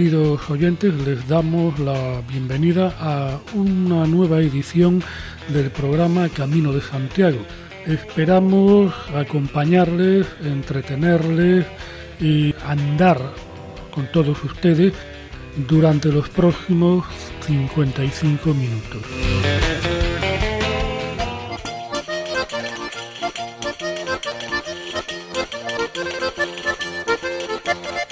Queridos 0.00 0.48
oyentes, 0.48 0.94
les 1.06 1.28
damos 1.28 1.78
la 1.78 2.22
bienvenida 2.26 2.96
a 2.98 3.38
una 3.52 4.06
nueva 4.06 4.40
edición 4.40 5.02
del 5.48 5.70
programa 5.70 6.30
Camino 6.30 6.72
de 6.72 6.80
Santiago. 6.80 7.40
Esperamos 7.86 8.94
acompañarles, 9.14 10.26
entretenerles 10.42 11.66
y 12.18 12.54
andar 12.64 13.20
con 13.90 14.10
todos 14.10 14.42
ustedes 14.42 14.94
durante 15.68 16.08
los 16.10 16.30
próximos 16.30 17.04
55 17.46 18.54
minutos. 18.54 19.02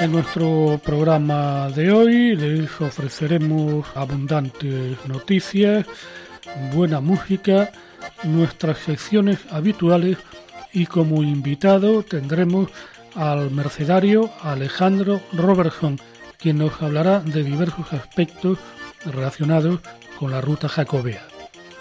En 0.00 0.12
nuestro 0.12 0.80
programa 0.84 1.70
de 1.70 1.90
hoy 1.90 2.36
les 2.36 2.80
ofreceremos 2.80 3.84
abundantes 3.96 4.96
noticias, 5.08 5.86
buena 6.72 7.00
música, 7.00 7.72
nuestras 8.22 8.78
secciones 8.78 9.40
habituales 9.50 10.16
y 10.72 10.86
como 10.86 11.24
invitado 11.24 12.04
tendremos 12.04 12.70
al 13.16 13.50
mercedario 13.50 14.30
Alejandro 14.42 15.20
Robertson, 15.32 15.98
quien 16.38 16.58
nos 16.58 16.80
hablará 16.80 17.18
de 17.18 17.42
diversos 17.42 17.92
aspectos 17.92 18.58
relacionados 19.04 19.80
con 20.16 20.30
la 20.30 20.40
ruta 20.40 20.68
jacobea. 20.68 21.26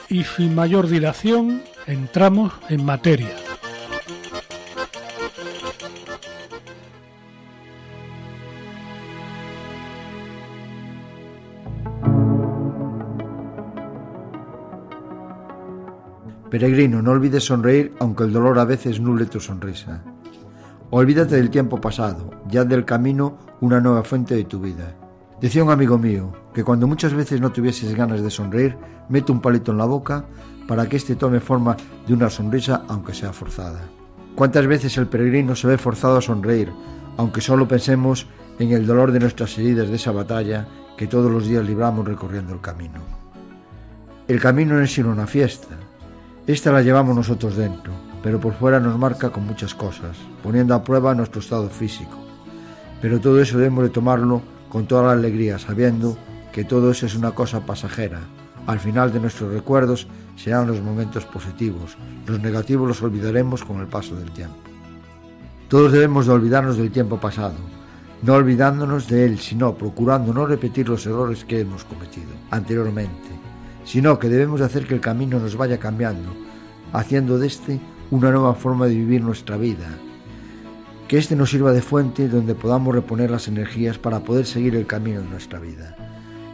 Y 0.10 0.24
sin 0.24 0.56
mayor 0.56 0.88
dilación, 0.88 1.62
entramos 1.86 2.52
en 2.70 2.84
materia. 2.84 3.47
Peregrino, 16.58 17.04
no 17.04 17.12
olvides 17.12 17.44
sonreír 17.44 17.94
aunque 18.00 18.24
el 18.24 18.34
dolor 18.34 18.58
a 18.58 18.66
veces 18.66 19.00
nuble 19.00 19.28
tu 19.28 19.40
sonrisa. 19.40 20.02
Olvídate 20.90 21.36
del 21.36 21.52
tiempo 21.52 21.80
pasado, 21.80 22.32
ya 22.50 22.66
del 22.66 22.84
camino 22.84 23.38
una 23.62 23.80
nueva 23.80 24.04
fuente 24.04 24.34
de 24.34 24.44
tu 24.44 24.60
vida. 24.60 24.96
Decía 25.40 25.64
un 25.64 25.70
amigo 25.70 26.00
mío 26.00 26.34
que 26.56 26.64
cuando 26.64 26.88
muchas 26.88 27.14
veces 27.14 27.40
no 27.42 27.52
tuvieses 27.52 27.94
ganas 27.94 28.24
de 28.24 28.32
sonreír, 28.32 28.76
mete 29.08 29.32
un 29.32 29.40
palito 29.40 29.72
en 29.72 29.78
la 29.78 29.86
boca 29.86 30.26
para 30.68 30.90
que 30.90 30.98
éste 30.98 31.16
tome 31.16 31.40
forma 31.40 31.78
de 32.08 32.16
una 32.16 32.28
sonrisa 32.28 32.86
aunque 32.88 33.14
sea 33.14 33.34
forzada. 33.34 33.82
¿Cuántas 34.34 34.66
veces 34.66 34.98
el 34.98 35.06
peregrino 35.06 35.56
se 35.56 35.68
ve 35.68 35.78
forzado 35.78 36.18
a 36.18 36.22
sonreír, 36.22 36.74
aunque 37.18 37.40
solo 37.40 37.68
pensemos 37.68 38.26
en 38.58 38.72
el 38.72 38.88
dolor 38.88 39.12
de 39.12 39.20
nuestras 39.20 39.56
heridas 39.60 39.90
de 39.90 39.98
esa 39.98 40.12
batalla 40.12 40.68
que 40.98 41.06
todos 41.06 41.32
los 41.32 41.46
días 41.46 41.64
libramos 41.64 42.08
recorriendo 42.08 42.52
el 42.52 42.62
camino? 42.62 43.02
El 44.28 44.42
camino 44.42 44.74
no 44.74 44.82
es 44.82 44.92
sino 44.92 45.12
una 45.12 45.28
fiesta, 45.28 45.78
esta 46.48 46.72
la 46.72 46.82
llevamos 46.82 47.14
nosotros 47.14 47.58
dentro, 47.58 47.92
pero 48.24 48.40
por 48.40 48.54
fuera 48.54 48.80
nos 48.80 48.98
marca 48.98 49.32
con 49.32 49.46
muchas 49.46 49.76
cosas, 49.76 50.16
poniendo 50.42 50.74
a 50.74 50.82
prueba 50.82 51.14
nuestro 51.14 51.42
estado 51.42 51.70
físico. 51.70 52.18
Pero 53.02 53.20
todo 53.20 53.42
eso 53.42 53.58
debemos 53.58 53.84
de 53.84 53.90
tomarlo 53.90 54.42
con 54.70 54.88
toda 54.88 55.04
la 55.04 55.12
alegría, 55.12 55.60
sabiendo 55.60 56.18
que 56.54 56.64
todo 56.64 56.92
eso 56.92 57.06
es 57.06 57.16
una 57.16 57.32
cosa 57.32 57.66
pasajera. 57.66 58.22
Al 58.66 58.80
final 58.80 59.12
de 59.12 59.20
nuestros 59.20 59.52
recuerdos 59.52 60.08
serán 60.38 60.68
los 60.68 60.82
momentos 60.82 61.26
positivos, 61.26 61.98
los 62.26 62.40
negativos 62.40 62.88
los 62.88 63.02
olvidaremos 63.02 63.66
con 63.66 63.82
el 63.82 63.88
paso 63.88 64.16
del 64.16 64.32
tiempo. 64.32 64.56
Todos 65.68 65.92
debemos 65.92 66.28
de 66.28 66.32
olvidarnos 66.32 66.78
del 66.78 66.92
tiempo 66.92 67.20
pasado, 67.20 67.58
no 68.24 68.36
olvidándonos 68.36 69.10
de 69.10 69.26
él, 69.26 69.40
sino 69.40 69.76
procurando 69.76 70.34
no 70.34 70.46
repetir 70.46 70.88
los 70.88 71.06
errores 71.06 71.44
que 71.44 71.60
hemos 71.60 71.84
cometido 71.84 72.32
anteriormente 72.52 73.38
sino 73.88 74.20
que 74.20 74.28
debemos 74.28 74.60
de 74.60 74.66
hacer 74.66 74.86
que 74.86 74.94
el 74.94 75.00
camino 75.00 75.40
nos 75.40 75.56
vaya 75.56 75.80
cambiando, 75.80 76.34
haciendo 76.92 77.40
de 77.40 77.48
este 77.48 77.80
una 78.12 78.32
nueva 78.32 78.54
forma 78.54 78.86
de 78.86 78.96
vivir 78.96 79.22
nuestra 79.22 79.56
vida. 79.56 79.88
Que 81.08 81.18
este 81.18 81.38
nos 81.38 81.52
sirva 81.52 81.72
de 81.72 81.82
fuente 81.82 82.28
donde 82.28 82.54
podamos 82.54 82.94
reponer 82.94 83.32
las 83.32 83.48
energías 83.48 83.98
para 83.98 84.20
poder 84.20 84.46
seguir 84.46 84.76
el 84.76 84.86
camino 84.86 85.22
de 85.22 85.30
nuestra 85.30 85.60
vida. 85.60 85.96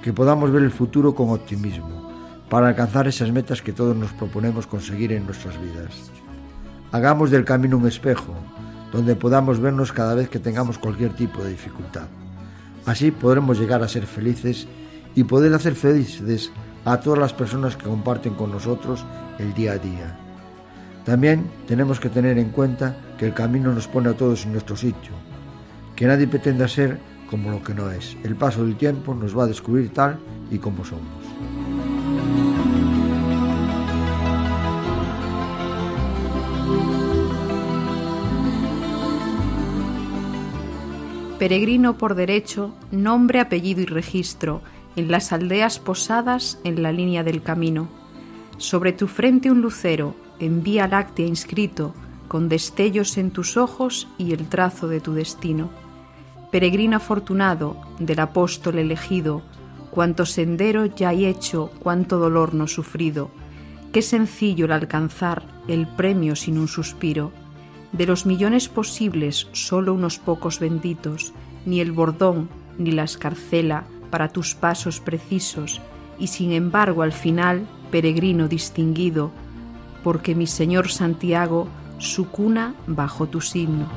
Que 0.03 0.13
podamos 0.13 0.51
ver 0.51 0.61
el 0.61 0.69
futuro 0.69 1.15
con 1.15 1.31
optimismo, 1.31 2.11
para 2.49 2.67
alcanzar 2.67 3.07
esas 3.07 3.31
metas 3.31 3.63
que 3.63 3.73
todos 3.73 3.97
nos 3.97 4.11
proponemos 4.11 4.67
conseguir 4.67 5.11
en 5.11 5.25
nuestras 5.25 5.59
vidas. 5.59 6.11
Hagamos 6.91 7.31
del 7.31 7.45
camino 7.45 7.77
un 7.77 7.87
espejo, 7.87 8.35
donde 8.91 9.15
podamos 9.15 9.59
vernos 9.59 9.91
cada 9.91 10.13
vez 10.13 10.29
que 10.29 10.37
tengamos 10.37 10.77
cualquier 10.77 11.15
tipo 11.15 11.43
de 11.43 11.49
dificultad. 11.49 12.05
Así 12.85 13.09
podremos 13.09 13.59
llegar 13.59 13.81
a 13.81 13.87
ser 13.87 14.05
felices 14.05 14.67
y 15.15 15.23
poder 15.23 15.51
hacer 15.55 15.73
felices 15.73 16.51
a 16.85 16.99
todas 16.99 17.19
las 17.19 17.33
personas 17.33 17.75
que 17.75 17.85
comparten 17.85 18.33
con 18.33 18.51
nosotros 18.51 19.05
el 19.39 19.53
día 19.53 19.73
a 19.73 19.77
día. 19.77 20.17
También 21.05 21.49
tenemos 21.67 21.99
que 21.99 22.09
tener 22.09 22.37
en 22.37 22.49
cuenta 22.49 22.95
que 23.17 23.25
el 23.25 23.33
camino 23.33 23.73
nos 23.73 23.87
pone 23.87 24.09
a 24.09 24.17
todos 24.17 24.45
en 24.45 24.53
nuestro 24.53 24.75
sitio, 24.75 25.11
que 25.95 26.07
nadie 26.07 26.27
pretenda 26.27 26.67
ser 26.67 26.99
como 27.29 27.51
lo 27.51 27.63
que 27.63 27.73
no 27.73 27.89
es. 27.91 28.15
El 28.23 28.35
paso 28.35 28.63
del 28.63 28.75
tiempo 28.75 29.13
nos 29.13 29.37
va 29.37 29.43
a 29.43 29.47
descubrir 29.47 29.91
tal 29.91 30.19
y 30.51 30.57
como 30.59 30.85
somos. 30.85 31.03
Peregrino 41.39 41.97
por 41.97 42.15
derecho, 42.15 42.73
nombre, 42.91 43.41
apellido 43.41 43.81
y 43.81 43.85
registro, 43.85 44.61
en 44.95 45.11
las 45.11 45.33
aldeas 45.33 45.79
posadas 45.79 46.59
en 46.63 46.83
la 46.83 46.91
línea 46.91 47.23
del 47.23 47.41
camino. 47.41 47.87
Sobre 48.57 48.93
tu 48.93 49.07
frente 49.07 49.51
un 49.51 49.61
lucero, 49.61 50.15
en 50.39 50.63
vía 50.63 50.87
láctea 50.87 51.25
inscrito, 51.25 51.93
con 52.27 52.49
destellos 52.49 53.17
en 53.17 53.31
tus 53.31 53.57
ojos 53.57 54.07
y 54.17 54.33
el 54.33 54.47
trazo 54.47 54.87
de 54.87 54.99
tu 54.99 55.13
destino. 55.13 55.69
Peregrino 56.51 56.97
afortunado, 56.97 57.77
del 57.99 58.19
apóstol 58.19 58.79
elegido, 58.79 59.41
cuánto 59.91 60.25
sendero 60.25 60.85
ya 60.85 61.09
hay 61.09 61.25
hecho, 61.25 61.71
cuánto 61.79 62.17
dolor 62.17 62.53
no 62.53 62.67
sufrido. 62.67 63.29
Qué 63.91 64.01
sencillo 64.01 64.65
el 64.65 64.71
alcanzar 64.71 65.43
el 65.67 65.87
premio 65.87 66.35
sin 66.35 66.57
un 66.57 66.67
suspiro. 66.67 67.31
De 67.91 68.07
los 68.07 68.25
millones 68.25 68.67
posibles, 68.69 69.47
solo 69.51 69.93
unos 69.93 70.17
pocos 70.17 70.59
benditos, 70.59 71.33
ni 71.65 71.79
el 71.79 71.91
bordón, 71.91 72.49
ni 72.79 72.91
la 72.91 73.03
escarcela, 73.03 73.85
para 74.13 74.27
tus 74.27 74.53
pasos 74.53 74.99
precisos, 74.99 75.81
y 76.19 76.27
sin 76.27 76.51
embargo 76.51 77.01
al 77.01 77.13
final, 77.13 77.65
peregrino 77.89 78.47
distinguido, 78.47 79.31
porque 80.03 80.35
mi 80.35 80.45
Señor 80.45 80.91
Santiago 80.91 81.67
su 81.97 82.29
cuna 82.29 82.75
bajo 82.85 83.25
tu 83.25 83.41
signo. 83.41 83.87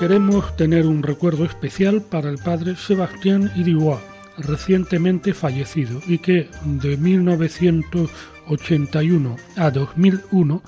Queremos 0.00 0.56
tener 0.56 0.86
un 0.86 1.02
recuerdo 1.02 1.44
especial 1.44 2.00
para 2.00 2.30
el 2.30 2.38
padre 2.38 2.74
Sebastián 2.74 3.52
Irigoyen, 3.54 4.00
recientemente 4.38 5.34
fallecido 5.34 6.00
y 6.06 6.16
que 6.16 6.48
de 6.64 6.96
1981 6.96 9.36
a 9.58 9.70
2001 9.70 10.62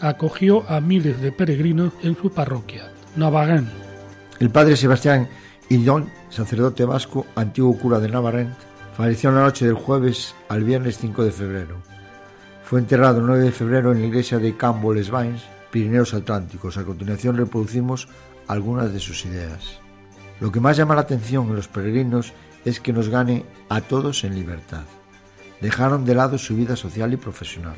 acogió 0.00 0.62
a 0.70 0.80
miles 0.80 1.20
de 1.20 1.32
peregrinos 1.32 1.92
en 2.04 2.16
su 2.16 2.30
parroquia, 2.30 2.92
Navarén. 3.16 3.68
El 4.38 4.50
padre 4.50 4.76
Sebastián 4.76 5.28
Irigoyen, 5.68 6.08
sacerdote 6.30 6.84
vasco, 6.84 7.26
antiguo 7.34 7.76
cura 7.76 7.98
de 7.98 8.08
Navarén, 8.08 8.54
falleció 8.96 9.30
en 9.30 9.36
la 9.36 9.42
noche 9.42 9.66
del 9.66 9.74
jueves 9.74 10.36
al 10.48 10.62
viernes 10.62 10.98
5 10.98 11.24
de 11.24 11.32
febrero. 11.32 11.78
Fue 12.62 12.78
enterrado 12.78 13.18
el 13.18 13.26
9 13.26 13.42
de 13.42 13.50
febrero 13.50 13.90
en 13.90 14.02
la 14.02 14.06
iglesia 14.06 14.38
de 14.38 14.56
Cambo 14.56 14.94
Les 14.94 15.10
Vines, 15.10 15.42
Pirineos 15.72 16.14
Atlánticos. 16.14 16.76
A 16.76 16.84
continuación 16.84 17.36
reproducimos 17.36 18.06
algunas 18.48 18.92
de 18.92 18.98
sus 18.98 19.24
ideas. 19.24 19.78
Lo 20.40 20.50
que 20.50 20.60
más 20.60 20.76
llama 20.76 20.94
la 20.94 21.02
atención 21.02 21.48
en 21.48 21.56
los 21.56 21.68
peregrinos 21.68 22.32
es 22.64 22.80
que 22.80 22.92
nos 22.92 23.08
gane 23.08 23.44
a 23.68 23.80
todos 23.80 24.24
en 24.24 24.34
libertad. 24.34 24.84
Dejaron 25.60 26.04
de 26.04 26.14
lado 26.14 26.38
su 26.38 26.56
vida 26.56 26.76
social 26.76 27.12
y 27.12 27.16
profesional. 27.16 27.76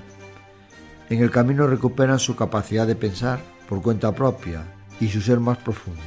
En 1.08 1.22
el 1.22 1.30
camino 1.30 1.66
recuperan 1.66 2.18
su 2.18 2.36
capacidad 2.36 2.86
de 2.86 2.94
pensar 2.94 3.40
por 3.68 3.82
cuenta 3.82 4.12
propia 4.12 4.64
y 5.00 5.08
su 5.08 5.20
ser 5.20 5.40
más 5.40 5.58
profundo. 5.58 6.00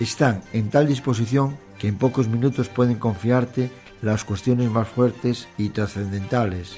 Están 0.00 0.42
en 0.52 0.68
tal 0.70 0.86
disposición 0.86 1.56
que 1.78 1.88
en 1.88 1.96
pocos 1.96 2.28
minutos 2.28 2.68
pueden 2.68 2.96
confiarte 2.96 3.70
las 4.02 4.24
cuestiones 4.24 4.70
más 4.70 4.88
fuertes 4.88 5.48
y 5.56 5.68
trascendentales. 5.68 6.76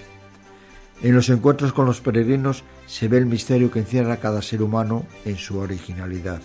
En 1.02 1.14
los 1.14 1.28
encuentros 1.30 1.72
con 1.72 1.86
los 1.86 2.00
peregrinos 2.00 2.64
se 2.86 3.08
ve 3.08 3.18
el 3.18 3.26
misterio 3.26 3.70
que 3.70 3.80
encierra 3.80 4.18
cada 4.18 4.42
ser 4.42 4.62
humano 4.62 5.04
en 5.24 5.36
su 5.36 5.58
originalidad. 5.58 6.40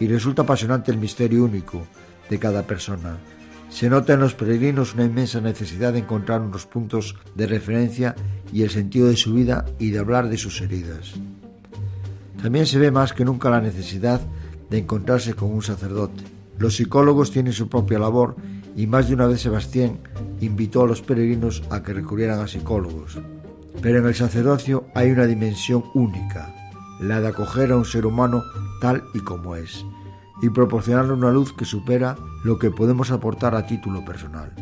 Y 0.00 0.08
resulta 0.08 0.42
apasionante 0.42 0.90
el 0.90 0.98
misterio 0.98 1.44
único 1.44 1.86
de 2.28 2.38
cada 2.38 2.66
persona. 2.66 3.18
Se 3.70 3.88
nota 3.88 4.14
en 4.14 4.20
los 4.20 4.34
peregrinos 4.34 4.94
una 4.94 5.04
inmensa 5.04 5.40
necesidad 5.40 5.92
de 5.92 6.00
encontrar 6.00 6.40
unos 6.40 6.66
puntos 6.66 7.16
de 7.36 7.46
referencia 7.46 8.16
y 8.52 8.62
el 8.62 8.70
sentido 8.70 9.06
de 9.08 9.16
su 9.16 9.32
vida 9.32 9.64
y 9.78 9.90
de 9.90 10.00
hablar 10.00 10.28
de 10.28 10.38
sus 10.38 10.60
heridas. 10.60 11.12
También 12.42 12.66
se 12.66 12.78
ve 12.78 12.90
más 12.90 13.12
que 13.12 13.24
nunca 13.24 13.50
la 13.50 13.60
necesidad 13.60 14.20
de 14.70 14.78
encontrarse 14.78 15.34
con 15.34 15.52
un 15.52 15.62
sacerdote. 15.62 16.24
Los 16.58 16.76
psicólogos 16.76 17.30
tienen 17.30 17.52
su 17.52 17.68
propia 17.68 17.98
labor 17.98 18.36
y 18.76 18.86
más 18.86 19.08
de 19.08 19.14
una 19.14 19.26
vez 19.26 19.42
Sebastián 19.42 19.98
invitó 20.40 20.82
a 20.82 20.86
los 20.86 21.02
peregrinos 21.02 21.62
a 21.70 21.82
que 21.82 21.92
recurrieran 21.92 22.40
a 22.40 22.48
psicólogos. 22.48 23.18
Pero 23.82 23.98
en 23.98 24.06
el 24.06 24.14
sacerdocio 24.14 24.86
hay 24.94 25.10
una 25.10 25.26
dimensión 25.26 25.84
única, 25.94 26.54
la 27.00 27.20
de 27.20 27.28
acoger 27.28 27.72
a 27.72 27.76
un 27.76 27.84
ser 27.84 28.06
humano 28.06 28.42
tal 28.80 29.02
y 29.14 29.20
como 29.20 29.56
es, 29.56 29.84
y 30.42 30.50
proporcionarle 30.50 31.12
una 31.12 31.30
luz 31.30 31.52
que 31.52 31.64
supera 31.64 32.16
lo 32.44 32.58
que 32.58 32.70
podemos 32.70 33.10
aportar 33.10 33.54
a 33.54 33.66
título 33.66 34.04
personal. 34.04 34.52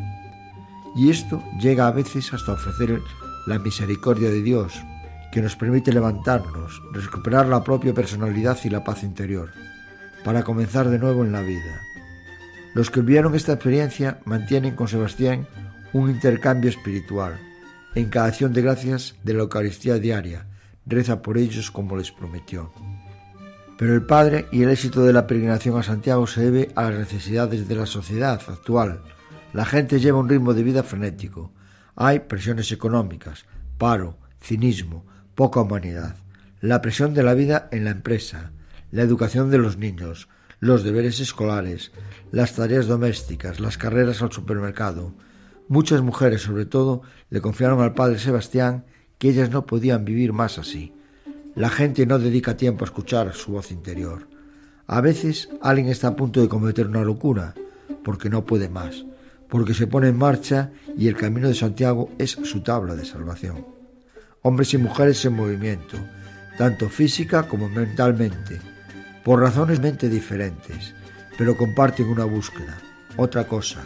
Y 0.96 1.10
esto 1.10 1.42
llega 1.60 1.86
a 1.86 1.92
veces 1.92 2.32
hasta 2.32 2.52
ofrecer 2.52 3.00
la 3.46 3.58
misericordia 3.58 4.30
de 4.30 4.42
Dios, 4.42 4.82
que 5.30 5.42
nos 5.42 5.56
permite 5.56 5.92
levantarnos, 5.92 6.82
recuperar 6.92 7.46
la 7.46 7.62
propia 7.62 7.94
personalidad 7.94 8.58
y 8.64 8.70
la 8.70 8.82
paz 8.84 9.02
interior, 9.02 9.50
para 10.24 10.42
comenzar 10.42 10.88
de 10.88 10.98
nuevo 10.98 11.24
en 11.24 11.32
la 11.32 11.42
vida. 11.42 11.80
Los 12.74 12.90
que 12.90 13.00
vivieron 13.00 13.34
esta 13.34 13.52
experiencia 13.52 14.20
mantienen 14.24 14.74
con 14.74 14.88
Sebastián 14.88 15.46
un 15.92 16.10
intercambio 16.10 16.70
espiritual. 16.70 17.38
En 17.94 18.10
cada 18.10 18.26
acción 18.26 18.52
de 18.52 18.62
gracias 18.62 19.16
de 19.24 19.34
la 19.34 19.42
Eucaristía 19.42 19.94
diaria, 19.98 20.46
reza 20.86 21.22
por 21.22 21.38
ellos 21.38 21.70
como 21.70 21.96
les 21.96 22.10
prometió. 22.10 22.72
Pero 23.78 23.94
el 23.94 24.02
Padre 24.02 24.48
y 24.50 24.64
el 24.64 24.70
éxito 24.70 25.04
de 25.04 25.12
la 25.12 25.28
peregrinación 25.28 25.78
a 25.78 25.84
Santiago 25.84 26.26
se 26.26 26.40
debe 26.40 26.72
a 26.74 26.90
las 26.90 26.98
necesidades 26.98 27.68
de 27.68 27.76
la 27.76 27.86
sociedad 27.86 28.40
actual. 28.48 29.02
La 29.52 29.64
gente 29.64 30.00
lleva 30.00 30.18
un 30.18 30.28
ritmo 30.28 30.52
de 30.52 30.64
vida 30.64 30.82
frenético. 30.82 31.52
Hay 31.94 32.18
presiones 32.18 32.72
económicas, 32.72 33.46
paro, 33.78 34.18
cinismo, 34.42 35.06
poca 35.36 35.60
humanidad, 35.60 36.16
la 36.60 36.82
presión 36.82 37.14
de 37.14 37.22
la 37.22 37.34
vida 37.34 37.68
en 37.70 37.84
la 37.84 37.92
empresa, 37.92 38.50
la 38.90 39.02
educación 39.02 39.48
de 39.48 39.58
los 39.58 39.78
niños, 39.78 40.28
los 40.58 40.82
deberes 40.82 41.20
escolares, 41.20 41.92
las 42.32 42.56
tareas 42.56 42.88
domésticas, 42.88 43.60
las 43.60 43.78
carreras 43.78 44.22
al 44.22 44.32
supermercado. 44.32 45.14
Muchas 45.68 46.02
mujeres, 46.02 46.42
sobre 46.42 46.66
todo, 46.66 47.02
le 47.30 47.40
confiaron 47.40 47.80
al 47.80 47.94
padre 47.94 48.18
Sebastián 48.18 48.86
que 49.18 49.28
ellas 49.28 49.50
no 49.50 49.66
podían 49.66 50.04
vivir 50.04 50.32
más 50.32 50.58
así. 50.58 50.97
La 51.58 51.68
gente 51.68 52.06
no 52.06 52.18
dedica 52.18 52.56
tiempo 52.56 52.84
a 52.84 52.86
escuchar 52.86 53.34
su 53.34 53.52
voz 53.52 53.70
interior. 53.70 54.26
A 54.86 55.02
veces 55.02 55.50
alguien 55.60 55.88
está 55.88 56.08
a 56.08 56.16
punto 56.16 56.40
de 56.40 56.48
cometer 56.48 56.86
una 56.86 57.02
locura, 57.02 57.54
porque 58.02 58.30
no 58.30 58.46
puede 58.46 58.70
más, 58.70 59.04
porque 59.48 59.74
se 59.74 59.86
pone 59.86 60.08
en 60.08 60.16
marcha 60.16 60.70
y 60.96 61.08
el 61.08 61.16
camino 61.16 61.48
de 61.48 61.54
Santiago 61.54 62.10
es 62.16 62.30
su 62.30 62.62
tabla 62.62 62.94
de 62.94 63.04
salvación 63.04 63.78
hombres 64.42 64.72
y 64.74 64.78
mujeres 64.78 65.24
en 65.24 65.34
movimiento, 65.34 65.96
tanto 66.56 66.88
física 66.88 67.48
como 67.48 67.68
mentalmente, 67.68 68.60
por 69.24 69.40
razones 69.40 69.80
mente 69.80 70.08
diferentes, 70.08 70.94
pero 71.36 71.56
comparten 71.56 72.08
una 72.08 72.24
búsqueda, 72.24 72.78
otra 73.16 73.46
cosa, 73.46 73.80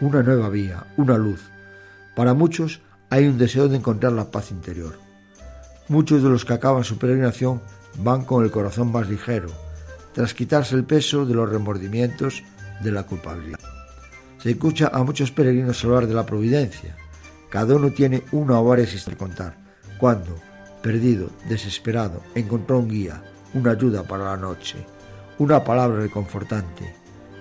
una 0.00 0.22
nueva 0.22 0.48
vía, 0.48 0.86
una 0.96 1.18
luz. 1.18 1.42
Para 2.14 2.34
muchos 2.34 2.80
hay 3.10 3.26
un 3.26 3.38
deseo 3.38 3.68
de 3.68 3.76
encontrar 3.76 4.12
la 4.12 4.30
paz 4.30 4.50
interior. 4.50 5.05
Muchos 5.88 6.22
de 6.22 6.28
los 6.28 6.44
que 6.44 6.54
acaban 6.54 6.84
su 6.84 6.98
peregrinación 6.98 7.62
van 7.98 8.24
con 8.24 8.44
el 8.44 8.50
corazón 8.50 8.90
más 8.90 9.08
ligero, 9.08 9.48
tras 10.12 10.34
quitarse 10.34 10.74
el 10.74 10.84
peso 10.84 11.24
de 11.24 11.34
los 11.34 11.48
remordimientos 11.48 12.42
de 12.82 12.90
la 12.90 13.04
culpabilidad. 13.04 13.60
Se 14.38 14.50
escucha 14.50 14.90
a 14.92 15.02
muchos 15.04 15.30
peregrinos 15.30 15.84
hablar 15.84 16.06
de 16.06 16.14
la 16.14 16.26
providencia. 16.26 16.96
Cada 17.50 17.76
uno 17.76 17.90
tiene 17.90 18.24
una 18.32 18.60
o 18.60 18.64
varias 18.64 18.94
historias 18.94 19.18
contar 19.18 19.56
cuando, 19.98 20.34
perdido, 20.82 21.30
desesperado, 21.48 22.22
encontró 22.34 22.78
un 22.78 22.88
guía, 22.88 23.22
una 23.54 23.70
ayuda 23.70 24.02
para 24.02 24.24
la 24.24 24.36
noche, 24.36 24.76
una 25.38 25.64
palabra 25.64 26.00
reconfortante. 26.00 26.94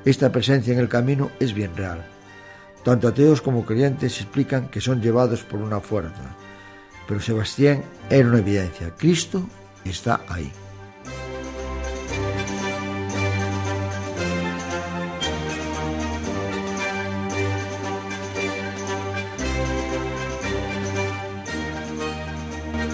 Esta 0.05 0.31
presencia 0.31 0.73
en 0.73 0.79
el 0.79 0.87
camino 0.87 1.31
es 1.39 1.53
bien 1.53 1.75
real. 1.75 2.05
Tanto 2.83 3.07
ateos 3.07 3.41
como 3.41 3.65
creyentes 3.65 4.21
explican 4.21 4.69
que 4.69 4.79
son 4.79 5.01
llevados 5.01 5.43
por 5.43 5.59
una 5.59 5.79
fuerza. 5.79 6.35
Pero 7.07 7.19
Sebastián 7.19 7.83
era 8.09 8.27
una 8.27 8.39
evidencia. 8.39 8.93
Cristo 8.97 9.47
está 9.83 10.21
ahí. 10.27 10.51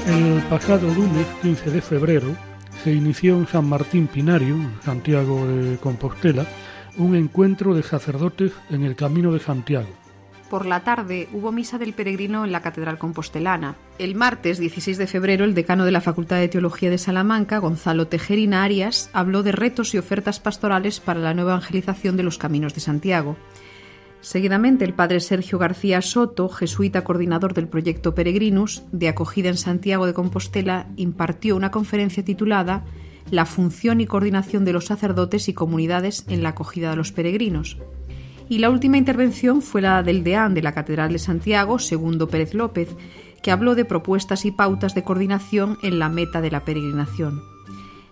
El 0.07 0.41
pasado 0.49 0.93
lunes 0.93 1.25
15 1.41 1.71
de 1.71 1.81
febrero 1.81 2.35
se 2.83 2.91
inició 2.91 3.37
en 3.37 3.47
San 3.47 3.69
Martín 3.69 4.07
Pinario, 4.07 4.57
Santiago 4.83 5.47
de 5.47 5.77
Compostela, 5.77 6.45
un 6.97 7.15
encuentro 7.15 7.73
de 7.73 7.83
sacerdotes 7.83 8.51
en 8.69 8.83
el 8.83 8.95
Camino 8.95 9.31
de 9.31 9.39
Santiago. 9.39 10.00
Por 10.51 10.65
la 10.65 10.83
tarde 10.83 11.29
hubo 11.31 11.53
misa 11.53 11.77
del 11.77 11.93
peregrino 11.93 12.43
en 12.43 12.51
la 12.51 12.61
Catedral 12.61 12.97
Compostelana. 12.97 13.77
El 13.97 14.15
martes 14.15 14.59
16 14.59 14.97
de 14.97 15.07
febrero, 15.07 15.45
el 15.45 15.53
decano 15.53 15.85
de 15.85 15.91
la 15.91 16.01
Facultad 16.01 16.39
de 16.39 16.49
Teología 16.49 16.89
de 16.89 16.97
Salamanca, 16.97 17.59
Gonzalo 17.59 18.07
Tejerina 18.07 18.61
Arias, 18.61 19.09
habló 19.13 19.43
de 19.43 19.53
retos 19.53 19.93
y 19.93 19.97
ofertas 19.97 20.41
pastorales 20.41 20.99
para 20.99 21.21
la 21.21 21.33
nueva 21.33 21.53
evangelización 21.53 22.17
de 22.17 22.23
los 22.23 22.37
caminos 22.37 22.73
de 22.73 22.81
Santiago. 22.81 23.37
Seguidamente, 24.19 24.83
el 24.83 24.93
padre 24.93 25.21
Sergio 25.21 25.57
García 25.57 26.01
Soto, 26.01 26.49
jesuita 26.49 27.05
coordinador 27.05 27.53
del 27.53 27.69
proyecto 27.69 28.13
Peregrinus, 28.13 28.83
de 28.91 29.07
acogida 29.07 29.47
en 29.47 29.57
Santiago 29.57 30.05
de 30.05 30.13
Compostela, 30.13 30.87
impartió 30.97 31.55
una 31.55 31.71
conferencia 31.71 32.25
titulada 32.25 32.83
La 33.29 33.45
función 33.45 34.01
y 34.01 34.05
coordinación 34.05 34.65
de 34.65 34.73
los 34.73 34.87
sacerdotes 34.87 35.47
y 35.47 35.53
comunidades 35.53 36.25
en 36.27 36.43
la 36.43 36.49
acogida 36.49 36.89
de 36.89 36.97
los 36.97 37.13
peregrinos. 37.13 37.77
Y 38.51 38.57
la 38.57 38.69
última 38.69 38.97
intervención 38.97 39.61
fue 39.61 39.81
la 39.81 40.03
del 40.03 40.25
deán 40.25 40.53
de 40.53 40.61
la 40.61 40.73
Catedral 40.73 41.13
de 41.13 41.19
Santiago, 41.19 41.79
Segundo 41.79 42.27
Pérez 42.27 42.53
López, 42.53 42.89
que 43.41 43.49
habló 43.49 43.75
de 43.75 43.85
propuestas 43.85 44.43
y 44.43 44.51
pautas 44.51 44.93
de 44.93 45.05
coordinación 45.05 45.77
en 45.83 45.99
la 45.99 46.09
meta 46.09 46.41
de 46.41 46.51
la 46.51 46.65
peregrinación. 46.65 47.41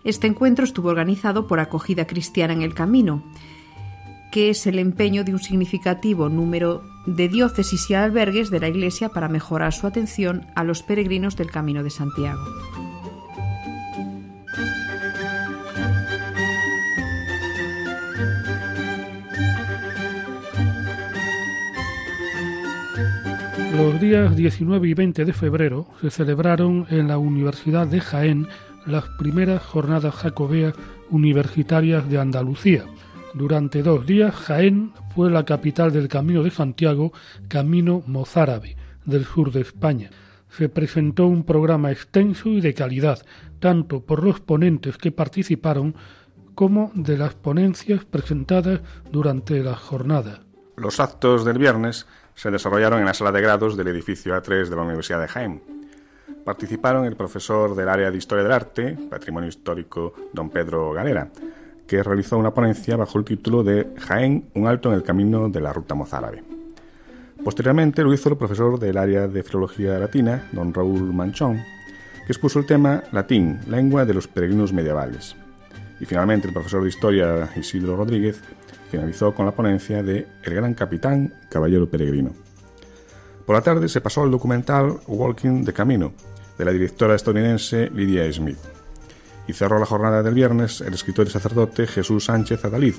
Este 0.05 0.27
encuentro 0.27 0.63
estuvo 0.63 0.87
organizado 0.87 1.45
por 1.45 1.59
Acogida 1.59 2.07
Cristiana 2.07 2.53
en 2.53 2.61
el 2.61 2.73
Camino, 2.73 3.21
que 4.31 4.49
es 4.49 4.65
el 4.65 4.79
empeño 4.79 5.25
de 5.25 5.33
un 5.33 5.39
significativo 5.39 6.29
número 6.29 6.83
de 7.05 7.27
diócesis 7.27 7.89
y 7.89 7.95
albergues 7.95 8.49
de 8.49 8.61
la 8.61 8.69
Iglesia 8.69 9.09
para 9.09 9.27
mejorar 9.27 9.73
su 9.73 9.87
atención 9.87 10.47
a 10.55 10.63
los 10.63 10.83
peregrinos 10.83 11.35
del 11.35 11.51
Camino 11.51 11.83
de 11.83 11.89
Santiago. 11.89 12.39
Los 23.71 23.99
días 23.99 24.35
19 24.35 24.87
y 24.87 24.93
20 24.93 25.25
de 25.25 25.33
febrero 25.33 25.87
se 26.01 26.09
celebraron 26.09 26.85
en 26.89 27.07
la 27.07 27.17
Universidad 27.17 27.87
de 27.87 28.01
Jaén 28.01 28.47
las 28.85 29.05
primeras 29.17 29.63
jornadas 29.63 30.15
jacobeas 30.15 30.73
universitarias 31.09 32.09
de 32.09 32.19
Andalucía, 32.19 32.85
durante 33.33 33.83
dos 33.83 34.07
días, 34.07 34.33
Jaén 34.33 34.91
fue 35.13 35.29
la 35.29 35.45
capital 35.45 35.91
del 35.93 36.07
Camino 36.07 36.41
de 36.41 36.49
Santiago, 36.49 37.13
camino 37.47 38.01
mozárabe 38.07 38.75
del 39.05 39.23
sur 39.25 39.51
de 39.51 39.61
España. 39.61 40.09
Se 40.49 40.67
presentó 40.67 41.27
un 41.27 41.43
programa 41.43 41.91
extenso 41.91 42.49
y 42.49 42.59
de 42.59 42.73
calidad, 42.73 43.23
tanto 43.59 44.01
por 44.01 44.23
los 44.23 44.39
ponentes 44.39 44.97
que 44.97 45.11
participaron 45.11 45.95
como 46.55 46.91
de 46.95 47.17
las 47.17 47.35
ponencias 47.35 48.03
presentadas 48.03 48.81
durante 49.11 49.63
la 49.63 49.75
jornada. 49.75 50.41
Los 50.75 50.99
actos 50.99 51.45
del 51.45 51.59
viernes 51.59 52.07
se 52.39 52.49
desarrollaron 52.49 53.01
en 53.01 53.05
la 53.05 53.13
sala 53.13 53.33
de 53.33 53.41
grados 53.41 53.75
del 53.75 53.89
edificio 53.89 54.33
A3 54.33 54.69
de 54.69 54.75
la 54.77 54.83
Universidad 54.83 55.19
de 55.19 55.27
Jaén. 55.27 55.61
Participaron 56.45 57.03
el 57.03 57.17
profesor 57.17 57.75
del 57.75 57.89
área 57.89 58.09
de 58.09 58.17
Historia 58.17 58.45
del 58.45 58.53
Arte, 58.53 58.97
Patrimonio 59.09 59.49
Histórico, 59.49 60.13
don 60.31 60.49
Pedro 60.49 60.93
Galera, 60.93 61.27
que 61.85 62.01
realizó 62.01 62.37
una 62.37 62.53
ponencia 62.53 62.95
bajo 62.95 63.19
el 63.19 63.25
título 63.25 63.61
de 63.61 63.89
Jaén, 63.97 64.49
un 64.53 64.67
alto 64.67 64.87
en 64.87 64.95
el 64.95 65.03
camino 65.03 65.49
de 65.49 65.59
la 65.59 65.73
ruta 65.73 65.95
mozárabe. 65.95 66.41
Posteriormente 67.43 68.03
lo 68.03 68.13
hizo 68.13 68.29
el 68.29 68.37
profesor 68.37 68.79
del 68.79 68.97
área 68.97 69.27
de 69.27 69.43
filología 69.43 69.99
latina, 69.99 70.47
don 70.53 70.73
Raúl 70.73 71.13
Manchón, 71.13 71.61
que 72.25 72.31
expuso 72.31 72.57
el 72.57 72.65
tema 72.65 73.03
Latín, 73.11 73.59
lengua 73.67 74.05
de 74.05 74.13
los 74.13 74.29
peregrinos 74.29 74.71
medievales. 74.71 75.35
Y 75.99 76.05
finalmente 76.05 76.47
el 76.47 76.53
profesor 76.53 76.83
de 76.83 76.89
historia 76.89 77.49
Isidro 77.57 77.97
Rodríguez 77.97 78.41
finalizó 78.89 79.33
con 79.33 79.45
la 79.45 79.51
ponencia 79.51 80.03
de 80.03 80.27
El 80.43 80.55
gran 80.55 80.73
capitán, 80.73 81.33
caballero 81.49 81.89
peregrino. 81.89 82.31
Por 83.45 83.55
la 83.55 83.61
tarde 83.61 83.89
se 83.89 84.01
pasó 84.01 84.23
al 84.23 84.31
documental 84.31 84.99
Walking 85.07 85.63
the 85.65 85.73
Camino, 85.73 86.13
de 86.57 86.65
la 86.65 86.71
directora 86.71 87.15
estadounidense 87.15 87.89
Lydia 87.89 88.31
Smith. 88.31 88.59
Y 89.47 89.53
cerró 89.53 89.79
la 89.79 89.85
jornada 89.85 90.21
del 90.21 90.35
viernes 90.35 90.81
el 90.81 90.93
escritor 90.93 91.25
y 91.25 91.31
sacerdote 91.31 91.87
Jesús 91.87 92.25
Sánchez 92.25 92.63
Adalid, 92.65 92.95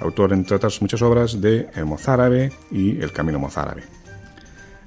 autor 0.00 0.32
entre 0.32 0.56
otras 0.56 0.80
muchas 0.80 1.02
obras 1.02 1.40
de 1.40 1.68
El 1.74 1.86
mozárabe 1.86 2.52
y 2.70 3.00
El 3.00 3.12
camino 3.12 3.38
mozárabe. 3.38 3.82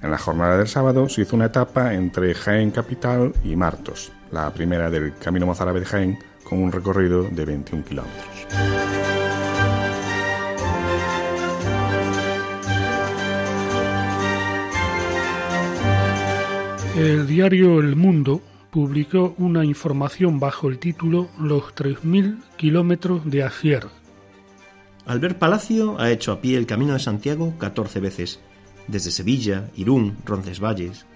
En 0.01 0.11
la 0.11 0.17
jornada 0.17 0.57
del 0.57 0.67
sábado 0.67 1.07
se 1.07 1.21
hizo 1.21 1.35
una 1.35 1.45
etapa 1.45 1.93
entre 1.93 2.33
Jaén 2.33 2.71
Capital 2.71 3.33
y 3.43 3.55
Martos, 3.55 4.11
la 4.31 4.51
primera 4.53 4.89
del 4.89 5.13
camino 5.15 5.45
mozárabe 5.45 5.79
de 5.79 5.85
Jaén, 5.85 6.19
con 6.43 6.61
un 6.61 6.71
recorrido 6.71 7.23
de 7.23 7.45
21 7.45 7.85
kilómetros. 7.85 9.22
El 16.95 17.25
diario 17.25 17.79
El 17.79 17.95
Mundo 17.95 18.39
publicó 18.69 19.33
una 19.39 19.65
información 19.65 20.39
bajo 20.39 20.69
el 20.69 20.77
título 20.77 21.27
Los 21.39 21.73
3.000 21.73 22.43
kilómetros 22.55 23.25
de 23.25 23.41
Asier. 23.41 23.87
Albert 25.07 25.39
Palacio 25.39 25.99
ha 25.99 26.11
hecho 26.11 26.31
a 26.31 26.39
pie 26.39 26.55
el 26.55 26.67
Camino 26.67 26.93
de 26.93 26.99
Santiago 26.99 27.55
14 27.57 27.99
veces, 27.99 28.41
desde 28.87 29.09
Sevilla, 29.09 29.71
Irún, 29.75 30.17
Roncesvalles. 30.23 31.07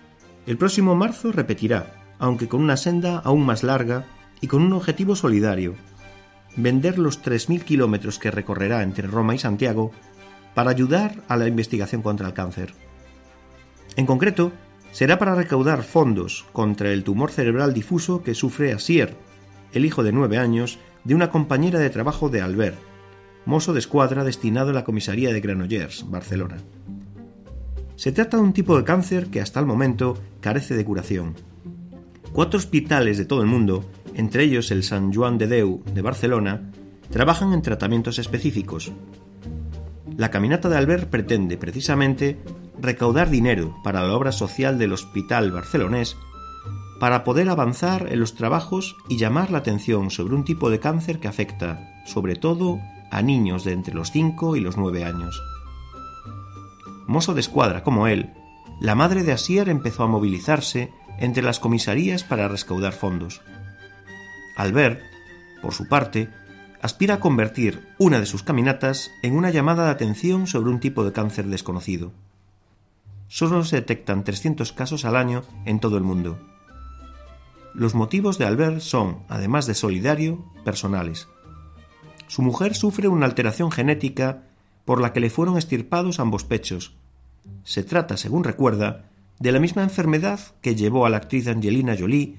El 0.47 0.57
próximo 0.57 0.95
marzo 0.95 1.31
repetirá, 1.31 1.93
aunque 2.17 2.47
con 2.47 2.61
una 2.61 2.75
senda 2.75 3.19
aún 3.19 3.45
más 3.45 3.61
larga 3.61 4.07
y 4.41 4.47
con 4.47 4.63
un 4.63 4.73
objetivo 4.73 5.15
solidario, 5.15 5.75
vender 6.55 6.97
los 6.97 7.23
3.000 7.23 7.61
kilómetros 7.61 8.17
que 8.17 8.31
recorrerá 8.31 8.81
entre 8.81 9.05
Roma 9.05 9.35
y 9.35 9.37
Santiago 9.37 9.91
para 10.55 10.71
ayudar 10.71 11.21
a 11.27 11.37
la 11.37 11.47
investigación 11.47 12.01
contra 12.01 12.25
el 12.25 12.33
cáncer. 12.33 12.73
En 13.95 14.07
concreto, 14.07 14.51
será 14.97 15.19
para 15.19 15.35
recaudar 15.35 15.83
fondos 15.83 16.43
contra 16.53 16.91
el 16.91 17.03
tumor 17.03 17.29
cerebral 17.29 17.71
difuso 17.71 18.23
que 18.23 18.33
sufre 18.33 18.73
Asier, 18.73 19.15
el 19.71 19.85
hijo 19.85 20.01
de 20.01 20.11
nueve 20.11 20.39
años 20.39 20.79
de 21.03 21.13
una 21.13 21.29
compañera 21.29 21.77
de 21.77 21.91
trabajo 21.91 22.29
de 22.29 22.41
Albert, 22.41 22.79
mozo 23.45 23.73
de 23.73 23.79
escuadra 23.79 24.23
destinado 24.23 24.71
a 24.71 24.73
la 24.73 24.83
comisaría 24.83 25.31
de 25.31 25.39
Granollers, 25.39 26.09
Barcelona. 26.09 26.57
Se 27.95 28.11
trata 28.11 28.37
de 28.37 28.43
un 28.43 28.53
tipo 28.53 28.75
de 28.75 28.85
cáncer 28.85 29.27
que 29.27 29.39
hasta 29.39 29.59
el 29.59 29.67
momento 29.67 30.17
carece 30.41 30.75
de 30.75 30.83
curación. 30.83 31.35
Cuatro 32.33 32.57
hospitales 32.57 33.19
de 33.19 33.25
todo 33.25 33.41
el 33.43 33.47
mundo, 33.47 33.85
entre 34.15 34.45
ellos 34.45 34.71
el 34.71 34.81
San 34.81 35.13
Juan 35.13 35.37
de 35.37 35.45
Deu 35.45 35.83
de 35.93 36.01
Barcelona, 36.01 36.71
trabajan 37.11 37.53
en 37.53 37.61
tratamientos 37.61 38.17
específicos. 38.17 38.91
La 40.17 40.31
caminata 40.31 40.69
de 40.69 40.77
Albert 40.77 41.11
pretende 41.11 41.55
precisamente 41.55 42.39
recaudar 42.79 43.29
dinero 43.29 43.75
para 43.83 44.01
la 44.05 44.13
obra 44.13 44.31
social 44.31 44.77
del 44.77 44.93
Hospital 44.93 45.51
Barcelonés 45.51 46.17
para 46.99 47.23
poder 47.23 47.49
avanzar 47.49 48.07
en 48.11 48.19
los 48.19 48.35
trabajos 48.35 48.95
y 49.07 49.17
llamar 49.17 49.51
la 49.51 49.59
atención 49.59 50.09
sobre 50.09 50.35
un 50.35 50.43
tipo 50.43 50.69
de 50.69 50.79
cáncer 50.79 51.19
que 51.19 51.27
afecta, 51.27 52.03
sobre 52.05 52.35
todo, 52.35 52.79
a 53.11 53.21
niños 53.21 53.63
de 53.63 53.73
entre 53.73 53.93
los 53.93 54.11
5 54.11 54.55
y 54.55 54.61
los 54.61 54.77
9 54.77 55.05
años. 55.05 55.41
Mozo 57.07 57.33
de 57.33 57.41
escuadra 57.41 57.83
como 57.83 58.07
él, 58.07 58.33
la 58.81 58.95
madre 58.95 59.23
de 59.23 59.31
Asier 59.31 59.69
empezó 59.69 60.03
a 60.03 60.07
movilizarse 60.07 60.91
entre 61.19 61.43
las 61.43 61.59
comisarías 61.59 62.23
para 62.23 62.47
rescaudar 62.47 62.93
fondos. 62.93 63.41
Albert, 64.55 64.99
por 65.61 65.73
su 65.73 65.87
parte, 65.87 66.29
aspira 66.81 67.15
a 67.15 67.19
convertir 67.19 67.87
una 67.97 68.19
de 68.19 68.25
sus 68.25 68.43
caminatas 68.43 69.11
en 69.23 69.35
una 69.35 69.51
llamada 69.51 69.85
de 69.85 69.91
atención 69.91 70.47
sobre 70.47 70.69
un 70.69 70.79
tipo 70.79 71.03
de 71.03 71.11
cáncer 71.11 71.45
desconocido 71.45 72.11
solo 73.27 73.63
se 73.63 73.77
detectan 73.77 74.23
300 74.23 74.71
casos 74.73 75.05
al 75.05 75.15
año 75.15 75.43
en 75.65 75.79
todo 75.79 75.97
el 75.97 76.03
mundo. 76.03 76.39
Los 77.73 77.93
motivos 77.93 78.37
de 78.37 78.45
Albert 78.45 78.79
son, 78.79 79.19
además 79.27 79.67
de 79.67 79.75
solidario, 79.75 80.43
personales. 80.63 81.27
Su 82.27 82.41
mujer 82.41 82.75
sufre 82.75 83.07
una 83.07 83.25
alteración 83.25 83.71
genética 83.71 84.43
por 84.85 85.01
la 85.01 85.13
que 85.13 85.19
le 85.19 85.29
fueron 85.29 85.57
estirpados 85.57 86.19
ambos 86.19 86.43
pechos. 86.43 86.95
Se 87.63 87.83
trata, 87.83 88.17
según 88.17 88.43
recuerda, 88.43 89.05
de 89.39 89.51
la 89.51 89.59
misma 89.59 89.83
enfermedad 89.83 90.39
que 90.61 90.75
llevó 90.75 91.05
a 91.05 91.09
la 91.09 91.17
actriz 91.17 91.47
Angelina 91.47 91.95
Jolie 91.97 92.35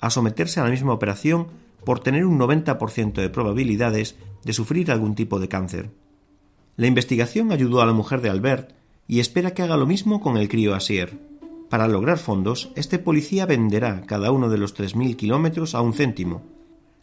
a 0.00 0.10
someterse 0.10 0.60
a 0.60 0.64
la 0.64 0.70
misma 0.70 0.92
operación 0.92 1.48
por 1.84 2.00
tener 2.00 2.26
un 2.26 2.38
90% 2.38 3.12
de 3.12 3.30
probabilidades 3.30 4.16
de 4.44 4.52
sufrir 4.52 4.90
algún 4.90 5.14
tipo 5.14 5.38
de 5.38 5.48
cáncer. 5.48 5.90
La 6.76 6.86
investigación 6.86 7.52
ayudó 7.52 7.82
a 7.82 7.86
la 7.86 7.92
mujer 7.92 8.20
de 8.20 8.30
Albert 8.30 8.72
y 9.10 9.18
espera 9.18 9.54
que 9.54 9.62
haga 9.62 9.76
lo 9.76 9.88
mismo 9.88 10.20
con 10.20 10.36
el 10.36 10.48
crío 10.48 10.72
Asier. 10.72 11.18
Para 11.68 11.88
lograr 11.88 12.16
fondos, 12.16 12.70
este 12.76 13.00
policía 13.00 13.44
venderá 13.44 14.02
cada 14.06 14.30
uno 14.30 14.48
de 14.48 14.56
los 14.56 14.78
3.000 14.78 15.16
kilómetros 15.16 15.74
a 15.74 15.80
un 15.80 15.94
céntimo. 15.94 16.44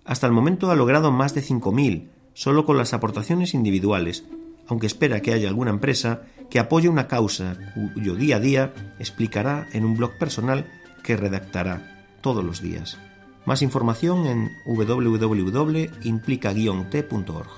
Hasta 0.06 0.26
el 0.26 0.32
momento 0.32 0.72
ha 0.72 0.76
logrado 0.78 1.12
más 1.12 1.36
de 1.36 1.44
5.000, 1.44 2.08
solo 2.34 2.64
con 2.64 2.78
las 2.78 2.94
aportaciones 2.94 3.54
individuales, 3.54 4.24
aunque 4.70 4.88
espera 4.88 5.22
que 5.22 5.34
haya 5.34 5.50
alguna 5.50 5.72
empresa 5.72 6.22
que 6.50 6.60
apoye 6.60 6.88
una 6.88 7.10
causa 7.10 7.58
cuyo 7.94 8.16
día 8.16 8.38
a 8.38 8.40
día 8.40 8.74
explicará 9.00 9.68
en 9.74 9.84
un 9.84 9.98
blog 9.98 10.18
personal 10.18 10.72
que 11.04 11.18
redactará 11.18 12.06
todos 12.22 12.42
los 12.42 12.62
días. 12.62 12.98
Más 13.46 13.62
información 13.62 14.28
en 14.28 14.50
www.implica-t.org. 14.66 17.50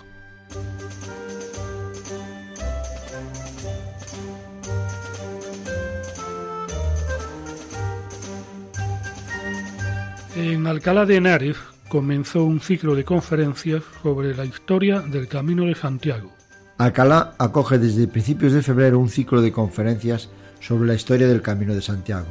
En 10.36 10.68
Alcalá 10.68 11.08
de 11.08 11.16
Henares 11.18 11.58
comenzó 11.88 12.44
un 12.44 12.60
ciclo 12.60 12.94
de 12.94 13.04
conferencias 13.04 13.82
sobre 14.04 14.36
la 14.36 14.46
historia 14.46 15.00
del 15.00 15.28
Camino 15.28 15.66
de 15.66 15.74
Santiago. 15.74 16.32
Alcalá 16.78 17.34
acoge 17.40 17.80
desde 17.80 18.08
principios 18.08 18.54
de 18.54 18.62
febrero 18.62 19.00
un 19.00 19.10
ciclo 19.10 19.42
de 19.42 19.52
conferencias 19.52 20.30
sobre 20.60 20.88
la 20.88 20.94
historia 20.94 21.28
del 21.28 21.42
Camino 21.42 21.74
de 21.74 21.82
Santiago. 21.82 22.28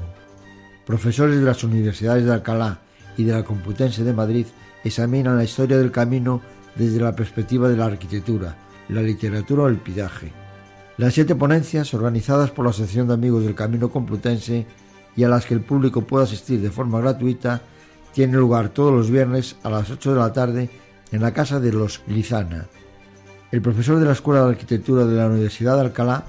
Profesores 0.86 1.40
de 1.40 1.44
las 1.44 1.64
universidades 1.64 2.24
de 2.24 2.32
Alcalá 2.32 2.78
y 3.16 3.24
de 3.24 3.32
la 3.32 3.42
Complutense 3.42 4.04
de 4.04 4.12
Madrid 4.12 4.46
examinan 4.84 5.36
la 5.36 5.44
historia 5.44 5.76
del 5.76 5.90
camino 5.90 6.40
desde 6.76 7.00
la 7.00 7.16
perspectiva 7.16 7.68
de 7.68 7.76
la 7.76 7.86
arquitectura, 7.86 8.56
la 8.88 9.02
literatura 9.02 9.64
o 9.64 9.68
el 9.68 9.78
pidaje. 9.78 10.32
Las 10.98 11.14
siete 11.14 11.34
ponencias, 11.34 11.92
organizadas 11.94 12.52
por 12.52 12.64
la 12.64 12.70
Asociación 12.70 13.08
de 13.08 13.14
Amigos 13.14 13.42
del 13.42 13.56
Camino 13.56 13.90
Complutense 13.90 14.66
y 15.16 15.24
a 15.24 15.28
las 15.28 15.46
que 15.46 15.54
el 15.54 15.62
público 15.62 16.02
puede 16.02 16.24
asistir 16.24 16.60
de 16.60 16.70
forma 16.70 17.00
gratuita, 17.00 17.60
tiene 18.18 18.36
lugar 18.36 18.70
todos 18.70 18.92
los 18.92 19.12
viernes 19.12 19.54
a 19.62 19.70
las 19.70 19.88
8 19.92 20.14
de 20.14 20.18
la 20.18 20.32
tarde 20.32 20.68
en 21.12 21.22
la 21.22 21.32
casa 21.32 21.60
de 21.60 21.72
los 21.72 22.02
Lizana. 22.08 22.66
El 23.52 23.62
profesor 23.62 24.00
de 24.00 24.06
la 24.06 24.10
Escuela 24.10 24.42
de 24.42 24.50
Arquitectura 24.50 25.06
de 25.06 25.14
la 25.14 25.28
Universidad 25.28 25.76
de 25.76 25.82
Alcalá, 25.82 26.24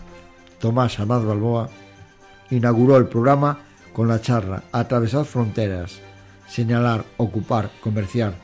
Tomás 0.59 0.99
Amad 0.99 1.23
Balboa, 1.23 1.67
inauguró 2.51 2.95
el 2.95 3.07
programa 3.07 3.61
con 3.91 4.07
la 4.07 4.21
charla 4.21 4.65
Atravesar 4.71 5.25
fronteras, 5.25 5.99
señalar, 6.47 7.05
ocupar, 7.17 7.71
comerciar, 7.81 8.35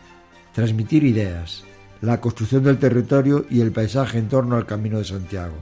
transmitir 0.51 1.03
ideas, 1.03 1.65
la 2.01 2.19
construcción 2.19 2.63
del 2.63 2.79
territorio 2.79 3.45
y 3.47 3.61
el 3.61 3.71
paisaje 3.71 4.17
en 4.17 4.27
torno 4.27 4.55
al 4.55 4.65
Camino 4.65 4.97
de 4.97 5.05
Santiago. 5.05 5.57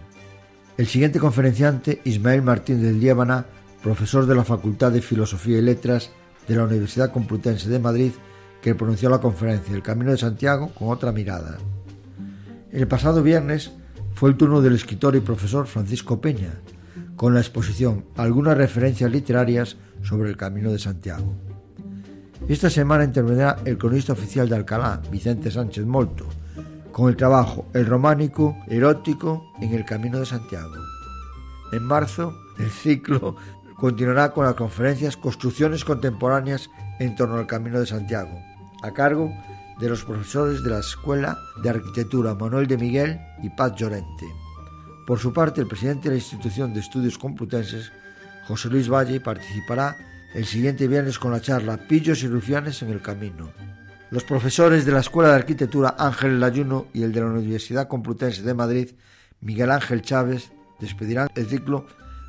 El 0.77 0.87
siguiente 0.87 1.19
conferenciante, 1.19 1.99
Ismael 2.05 2.43
Martín 2.43 2.81
del 2.81 3.01
Líbana, 3.01 3.45
profesor 3.83 4.25
de 4.25 4.35
la 4.35 4.45
Facultad 4.45 4.93
de 4.93 5.01
Filosofía 5.01 5.57
y 5.57 5.61
Letras 5.61 6.11
de 6.47 6.55
la 6.55 6.63
Universidad 6.63 7.11
Complutense 7.11 7.69
de 7.69 7.79
Madrid, 7.79 8.11
que 8.61 8.75
pronunció 8.75 9.09
la 9.09 9.19
conferencia 9.19 9.75
El 9.75 9.83
Camino 9.83 10.11
de 10.11 10.17
Santiago 10.17 10.71
con 10.73 10.89
otra 10.89 11.11
mirada. 11.11 11.57
El 12.71 12.87
pasado 12.87 13.21
viernes 13.21 13.71
fue 14.13 14.29
el 14.29 14.37
turno 14.37 14.61
del 14.61 14.75
escritor 14.75 15.15
y 15.15 15.19
profesor 15.19 15.67
Francisco 15.67 16.21
Peña, 16.21 16.61
con 17.15 17.33
la 17.33 17.39
exposición 17.39 18.05
Algunas 18.15 18.57
referencias 18.57 19.11
literarias 19.11 19.77
sobre 20.01 20.29
el 20.29 20.37
Camino 20.37 20.71
de 20.71 20.79
Santiago. 20.79 21.33
Esta 22.47 22.69
semana 22.69 23.05
intervendrá 23.05 23.57
el 23.63 23.77
cronista 23.77 24.13
oficial 24.13 24.49
de 24.49 24.55
Alcalá, 24.55 25.01
Vicente 25.09 25.49
Sánchez 25.49 25.85
Molto, 25.85 26.25
con 26.91 27.09
el 27.09 27.15
trabajo 27.15 27.65
El 27.73 27.85
románico 27.85 28.57
erótico 28.67 29.53
en 29.61 29.73
el 29.73 29.85
Camino 29.85 30.19
de 30.19 30.25
Santiago. 30.25 30.75
En 31.71 31.83
marzo, 31.83 32.33
el 32.59 32.69
ciclo 32.69 33.35
continuará 33.83 34.31
con 34.31 34.45
las 34.45 34.55
conferencias 34.55 35.17
Construcciones 35.17 35.83
Contemporáneas 35.83 36.69
en 36.99 37.17
torno 37.17 37.35
al 37.35 37.47
Camino 37.47 37.81
de 37.81 37.85
Santiago, 37.85 38.41
a 38.81 38.93
cargo 38.93 39.29
de 39.77 39.89
los 39.89 40.05
profesores 40.05 40.63
de 40.63 40.69
la 40.69 40.79
Escuela 40.79 41.37
de 41.61 41.69
Arquitectura 41.69 42.33
Manuel 42.33 42.65
de 42.65 42.77
Miguel 42.77 43.19
y 43.41 43.49
Paz 43.49 43.75
Llorente. 43.75 44.25
Por 45.05 45.19
su 45.19 45.33
parte, 45.33 45.59
el 45.59 45.67
presidente 45.67 46.03
de 46.03 46.15
la 46.15 46.21
Institución 46.21 46.73
de 46.73 46.79
Estudios 46.79 47.17
Complutenses, 47.17 47.91
José 48.47 48.69
Luis 48.69 48.89
Valle, 48.89 49.19
participará 49.19 49.97
el 50.33 50.45
siguiente 50.45 50.87
viernes 50.87 51.19
con 51.19 51.33
la 51.33 51.41
charla 51.41 51.75
Pillos 51.75 52.23
y 52.23 52.29
Rufianes 52.29 52.81
en 52.83 52.89
el 52.89 53.01
Camino. 53.01 53.51
Los 54.11 54.23
profesores 54.23 54.85
de 54.85 54.93
la 54.93 55.01
Escuela 55.01 55.31
de 55.31 55.35
Arquitectura 55.35 55.97
Ángel 55.99 56.39
Layuno 56.39 56.87
y 56.93 57.03
el 57.03 57.11
de 57.11 57.19
la 57.19 57.27
Universidad 57.27 57.89
Complutense 57.89 58.43
de 58.43 58.53
Madrid, 58.53 58.91
Miguel 59.41 59.71
Ángel 59.71 60.03
Chávez, 60.03 60.53
despedirán 60.79 61.27
el 61.35 61.47
ciclo 61.47 61.85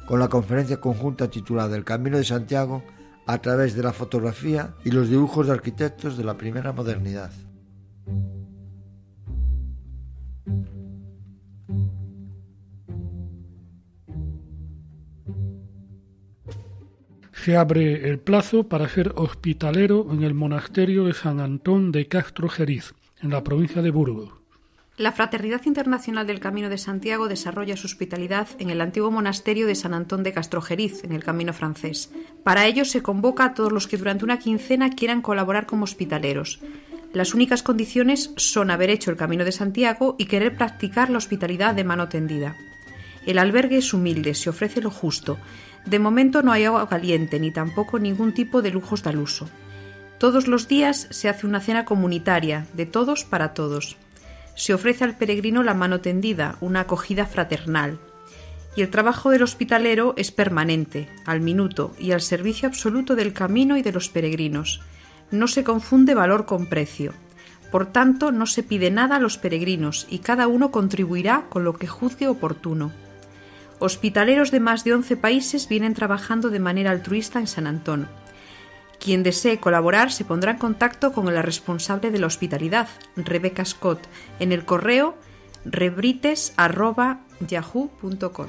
con 0.06 0.20
la 0.20 0.28
conferencia 0.28 0.80
conjunta 0.80 1.28
titulada 1.28 1.76
El 1.76 1.84
Camino 1.84 2.18
de 2.18 2.24
Santiago 2.24 2.82
a 3.26 3.38
través 3.38 3.74
de 3.74 3.82
la 3.82 3.92
fotografía 3.92 4.74
y 4.84 4.90
los 4.90 5.08
dibujos 5.08 5.46
de 5.46 5.52
arquitectos 5.52 6.16
de 6.16 6.24
la 6.24 6.36
primera 6.36 6.72
modernidad. 6.72 7.30
Se 17.32 17.58
abre 17.58 18.08
el 18.08 18.20
plazo 18.20 18.68
para 18.68 18.88
ser 18.88 19.12
hospitalero 19.16 20.06
en 20.10 20.22
el 20.22 20.32
monasterio 20.32 21.04
de 21.04 21.12
San 21.12 21.40
Antón 21.40 21.92
de 21.92 22.08
Castro 22.08 22.48
Jeriz, 22.48 22.94
en 23.20 23.30
la 23.30 23.44
provincia 23.44 23.82
de 23.82 23.90
Burgos. 23.90 24.43
La 24.96 25.10
Fraternidad 25.10 25.62
Internacional 25.64 26.24
del 26.24 26.38
Camino 26.38 26.68
de 26.68 26.78
Santiago 26.78 27.26
desarrolla 27.26 27.76
su 27.76 27.88
hospitalidad 27.88 28.46
en 28.60 28.70
el 28.70 28.80
antiguo 28.80 29.10
monasterio 29.10 29.66
de 29.66 29.74
San 29.74 29.92
Antón 29.92 30.22
de 30.22 30.32
Castrojeriz, 30.32 31.02
en 31.02 31.10
el 31.10 31.24
Camino 31.24 31.52
francés. 31.52 32.12
Para 32.44 32.66
ello 32.66 32.84
se 32.84 33.02
convoca 33.02 33.44
a 33.44 33.54
todos 33.54 33.72
los 33.72 33.88
que 33.88 33.96
durante 33.96 34.24
una 34.24 34.38
quincena 34.38 34.90
quieran 34.90 35.20
colaborar 35.20 35.66
como 35.66 35.82
hospitaleros. 35.82 36.60
Las 37.12 37.34
únicas 37.34 37.64
condiciones 37.64 38.30
son 38.36 38.70
haber 38.70 38.88
hecho 38.88 39.10
el 39.10 39.16
Camino 39.16 39.44
de 39.44 39.50
Santiago 39.50 40.14
y 40.16 40.26
querer 40.26 40.56
practicar 40.56 41.10
la 41.10 41.18
hospitalidad 41.18 41.74
de 41.74 41.82
mano 41.82 42.08
tendida. 42.08 42.54
El 43.26 43.38
albergue 43.38 43.78
es 43.78 43.92
humilde, 43.94 44.34
se 44.34 44.50
ofrece 44.50 44.80
lo 44.80 44.92
justo. 44.92 45.38
De 45.86 45.98
momento 45.98 46.42
no 46.42 46.52
hay 46.52 46.66
agua 46.66 46.88
caliente 46.88 47.40
ni 47.40 47.50
tampoco 47.50 47.98
ningún 47.98 48.32
tipo 48.32 48.62
de 48.62 48.70
lujos 48.70 49.04
al 49.08 49.16
uso. 49.16 49.48
Todos 50.18 50.46
los 50.46 50.68
días 50.68 51.08
se 51.10 51.28
hace 51.28 51.48
una 51.48 51.60
cena 51.60 51.84
comunitaria, 51.84 52.68
de 52.74 52.86
todos 52.86 53.24
para 53.24 53.54
todos 53.54 53.96
se 54.54 54.74
ofrece 54.74 55.04
al 55.04 55.16
peregrino 55.16 55.62
la 55.62 55.74
mano 55.74 56.00
tendida, 56.00 56.56
una 56.60 56.80
acogida 56.80 57.26
fraternal. 57.26 57.98
Y 58.76 58.82
el 58.82 58.90
trabajo 58.90 59.30
del 59.30 59.42
hospitalero 59.42 60.14
es 60.16 60.32
permanente, 60.32 61.08
al 61.26 61.40
minuto 61.40 61.92
y 61.98 62.12
al 62.12 62.20
servicio 62.20 62.68
absoluto 62.68 63.14
del 63.14 63.32
camino 63.32 63.76
y 63.76 63.82
de 63.82 63.92
los 63.92 64.08
peregrinos. 64.08 64.80
No 65.30 65.46
se 65.46 65.64
confunde 65.64 66.14
valor 66.14 66.44
con 66.44 66.66
precio. 66.66 67.12
Por 67.70 67.86
tanto, 67.86 68.32
no 68.32 68.46
se 68.46 68.62
pide 68.62 68.90
nada 68.90 69.16
a 69.16 69.20
los 69.20 69.38
peregrinos 69.38 70.06
y 70.08 70.18
cada 70.18 70.48
uno 70.48 70.70
contribuirá 70.70 71.46
con 71.48 71.64
lo 71.64 71.74
que 71.74 71.86
juzgue 71.86 72.28
oportuno. 72.28 72.92
Hospitaleros 73.80 74.50
de 74.50 74.60
más 74.60 74.84
de 74.84 74.94
11 74.94 75.16
países 75.16 75.68
vienen 75.68 75.94
trabajando 75.94 76.50
de 76.50 76.60
manera 76.60 76.90
altruista 76.90 77.40
en 77.40 77.46
San 77.46 77.66
Antón 77.66 78.08
quien 78.98 79.22
desee 79.22 79.60
colaborar 79.60 80.10
se 80.12 80.24
pondrá 80.24 80.52
en 80.52 80.58
contacto 80.58 81.12
con 81.12 81.32
la 81.32 81.42
responsable 81.42 82.10
de 82.10 82.18
la 82.18 82.26
hospitalidad, 82.26 82.88
Rebecca 83.16 83.64
Scott, 83.64 84.00
en 84.40 84.50
el 84.52 84.64
correo 84.64 85.16
rebrites.yahoo.com. 85.64 88.46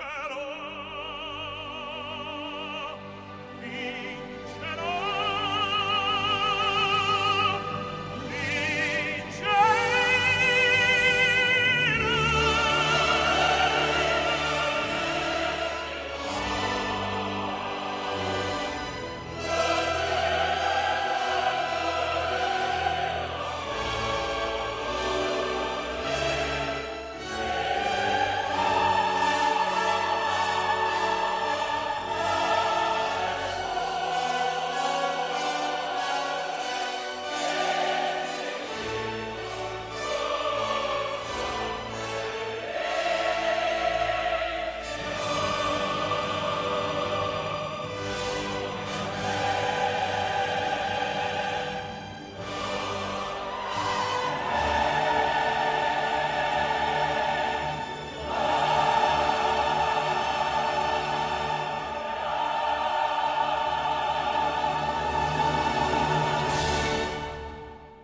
Caro 0.00 0.49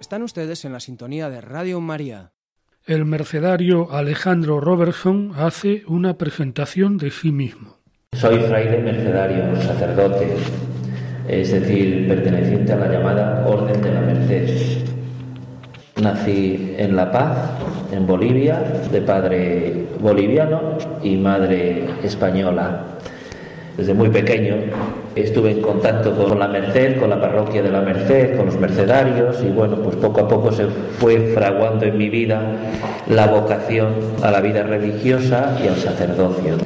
Están 0.07 0.23
ustedes 0.23 0.64
en 0.64 0.73
la 0.73 0.79
sintonía 0.79 1.29
de 1.31 1.40
Radio 1.40 1.81
María. 1.81 2.31
El 2.87 3.05
mercedario 3.07 3.90
Alejandro 3.90 4.61
Robertson 4.61 5.33
hace 5.37 5.83
una 5.88 6.16
presentación 6.16 6.97
de 6.97 7.11
sí 7.11 7.33
mismo. 7.33 7.79
Soy 8.12 8.38
fraile 8.38 8.79
mercedario, 8.83 9.61
sacerdote, 9.61 10.37
es 11.27 11.51
decir, 11.51 12.07
perteneciente 12.07 12.73
a 12.73 12.77
la 12.77 12.87
llamada 12.87 13.47
Orden 13.49 13.83
de 13.83 13.92
la 13.92 14.01
Merced. 14.03 14.85
Nací 16.01 16.77
en 16.79 16.95
La 16.95 17.11
Paz, 17.11 17.37
en 17.90 18.07
Bolivia, 18.07 18.61
de 18.61 19.01
padre 19.03 19.88
boliviano 19.99 20.79
y 21.03 21.16
madre 21.16 21.85
española. 22.05 22.97
Desde 23.77 23.92
muy 23.92 24.11
pequeño 24.11 24.55
estuve 25.22 25.52
en 25.52 25.62
contacto 25.62 26.12
con 26.12 26.38
la 26.38 26.48
Merced, 26.48 26.98
con 26.98 27.11
la 27.11 27.20
parroquia 27.20 27.62
de 27.62 27.70
la 27.70 27.81
Merced, 27.81 28.37
con 28.37 28.46
los 28.46 28.59
mercedarios 28.59 29.42
y 29.42 29.50
bueno, 29.50 29.76
pues 29.76 29.96
poco 29.96 30.20
a 30.20 30.29
poco 30.29 30.52
se 30.52 30.66
fue 30.66 31.33
fraguando 31.35 31.87
en 31.87 31.96
mi 31.96 32.09
vida 32.09 32.40
la 33.09 33.26
vocación 33.26 33.94
a 34.22 34.31
la 34.31 34.40
vida 34.40 34.62
religiosa 34.62 35.57
y 35.62 35.68
al 35.68 35.76
sacerdocio. 35.76 36.57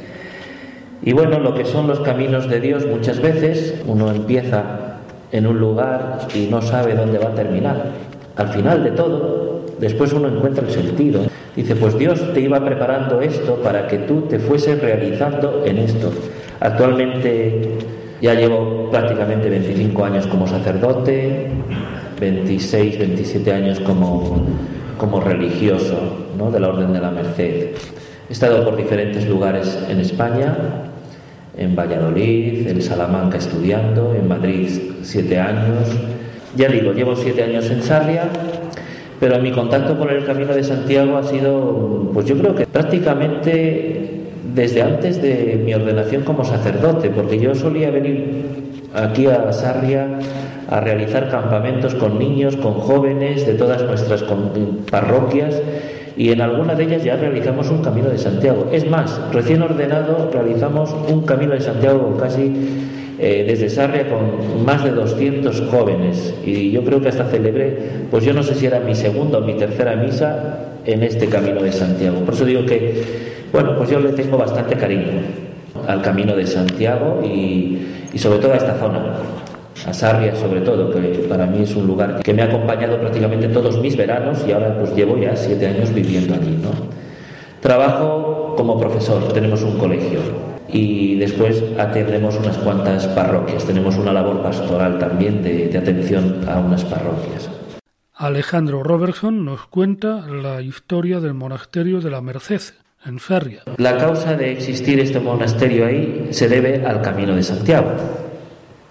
Y 1.03 1.13
bueno, 1.13 1.39
lo 1.39 1.55
que 1.55 1.65
son 1.65 1.87
los 1.87 2.01
caminos 2.01 2.49
de 2.49 2.59
Dios 2.59 2.85
muchas 2.85 3.21
veces 3.21 3.81
uno 3.87 4.11
empieza 4.11 4.97
en 5.31 5.47
un 5.47 5.59
lugar 5.59 6.19
y 6.35 6.47
no 6.47 6.61
sabe 6.61 6.93
dónde 6.93 7.17
va 7.19 7.29
a 7.29 7.35
terminar 7.35 8.11
al 8.35 8.49
final 8.49 8.83
de 8.83 8.91
todo, 8.91 9.65
después 9.79 10.13
uno 10.13 10.27
encuentra 10.27 10.65
el 10.65 10.71
sentido. 10.71 11.21
Dice, 11.55 11.75
pues 11.75 11.97
Dios 11.97 12.33
te 12.33 12.39
iba 12.39 12.63
preparando 12.63 13.21
esto 13.21 13.55
para 13.55 13.87
que 13.87 13.99
tú 13.99 14.21
te 14.21 14.39
fueses 14.39 14.81
realizando 14.81 15.63
en 15.65 15.79
esto. 15.79 16.11
Actualmente 16.59 17.77
ya 18.21 18.35
llevo 18.35 18.89
prácticamente 18.91 19.49
25 19.49 20.05
años 20.05 20.27
como 20.27 20.47
sacerdote, 20.47 21.47
26, 22.19 22.99
27 22.99 23.51
años 23.51 23.79
como, 23.79 24.45
como 24.97 25.19
religioso 25.19 25.97
¿no? 26.37 26.51
de 26.51 26.59
la 26.59 26.69
Orden 26.69 26.93
de 26.93 27.01
la 27.01 27.09
Merced. 27.09 27.71
He 28.29 28.31
estado 28.31 28.63
por 28.63 28.77
diferentes 28.77 29.27
lugares 29.27 29.77
en 29.89 29.99
España, 29.99 30.55
en 31.57 31.75
Valladolid, 31.75 32.67
en 32.67 32.81
Salamanca 32.81 33.37
estudiando, 33.37 34.13
en 34.13 34.27
Madrid 34.27 34.69
siete 35.01 35.39
años, 35.39 35.89
ya 36.55 36.67
digo, 36.67 36.93
llevo 36.93 37.15
siete 37.15 37.43
años 37.43 37.69
en 37.69 37.81
Sarria, 37.81 38.23
pero 39.19 39.39
mi 39.39 39.51
contacto 39.51 39.97
con 39.97 40.09
el 40.09 40.25
Camino 40.25 40.53
de 40.53 40.63
Santiago 40.63 41.17
ha 41.17 41.23
sido, 41.23 42.09
pues 42.13 42.25
yo 42.25 42.37
creo 42.37 42.55
que 42.55 42.67
prácticamente 42.67 44.00
desde 44.53 44.81
antes 44.81 45.21
de 45.21 45.61
mi 45.63 45.73
ordenación 45.73 46.23
como 46.23 46.43
sacerdote, 46.43 47.09
porque 47.09 47.39
yo 47.39 47.55
solía 47.55 47.91
venir 47.91 48.45
aquí 48.93 49.27
a 49.27 49.51
Sarria 49.51 50.19
a 50.69 50.79
realizar 50.79 51.29
campamentos 51.29 51.95
con 51.95 52.17
niños, 52.17 52.55
con 52.55 52.73
jóvenes 52.73 53.45
de 53.45 53.53
todas 53.53 53.83
nuestras 53.83 54.23
parroquias 54.89 55.61
y 56.17 56.31
en 56.31 56.41
alguna 56.41 56.75
de 56.75 56.83
ellas 56.83 57.03
ya 57.03 57.15
realizamos 57.15 57.69
un 57.69 57.81
camino 57.81 58.09
de 58.09 58.17
Santiago. 58.17 58.69
Es 58.71 58.89
más, 58.89 59.19
recién 59.33 59.61
ordenado 59.61 60.29
realizamos 60.31 60.93
un 61.09 61.23
camino 61.23 61.53
de 61.53 61.61
Santiago 61.61 62.17
casi 62.19 62.51
eh, 63.19 63.45
desde 63.47 63.69
Sarria 63.69 64.07
con 64.09 64.65
más 64.65 64.83
de 64.83 64.91
200 64.91 65.63
jóvenes 65.69 66.33
y 66.45 66.71
yo 66.71 66.83
creo 66.83 67.01
que 67.01 67.09
hasta 67.09 67.25
celebré, 67.25 67.77
pues 68.09 68.23
yo 68.23 68.33
no 68.33 68.43
sé 68.43 68.55
si 68.55 68.65
era 68.65 68.79
mi 68.79 68.95
segunda 68.95 69.37
o 69.37 69.41
mi 69.41 69.53
tercera 69.53 69.95
misa 69.95 70.71
en 70.85 71.03
este 71.03 71.27
Camino 71.27 71.61
de 71.61 71.71
Santiago. 71.71 72.19
Por 72.21 72.33
eso 72.33 72.45
digo 72.45 72.65
que, 72.65 73.03
bueno, 73.51 73.75
pues 73.77 73.89
yo 73.89 73.99
le 73.99 74.13
tengo 74.13 74.37
bastante 74.37 74.75
cariño 74.75 75.21
al 75.87 76.01
Camino 76.01 76.35
de 76.35 76.45
Santiago 76.47 77.21
y, 77.23 78.07
y 78.13 78.17
sobre 78.17 78.39
todo 78.39 78.53
a 78.53 78.57
esta 78.57 78.75
zona, 78.75 79.13
a 79.85 79.93
Sarria 79.93 80.35
sobre 80.35 80.61
todo, 80.61 80.91
que 80.91 81.25
para 81.29 81.45
mí 81.45 81.63
es 81.63 81.75
un 81.75 81.87
lugar 81.87 82.21
que 82.21 82.33
me 82.33 82.41
ha 82.41 82.45
acompañado 82.45 82.99
prácticamente 82.99 83.47
todos 83.47 83.79
mis 83.79 83.95
veranos 83.95 84.43
y 84.47 84.51
ahora 84.51 84.77
pues 84.77 84.95
llevo 84.95 85.17
ya 85.17 85.35
siete 85.35 85.67
años 85.67 85.93
viviendo 85.93 86.33
allí, 86.33 86.59
¿no? 86.61 86.69
Trabajo 87.61 88.55
como 88.57 88.79
profesor, 88.79 89.31
tenemos 89.33 89.61
un 89.61 89.77
colegio 89.77 90.19
y 90.67 91.15
después 91.17 91.63
atendemos 91.77 92.35
unas 92.37 92.57
cuantas 92.57 93.07
parroquias. 93.07 93.65
Tenemos 93.65 93.97
una 93.97 94.13
labor 94.13 94.41
pastoral 94.41 94.99
también 94.99 95.43
de, 95.43 95.77
atención 95.77 96.47
a 96.47 96.59
unas 96.59 96.83
parroquias. 96.85 97.49
Alejandro 98.15 98.83
Robertson 98.83 99.45
nos 99.45 99.65
cuenta 99.67 100.27
la 100.27 100.61
historia 100.61 101.19
del 101.19 101.33
monasterio 101.33 102.01
de 102.01 102.11
la 102.11 102.21
Merced, 102.21 102.61
La 103.77 103.97
causa 103.97 104.35
de 104.35 104.51
existir 104.51 104.99
este 104.99 105.19
monasterio 105.19 105.87
ahí 105.87 106.27
se 106.29 106.47
debe 106.47 106.85
al 106.85 107.01
Camino 107.01 107.35
de 107.35 107.41
Santiago. 107.41 107.93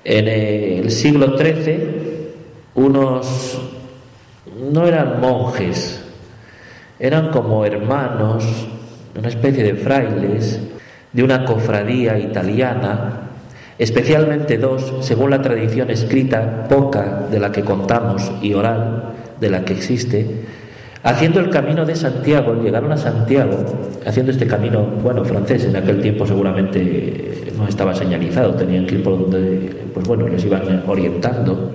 En 0.02 0.26
el 0.26 0.90
siglo 0.90 1.38
XIII, 1.38 2.32
unos 2.74 3.60
no 4.72 4.88
eran 4.88 5.20
monjes, 5.20 6.04
eran 6.98 7.30
como 7.30 7.64
hermanos, 7.64 8.44
una 9.16 9.28
especie 9.28 9.62
de 9.62 9.74
frailes, 9.74 10.60
de 11.12 11.22
una 11.22 11.44
cofradía 11.44 12.18
italiana, 12.18 13.30
especialmente 13.78 14.58
dos, 14.58 14.92
según 15.02 15.30
la 15.30 15.40
tradición 15.40 15.88
escrita, 15.88 16.64
poca 16.68 17.28
de 17.30 17.38
la 17.38 17.52
que 17.52 17.62
contamos 17.62 18.32
y 18.42 18.54
oral 18.54 19.14
de 19.38 19.50
la 19.50 19.64
que 19.64 19.72
existe, 19.74 20.26
haciendo 21.02 21.40
el 21.40 21.50
camino 21.50 21.84
de 21.84 21.96
Santiago, 21.96 22.54
llegaron 22.54 22.92
a 22.92 22.96
Santiago, 22.96 23.56
haciendo 24.06 24.32
este 24.32 24.46
camino, 24.46 24.82
bueno, 25.02 25.24
francés, 25.24 25.64
en 25.64 25.76
aquel 25.76 26.00
tiempo 26.00 26.26
seguramente 26.26 27.52
no 27.56 27.66
estaba 27.66 27.94
señalizado, 27.94 28.54
tenían 28.54 28.86
que 28.86 28.96
ir 28.96 29.02
por 29.02 29.18
donde, 29.18 29.88
pues 29.94 30.06
bueno, 30.06 30.28
les 30.28 30.44
iban 30.44 30.84
orientando. 30.86 31.72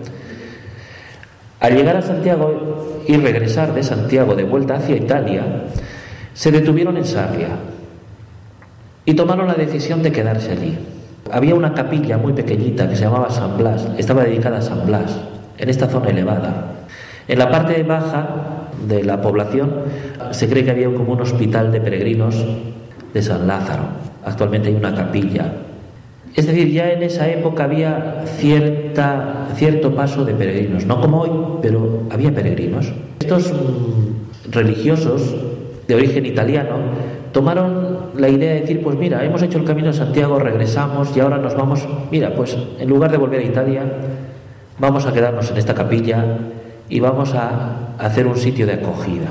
Al 1.60 1.76
llegar 1.76 1.98
a 1.98 2.02
Santiago 2.02 3.04
y 3.08 3.18
regresar 3.18 3.74
de 3.74 3.84
Santiago 3.84 4.36
de 4.36 4.44
vuelta 4.44 4.76
hacia 4.76 4.96
Italia, 4.96 5.44
se 6.34 6.52
detuvieron 6.52 6.98
en 6.98 7.06
Sarria, 7.06 7.50
y 9.06 9.14
tomaron 9.14 9.48
la 9.48 9.54
decisión 9.54 10.02
de 10.02 10.12
quedarse 10.12 10.52
allí. 10.52 10.78
Había 11.32 11.56
una 11.56 11.74
capilla 11.74 12.18
muy 12.18 12.34
pequeñita 12.34 12.90
que 12.90 12.96
se 12.96 13.04
llamaba 13.04 13.30
San 13.30 13.58
Blas, 13.58 13.88
estaba 13.98 14.24
dedicada 14.24 14.58
a 14.58 14.62
San 14.62 14.86
Blas, 14.86 15.20
en 15.58 15.70
esta 15.70 15.88
zona 15.88 16.10
elevada. 16.10 16.74
En 17.28 17.40
la 17.40 17.50
parte 17.50 17.82
baja 17.84 18.65
de 18.88 19.04
la 19.04 19.22
población 19.22 19.72
se 20.32 20.50
cree 20.50 20.64
que 20.64 20.72
había 20.72 20.94
como 20.94 21.14
un 21.14 21.22
hospital 21.22 21.72
de 21.72 21.82
peregrinos 21.82 22.44
de 23.14 23.22
San 23.22 23.48
Lázaro. 23.48 23.84
Actualmente 24.24 24.70
hay 24.70 24.76
una 24.76 24.94
capilla. 24.94 25.54
Es 26.36 26.48
decir, 26.48 26.72
ya 26.72 26.92
en 26.92 27.02
esa 27.04 27.30
época 27.30 27.64
había 27.64 28.24
cierta, 28.38 29.48
cierto 29.56 29.96
paso 29.96 30.26
de 30.26 30.34
peregrinos, 30.34 30.86
no 30.86 31.00
como 31.00 31.22
hoy, 31.22 31.32
pero 31.62 32.02
había 32.12 32.34
peregrinos. 32.34 32.92
Estos 33.20 33.54
mm, 33.54 34.52
religiosos 34.52 35.36
de 35.88 35.96
origen 35.96 36.26
italiano 36.26 36.76
tomaron 37.32 38.12
la 38.18 38.28
idea 38.28 38.54
de 38.54 38.62
decir, 38.62 38.82
pues 38.82 38.98
mira, 38.98 39.24
hemos 39.24 39.42
hecho 39.44 39.58
el 39.58 39.66
camino 39.66 39.88
de 39.88 39.94
Santiago, 39.94 40.40
regresamos 40.40 41.16
y 41.16 41.20
ahora 41.20 41.38
nos 41.38 41.56
vamos, 41.56 41.88
mira, 42.12 42.34
pues 42.36 42.58
en 42.80 42.90
lugar 42.90 43.12
de 43.12 43.18
volver 43.18 43.40
a 43.40 43.44
Italia, 43.44 43.84
vamos 44.80 45.06
a 45.06 45.14
quedarnos 45.14 45.50
en 45.52 45.58
esta 45.58 45.74
capilla 45.74 46.26
y 46.90 47.00
vamos 47.00 47.34
a 47.34 47.96
hacer 47.98 48.28
un 48.28 48.38
sitio 48.38 48.66
de 48.66 48.74
acogida. 48.74 49.30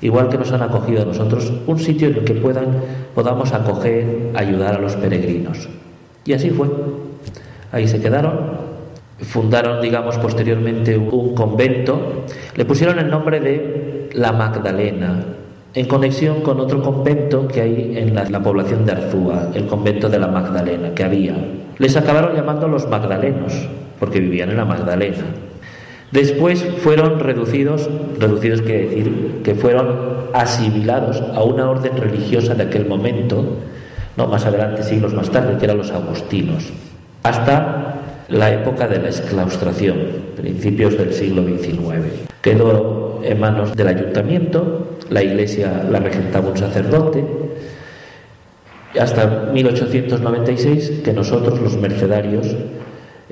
Igual 0.00 0.28
que 0.28 0.38
nos 0.38 0.52
han 0.52 0.62
acogido 0.62 1.02
a 1.02 1.04
nosotros, 1.06 1.52
un 1.66 1.78
sitio 1.78 2.08
en 2.08 2.16
el 2.16 2.24
que 2.24 2.34
puedan, 2.34 2.66
podamos 3.14 3.52
acoger, 3.52 4.30
ayudar 4.34 4.74
a 4.74 4.78
los 4.78 4.96
peregrinos. 4.96 5.68
Y 6.24 6.32
así 6.32 6.50
fue. 6.50 6.68
Ahí 7.72 7.88
se 7.88 8.00
quedaron, 8.00 8.34
fundaron, 9.20 9.80
digamos, 9.80 10.18
posteriormente 10.18 10.96
un 10.96 11.34
convento, 11.34 12.24
le 12.54 12.64
pusieron 12.64 12.98
el 12.98 13.10
nombre 13.10 13.40
de 13.40 14.10
La 14.14 14.32
Magdalena, 14.32 15.24
en 15.74 15.86
conexión 15.86 16.42
con 16.42 16.60
otro 16.60 16.82
convento 16.82 17.48
que 17.48 17.60
hay 17.60 17.94
en 17.96 18.14
la, 18.14 18.40
población 18.40 18.86
de 18.86 18.92
Arzúa, 18.92 19.48
el 19.54 19.66
convento 19.66 20.08
de 20.08 20.18
la 20.18 20.28
Magdalena, 20.28 20.94
que 20.94 21.02
había. 21.02 21.34
Les 21.78 21.96
acabaron 21.96 22.36
llamando 22.36 22.68
los 22.68 22.88
magdalenos, 22.88 23.68
porque 23.98 24.20
vivían 24.20 24.50
en 24.50 24.56
la 24.56 24.64
Magdalena. 24.64 25.24
Después 26.10 26.64
fueron 26.78 27.20
reducidos, 27.20 27.88
reducidos 28.18 28.62
quiere 28.62 28.88
decir 28.88 29.40
que 29.42 29.54
fueron 29.54 30.14
asimilados 30.32 31.22
a 31.34 31.42
una 31.42 31.68
orden 31.68 31.96
religiosa 31.96 32.54
de 32.54 32.64
aquel 32.64 32.86
momento, 32.86 33.44
no 34.16 34.26
más 34.26 34.46
adelante, 34.46 34.82
siglos 34.82 35.14
más 35.14 35.30
tarde, 35.30 35.56
que 35.58 35.64
eran 35.64 35.78
los 35.78 35.90
agustinos, 35.90 36.72
hasta 37.22 37.94
la 38.28 38.52
época 38.52 38.86
de 38.86 38.98
la 39.00 39.08
exclaustración, 39.08 39.96
principios 40.36 40.96
del 40.96 41.12
siglo 41.12 41.44
XIX. 41.44 42.28
Quedó 42.40 43.20
en 43.22 43.40
manos 43.40 43.74
del 43.74 43.88
ayuntamiento, 43.88 44.96
la 45.10 45.22
iglesia 45.22 45.84
la 45.90 45.98
regentaba 45.98 46.50
un 46.50 46.56
sacerdote, 46.56 47.24
hasta 48.98 49.50
1896 49.52 51.02
que 51.04 51.12
nosotros 51.12 51.60
los 51.60 51.76
mercedarios 51.76 52.46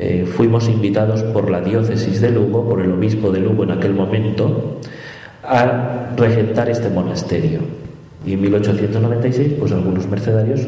eh, 0.05 0.27
fuimos 0.27 0.69
invitados 0.69 1.23
por 1.23 1.49
la 1.49 1.61
diócesis 1.61 2.21
de 2.21 2.33
Lugo, 2.33 2.69
por 2.69 2.81
el 2.81 2.91
obispo 2.91 3.31
de 3.31 3.39
Lugo 3.39 3.63
en 3.63 3.71
aquel 3.71 3.95
momento, 3.95 4.79
a 5.45 6.09
regentar 6.17 6.69
este 6.69 6.91
monasterio. 6.91 7.61
Y 8.27 8.33
en 8.33 8.41
1896, 8.41 9.53
pues 9.61 9.71
algunos 9.71 10.09
mercedarios, 10.09 10.63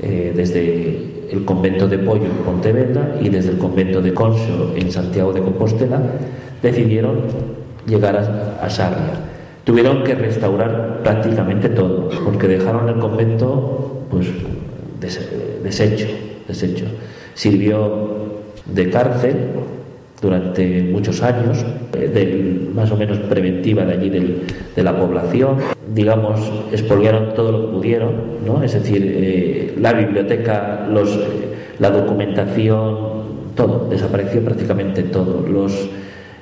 eh, 0.00 0.32
desde 0.36 1.32
el 1.32 1.44
convento 1.44 1.88
de 1.88 1.98
Pollo 1.98 2.26
en 2.26 2.44
Pontevedra 2.44 3.16
y 3.20 3.28
desde 3.28 3.50
el 3.50 3.58
convento 3.58 4.00
de 4.00 4.14
Conso 4.14 4.72
en 4.76 4.92
Santiago 4.92 5.32
de 5.32 5.40
Compostela, 5.40 6.00
decidieron 6.62 7.22
llegar 7.88 8.16
a, 8.62 8.70
Sarria. 8.70 9.18
Tuvieron 9.64 10.04
que 10.04 10.14
restaurar 10.14 11.00
prácticamente 11.02 11.70
todo, 11.70 12.08
porque 12.24 12.46
dejaron 12.46 12.88
el 12.88 13.00
convento 13.00 14.04
pues 14.08 14.28
deshecho, 15.00 16.06
deshecho. 16.46 16.84
Sirvió 17.38 18.42
de 18.66 18.90
cárcel 18.90 19.36
durante 20.20 20.82
muchos 20.82 21.22
años, 21.22 21.64
eh, 21.94 22.68
más 22.74 22.90
o 22.90 22.96
menos 22.96 23.16
preventiva 23.18 23.84
de 23.84 23.92
allí 23.92 24.10
de 24.10 24.82
la 24.82 24.98
población. 24.98 25.58
Digamos, 25.94 26.40
expoliaron 26.72 27.34
todo 27.36 27.52
lo 27.52 27.60
que 27.60 27.76
pudieron, 27.76 28.10
¿no? 28.44 28.64
es 28.64 28.72
decir, 28.72 29.02
eh, 29.04 29.74
la 29.80 29.92
biblioteca, 29.92 30.88
los, 30.90 31.10
eh, 31.10 31.76
la 31.78 31.90
documentación, 31.90 32.96
todo, 33.54 33.86
desapareció 33.88 34.42
prácticamente 34.42 35.04
todo. 35.04 35.46
Los, 35.46 35.90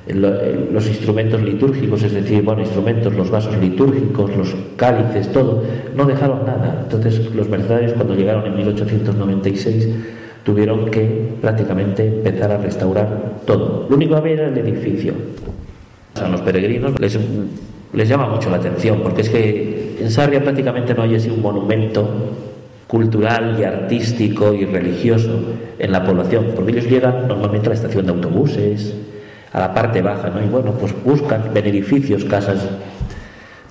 los 0.09 0.87
instrumentos 0.87 1.42
litúrgicos, 1.42 2.04
es 2.04 2.14
decir, 2.14 2.42
bueno, 2.42 2.62
instrumentos, 2.62 3.12
los 3.12 3.30
vasos 3.30 3.54
litúrgicos, 3.59 4.35
los 4.35 4.56
cálices, 4.76 5.30
todo, 5.30 5.62
no 5.94 6.06
dejaron 6.06 6.46
nada. 6.46 6.85
Entonces 6.85 7.35
los 7.35 7.50
mercenarios 7.50 7.92
cuando 7.92 8.14
llegaron 8.14 8.46
en 8.46 8.56
1896 8.56 9.88
tuvieron 10.46 10.88
que 10.92 11.35
prácticamente 11.42 12.06
empezar 12.06 12.52
a 12.52 12.59
restaurar 12.59 13.09
todo. 13.44 13.87
Lo 13.90 13.96
único 13.96 14.14
que 14.14 14.20
había 14.20 14.32
era 14.35 14.46
el 14.46 14.56
edificio. 14.56 15.12
A 16.22 16.28
los 16.28 16.40
peregrinos 16.42 16.92
les, 17.00 18.09
llama 18.09 18.28
mucho 18.28 18.48
la 18.48 18.59
atención, 18.59 19.00
porque 19.02 19.22
es 19.22 19.28
que 19.28 19.96
en 20.00 20.09
Sarria 20.09 20.40
prácticamente 20.40 20.94
no 20.94 21.02
hay 21.02 21.16
así 21.16 21.30
un 21.30 21.42
monumento 21.42 22.09
cultural 22.87 23.56
y 23.59 23.64
artístico 23.64 24.54
y 24.54 24.64
religioso 24.64 25.37
en 25.80 25.90
la 25.90 26.04
población, 26.04 26.52
porque 26.54 26.70
ellos 26.70 26.88
llegan 26.88 27.26
normalmente 27.26 27.66
a 27.66 27.70
la 27.70 27.74
estación 27.74 28.06
de 28.06 28.12
autobuses, 28.12 28.94
a 29.52 29.59
la 29.59 29.74
parte 29.74 30.00
baja, 30.00 30.30
¿no? 30.30 30.44
Y 30.44 30.48
bueno, 30.48 30.74
pues 30.78 30.94
buscan 31.04 31.50
ven 31.52 31.66
edificios, 31.66 32.24
casas. 32.24 32.68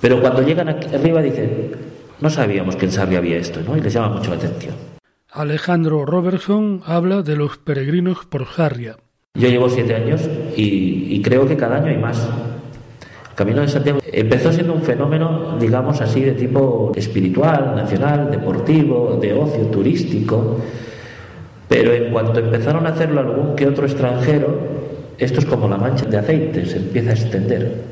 Pero 0.02 0.20
cuando 0.20 0.42
llegan 0.42 0.68
aquí 0.68 0.94
arriba 0.94 1.22
dicen, 1.22 1.72
no 2.20 2.30
sabíamos 2.30 2.76
que 2.76 2.86
en 2.86 2.92
Sarria 2.92 3.20
había 3.20 3.38
esto, 3.38 3.62
¿no? 3.66 3.78
Y 3.78 3.80
les 3.80 3.94
llama 3.94 4.10
mucho 4.10 4.32
la 4.32 4.36
atención. 4.36 4.95
Alejandro 5.36 6.06
Robertson 6.06 6.82
habla 6.86 7.22
de 7.22 7.36
los 7.36 7.58
peregrinos 7.58 8.26
por 8.26 8.48
Sarria. 8.48 8.96
Yo 9.34 9.50
llevo 9.50 9.70
siete 9.70 9.94
años 9.94 10.22
y, 10.56 11.22
creo 11.22 11.46
que 11.46 11.58
cada 11.58 11.76
año 11.76 11.88
hay 11.88 11.98
más. 11.98 12.26
El 13.30 13.36
Camino 13.36 13.60
de 13.60 13.68
Santiago 13.68 14.00
empezó 14.06 14.54
siendo 14.54 14.74
un 14.74 14.82
fenómeno, 14.82 15.58
digamos 15.60 16.00
así, 16.00 16.22
de 16.22 16.32
tipo 16.32 16.94
espiritual, 16.96 17.76
nacional, 17.76 18.32
deportivo, 18.32 19.20
de 19.22 19.34
ocio, 19.34 19.66
turístico, 19.66 20.62
pero 21.68 21.92
en 21.94 22.14
cuanto 22.14 22.40
empezaron 22.40 22.88
a 22.88 22.92
hacerlo 22.92 23.20
algún 23.20 23.58
que 23.58 23.68
otro 23.68 23.86
extranjero, 23.86 24.58
esto 25.18 25.40
es 25.40 25.46
como 25.46 25.68
la 25.68 25.76
mancha 25.76 26.06
de 26.06 26.18
aceite, 26.18 26.66
se 26.66 26.78
empieza 26.78 27.10
a 27.10 27.14
extender. 27.14 27.84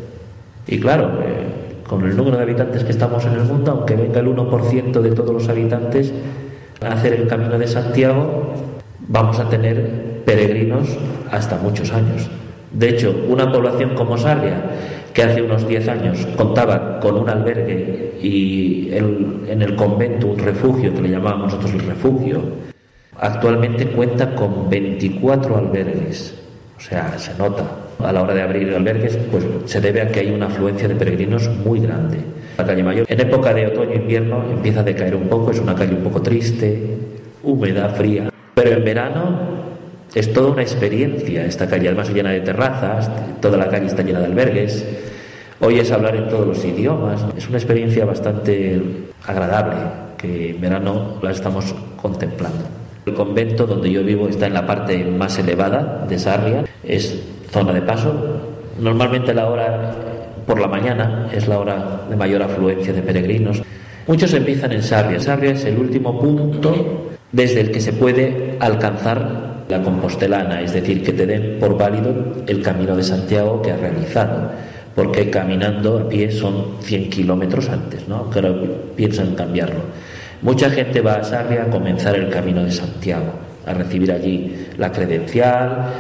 Y 0.66 0.80
claro, 0.80 1.20
eh, 1.22 1.82
con 1.86 2.06
el 2.06 2.16
número 2.16 2.38
de 2.38 2.44
habitantes 2.44 2.86
que 2.86 2.92
estamos 2.92 3.26
en 3.26 3.34
el 3.34 3.44
mundo, 3.44 3.72
aunque 3.72 3.98
venga 3.98 4.22
el 4.22 4.28
1% 4.28 5.02
de 5.02 5.12
todos 5.12 5.34
los 5.34 5.50
habitantes, 5.50 6.14
hacer 6.86 7.14
el 7.14 7.28
camino 7.28 7.58
de 7.58 7.68
Santiago, 7.68 8.54
vamos 9.08 9.40
a 9.40 9.50
tener 9.50 10.24
peregrinos 10.26 10.88
hasta 11.32 11.58
muchos 11.58 11.92
años. 11.92 12.30
De 12.72 12.90
hecho, 12.90 13.16
una 13.28 13.52
población 13.52 13.94
como 13.96 14.18
Sarria, 14.18 14.62
que 15.14 15.24
hace 15.24 15.42
unos 15.42 15.68
10 15.68 15.88
años 15.90 16.28
contaba 16.36 17.00
con 17.00 17.18
un 17.18 17.30
albergue 17.30 18.14
y 18.22 18.90
en 18.92 19.62
el 19.62 19.76
convento 19.76 20.28
un 20.28 20.40
refugio, 20.40 20.94
que 20.94 21.02
le 21.02 21.10
llamábamos 21.10 21.54
nosotros 21.54 21.74
el 21.74 21.88
refugio, 21.88 22.42
actualmente 23.20 23.88
cuenta 23.88 24.34
con 24.34 24.70
24 24.70 25.58
albergues. 25.58 26.34
O 26.78 26.82
sea, 26.82 27.18
se 27.18 27.38
nota. 27.38 27.64
A 28.00 28.12
la 28.12 28.24
hora 28.24 28.34
de 28.34 28.42
abrir 28.42 28.74
albergues, 28.74 29.16
pues 29.32 29.46
se 29.66 29.80
debe 29.80 30.02
a 30.02 30.08
que 30.12 30.22
hay 30.22 30.32
una 30.32 30.48
afluencia 30.48 30.88
de 30.88 30.96
peregrinos 30.96 31.48
muy 31.64 31.80
grande. 31.80 32.18
La 32.58 32.66
calle 32.66 32.84
Mayor, 32.84 33.06
en 33.10 33.20
época 33.20 33.54
de 33.54 33.68
otoño-invierno, 33.68 34.46
e 34.50 34.54
empieza 34.54 34.82
a 34.82 34.84
decaer 34.84 35.16
un 35.16 35.28
poco, 35.28 35.52
es 35.52 35.60
una 35.60 35.74
calle 35.74 35.96
un 35.96 36.04
poco 36.04 36.22
triste, 36.22 36.98
húmeda, 37.42 37.90
fría. 37.90 38.30
Pero 38.54 38.72
en 38.78 38.84
verano 38.84 39.40
es 40.14 40.32
toda 40.32 40.52
una 40.52 40.62
experiencia 40.62 41.46
esta 41.46 41.68
calle, 41.68 41.88
además 41.88 42.14
llena 42.14 42.30
de 42.30 42.42
terrazas, 42.42 43.10
toda 43.42 43.58
la 43.58 43.68
calle 43.70 43.88
está 43.88 44.04
llena 44.04 44.20
de 44.20 44.26
albergues. 44.26 44.86
Hoy 45.62 45.80
es 45.80 45.92
hablar 45.92 46.16
en 46.16 46.30
todos 46.30 46.46
los 46.46 46.64
idiomas, 46.64 47.26
es 47.36 47.48
una 47.48 47.58
experiencia 47.58 48.06
bastante 48.06 48.82
agradable 49.26 49.78
que 50.18 50.52
en 50.52 50.62
verano 50.62 51.18
la 51.22 51.32
estamos 51.32 51.74
contemplando. 52.00 52.66
El 53.06 53.16
convento 53.16 53.66
donde 53.66 53.92
yo 53.92 54.04
vivo 54.04 54.28
está 54.28 54.46
en 54.46 54.54
la 54.54 54.66
parte 54.68 55.04
más 55.04 55.40
elevada 55.40 56.06
de 56.08 56.20
Sarria, 56.20 56.64
es 56.84 57.20
zona 57.50 57.74
de 57.74 57.82
paso. 57.82 58.14
Normalmente 58.80 59.34
la 59.34 59.50
hora 59.50 59.96
por 60.46 60.60
la 60.60 60.68
mañana 60.68 61.30
es 61.34 61.48
la 61.48 61.60
hora 61.60 62.02
de 62.10 62.16
mayor 62.16 62.44
afluencia 62.44 62.94
de 62.94 63.02
peregrinos. 63.02 63.62
Muchos 64.08 64.34
empiezan 64.34 64.72
en 64.74 64.84
Sarria. 64.84 65.20
Sarria 65.20 65.52
es 65.52 65.66
el 65.66 65.78
último 65.78 66.20
punto 66.20 67.12
desde 67.32 67.62
el 67.62 67.72
que 67.72 67.82
se 67.82 67.94
puede 67.94 68.58
alcanzar 68.60 69.64
la 69.70 69.82
compostelana, 69.82 70.62
es 70.62 70.74
decir, 70.74 71.04
que 71.04 71.14
te 71.14 71.26
den 71.26 71.58
por 71.60 71.78
válido 71.78 72.14
el 72.48 72.62
camino 72.62 72.96
de 72.96 73.04
Santiago 73.04 73.62
que 73.62 73.72
has 73.72 73.80
realizado, 73.80 74.52
porque 74.94 75.30
caminando 75.30 75.98
a 75.98 76.10
pie 76.10 76.32
son 76.32 76.78
100 76.82 77.10
kilómetros 77.10 77.70
antes, 77.70 78.08
¿no? 78.08 78.30
que 78.30 78.40
ahora 78.40 78.54
piensan 78.96 79.36
cambiarlo. 79.36 79.80
Mucha 80.42 80.70
gente 80.70 81.02
va 81.02 81.16
a 81.16 81.24
Sarria 81.24 81.64
a 81.64 81.70
comenzar 81.70 82.16
el 82.16 82.30
camino 82.30 82.64
de 82.64 82.72
Santiago, 82.72 83.34
a 83.66 83.74
recibir 83.74 84.12
allí 84.12 84.68
la 84.78 84.92
credencial, 84.92 85.94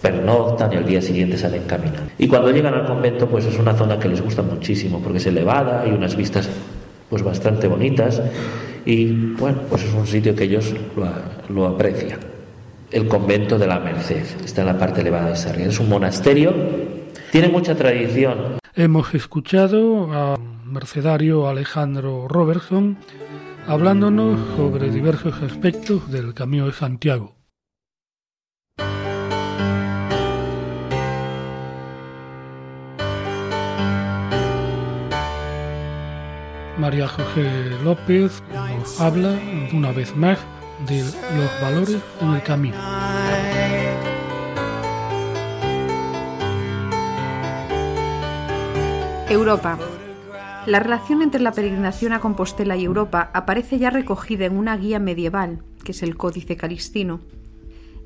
pernoctan 0.00 0.72
y 0.72 0.76
al 0.76 0.86
día 0.86 1.02
siguiente 1.02 1.36
salen 1.36 1.64
caminando. 1.64 2.10
Y 2.18 2.28
cuando 2.28 2.50
llegan 2.50 2.74
al 2.74 2.86
convento, 2.86 3.28
pues 3.28 3.44
es 3.44 3.58
una 3.58 3.74
zona 3.74 3.98
que 3.98 4.08
les 4.08 4.22
gusta 4.22 4.42
muchísimo, 4.42 5.00
porque 5.00 5.18
es 5.18 5.26
elevada, 5.26 5.82
hay 5.82 5.90
unas 5.90 6.16
vistas 6.16 6.48
pues 7.08 7.22
bastante 7.22 7.66
bonitas 7.68 8.20
y 8.84 9.06
bueno, 9.34 9.58
pues 9.68 9.84
es 9.84 9.94
un 9.94 10.06
sitio 10.06 10.34
que 10.34 10.44
ellos 10.44 10.74
lo, 11.48 11.66
aprecian. 11.66 12.20
El 12.90 13.06
convento 13.08 13.58
de 13.58 13.66
la 13.66 13.80
Merced 13.80 14.24
está 14.44 14.62
en 14.62 14.68
la 14.68 14.78
parte 14.78 15.00
elevada 15.02 15.30
de 15.30 15.36
Sarria. 15.36 15.66
Es 15.66 15.78
un 15.78 15.88
monasterio, 15.88 16.54
tiene 17.30 17.48
mucha 17.48 17.74
tradición. 17.74 18.58
Hemos 18.74 19.14
escuchado 19.14 20.12
a 20.12 20.38
mercedario 20.64 21.48
Alejandro 21.48 22.28
Robertson 22.28 22.98
hablándonos 23.66 24.38
sobre 24.56 24.90
diversos 24.90 25.42
aspectos 25.42 26.10
del 26.10 26.32
Camino 26.32 26.66
de 26.66 26.72
Santiago. 26.72 27.37
María 36.78 37.08
José 37.08 37.70
López 37.82 38.40
nos 38.52 39.00
habla 39.00 39.36
una 39.72 39.90
vez 39.90 40.14
más 40.16 40.38
de 40.86 41.02
los 41.02 41.60
valores 41.60 41.98
en 42.20 42.30
el 42.30 42.42
camino. 42.44 42.76
Europa. 49.28 49.76
La 50.66 50.78
relación 50.78 51.22
entre 51.22 51.40
la 51.40 51.52
peregrinación 51.52 52.12
a 52.12 52.20
Compostela 52.20 52.76
y 52.76 52.84
Europa 52.84 53.30
aparece 53.34 53.78
ya 53.78 53.90
recogida 53.90 54.44
en 54.46 54.56
una 54.56 54.76
guía 54.76 55.00
medieval, 55.00 55.64
que 55.84 55.92
es 55.92 56.02
el 56.04 56.16
Códice 56.16 56.56
Calistino. 56.56 57.20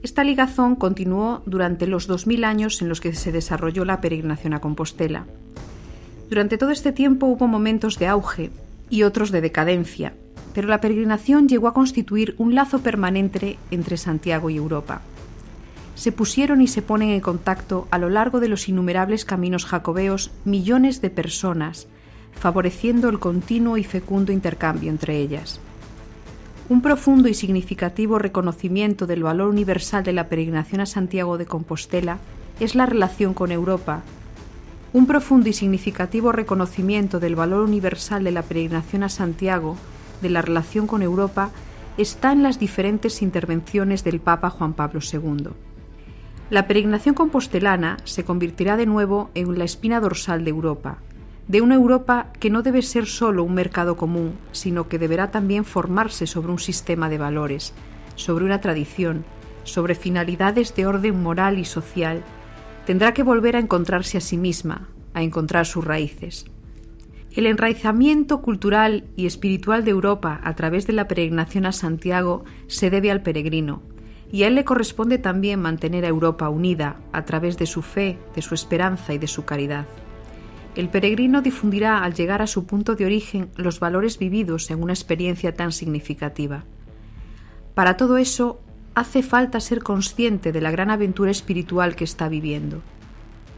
Esta 0.02 0.24
ligazón 0.24 0.76
continuó 0.76 1.42
durante 1.44 1.86
los 1.86 2.06
2000 2.06 2.44
años 2.44 2.80
en 2.80 2.88
los 2.88 3.00
que 3.00 3.12
se 3.12 3.32
desarrolló 3.32 3.84
la 3.84 4.00
peregrinación 4.00 4.54
a 4.54 4.60
Compostela. 4.60 5.26
Durante 6.32 6.56
todo 6.56 6.70
este 6.70 6.92
tiempo 6.92 7.26
hubo 7.26 7.46
momentos 7.46 7.98
de 7.98 8.06
auge 8.06 8.50
y 8.88 9.02
otros 9.02 9.32
de 9.32 9.42
decadencia, 9.42 10.14
pero 10.54 10.66
la 10.66 10.80
peregrinación 10.80 11.46
llegó 11.46 11.68
a 11.68 11.74
constituir 11.74 12.34
un 12.38 12.54
lazo 12.54 12.78
permanente 12.78 13.58
entre 13.70 13.98
Santiago 13.98 14.48
y 14.48 14.56
Europa. 14.56 15.02
Se 15.94 16.10
pusieron 16.10 16.62
y 16.62 16.68
se 16.68 16.80
ponen 16.80 17.10
en 17.10 17.20
contacto 17.20 17.86
a 17.90 17.98
lo 17.98 18.08
largo 18.08 18.40
de 18.40 18.48
los 18.48 18.66
innumerables 18.70 19.26
caminos 19.26 19.66
jacobeos 19.66 20.30
millones 20.46 21.02
de 21.02 21.10
personas, 21.10 21.86
favoreciendo 22.40 23.10
el 23.10 23.18
continuo 23.18 23.76
y 23.76 23.84
fecundo 23.84 24.32
intercambio 24.32 24.88
entre 24.88 25.18
ellas. 25.18 25.60
Un 26.70 26.80
profundo 26.80 27.28
y 27.28 27.34
significativo 27.34 28.18
reconocimiento 28.18 29.06
del 29.06 29.22
valor 29.22 29.50
universal 29.50 30.02
de 30.02 30.14
la 30.14 30.30
peregrinación 30.30 30.80
a 30.80 30.86
Santiago 30.86 31.36
de 31.36 31.44
Compostela 31.44 32.20
es 32.58 32.74
la 32.74 32.86
relación 32.86 33.34
con 33.34 33.52
Europa 33.52 34.02
un 34.92 35.06
profundo 35.06 35.48
y 35.48 35.52
significativo 35.54 36.32
reconocimiento 36.32 37.18
del 37.18 37.34
valor 37.34 37.64
universal 37.64 38.24
de 38.24 38.30
la 38.30 38.42
peregrinación 38.42 39.02
a 39.02 39.08
Santiago, 39.08 39.76
de 40.20 40.28
la 40.28 40.42
relación 40.42 40.86
con 40.86 41.02
Europa, 41.02 41.50
está 41.96 42.32
en 42.32 42.42
las 42.42 42.58
diferentes 42.58 43.22
intervenciones 43.22 44.04
del 44.04 44.20
Papa 44.20 44.50
Juan 44.50 44.74
Pablo 44.74 45.00
II. 45.00 45.48
La 46.50 46.66
peregrinación 46.66 47.14
compostelana 47.14 47.96
se 48.04 48.24
convertirá 48.24 48.76
de 48.76 48.84
nuevo 48.84 49.30
en 49.34 49.58
la 49.58 49.64
espina 49.64 50.00
dorsal 50.00 50.44
de 50.44 50.50
Europa, 50.50 50.98
de 51.48 51.62
una 51.62 51.74
Europa 51.74 52.26
que 52.38 52.50
no 52.50 52.62
debe 52.62 52.82
ser 52.82 53.06
solo 53.06 53.44
un 53.44 53.54
mercado 53.54 53.96
común, 53.96 54.34
sino 54.52 54.88
que 54.88 54.98
deberá 54.98 55.30
también 55.30 55.64
formarse 55.64 56.26
sobre 56.26 56.52
un 56.52 56.58
sistema 56.58 57.08
de 57.08 57.18
valores, 57.18 57.72
sobre 58.14 58.44
una 58.44 58.60
tradición, 58.60 59.24
sobre 59.64 59.94
finalidades 59.94 60.74
de 60.74 60.86
orden 60.86 61.22
moral 61.22 61.58
y 61.58 61.64
social 61.64 62.22
tendrá 62.86 63.14
que 63.14 63.22
volver 63.22 63.56
a 63.56 63.60
encontrarse 63.60 64.18
a 64.18 64.20
sí 64.20 64.36
misma, 64.36 64.88
a 65.14 65.22
encontrar 65.22 65.66
sus 65.66 65.84
raíces. 65.84 66.46
El 67.34 67.46
enraizamiento 67.46 68.42
cultural 68.42 69.04
y 69.16 69.26
espiritual 69.26 69.84
de 69.84 69.90
Europa 69.90 70.40
a 70.42 70.54
través 70.54 70.86
de 70.86 70.92
la 70.92 71.08
peregrinación 71.08 71.64
a 71.64 71.72
Santiago 71.72 72.44
se 72.66 72.90
debe 72.90 73.10
al 73.10 73.22
peregrino, 73.22 73.82
y 74.30 74.42
a 74.42 74.48
él 74.48 74.54
le 74.54 74.64
corresponde 74.64 75.18
también 75.18 75.60
mantener 75.60 76.04
a 76.04 76.08
Europa 76.08 76.48
unida 76.48 76.96
a 77.12 77.24
través 77.24 77.56
de 77.56 77.66
su 77.66 77.82
fe, 77.82 78.18
de 78.34 78.42
su 78.42 78.54
esperanza 78.54 79.14
y 79.14 79.18
de 79.18 79.28
su 79.28 79.44
caridad. 79.44 79.86
El 80.74 80.88
peregrino 80.88 81.42
difundirá 81.42 82.02
al 82.02 82.14
llegar 82.14 82.40
a 82.40 82.46
su 82.46 82.66
punto 82.66 82.94
de 82.94 83.04
origen 83.04 83.50
los 83.56 83.78
valores 83.78 84.18
vividos 84.18 84.70
en 84.70 84.82
una 84.82 84.94
experiencia 84.94 85.54
tan 85.54 85.70
significativa. 85.70 86.64
Para 87.74 87.96
todo 87.96 88.16
eso 88.16 88.60
hace 88.94 89.22
falta 89.22 89.60
ser 89.60 89.82
consciente 89.82 90.52
de 90.52 90.60
la 90.60 90.70
gran 90.70 90.90
aventura 90.90 91.30
espiritual 91.30 91.96
que 91.96 92.04
está 92.04 92.28
viviendo 92.28 92.82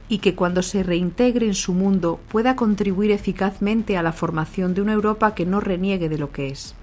y 0.08 0.18
que 0.18 0.34
cuando 0.34 0.62
se 0.62 0.82
reintegre 0.82 1.46
en 1.46 1.54
su 1.54 1.72
mundo 1.72 2.20
pueda 2.28 2.56
contribuir 2.56 3.10
eficazmente 3.10 3.96
a 3.96 4.02
la 4.02 4.12
formación 4.12 4.74
de 4.74 4.82
una 4.82 4.92
Europa 4.92 5.34
que 5.34 5.46
no 5.46 5.60
reniegue 5.60 6.08
de 6.08 6.18
lo 6.18 6.30
que 6.30 6.48
es. 6.48 6.74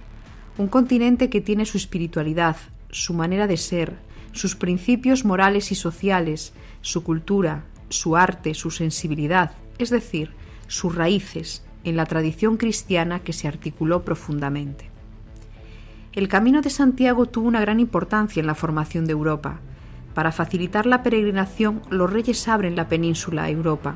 Un 0.58 0.68
continente 0.68 1.30
que 1.30 1.40
tiene 1.40 1.66
su 1.66 1.78
espiritualidad, 1.78 2.58
su 2.90 3.14
manera 3.14 3.48
de 3.48 3.58
ser, 3.58 3.96
sus 4.34 4.56
principios 4.56 5.24
morales 5.24 5.72
y 5.72 5.76
sociales, 5.76 6.54
su 6.82 7.04
cultura, 7.04 7.64
su 7.90 8.18
arte, 8.18 8.54
su 8.54 8.72
sensibilidad, 8.72 9.52
es 9.78 9.90
decir, 9.90 10.32
sus 10.68 10.96
raíces 10.96 11.64
en 11.84 11.96
la 11.96 12.06
tradición 12.06 12.58
cristiana 12.58 13.20
que 13.20 13.34
se 13.34 13.48
articuló 13.48 14.04
profundamente. 14.04 14.91
El 16.14 16.28
Camino 16.28 16.62
de 16.62 16.70
Santiago 16.70 17.26
tuvo 17.26 17.48
una 17.48 17.62
gran 17.62 17.80
importancia 17.80 18.42
en 18.42 18.48
la 18.48 18.54
formación 18.54 19.06
de 19.06 19.14
Europa, 19.14 19.62
para 20.14 20.34
facilitar 20.34 20.86
la 20.86 21.04
peregrinación, 21.04 21.82
los 21.90 22.12
reyes 22.12 22.50
abren 22.50 22.76
la 22.76 22.90
península 22.90 23.44
a 23.44 23.50
Europa. 23.50 23.96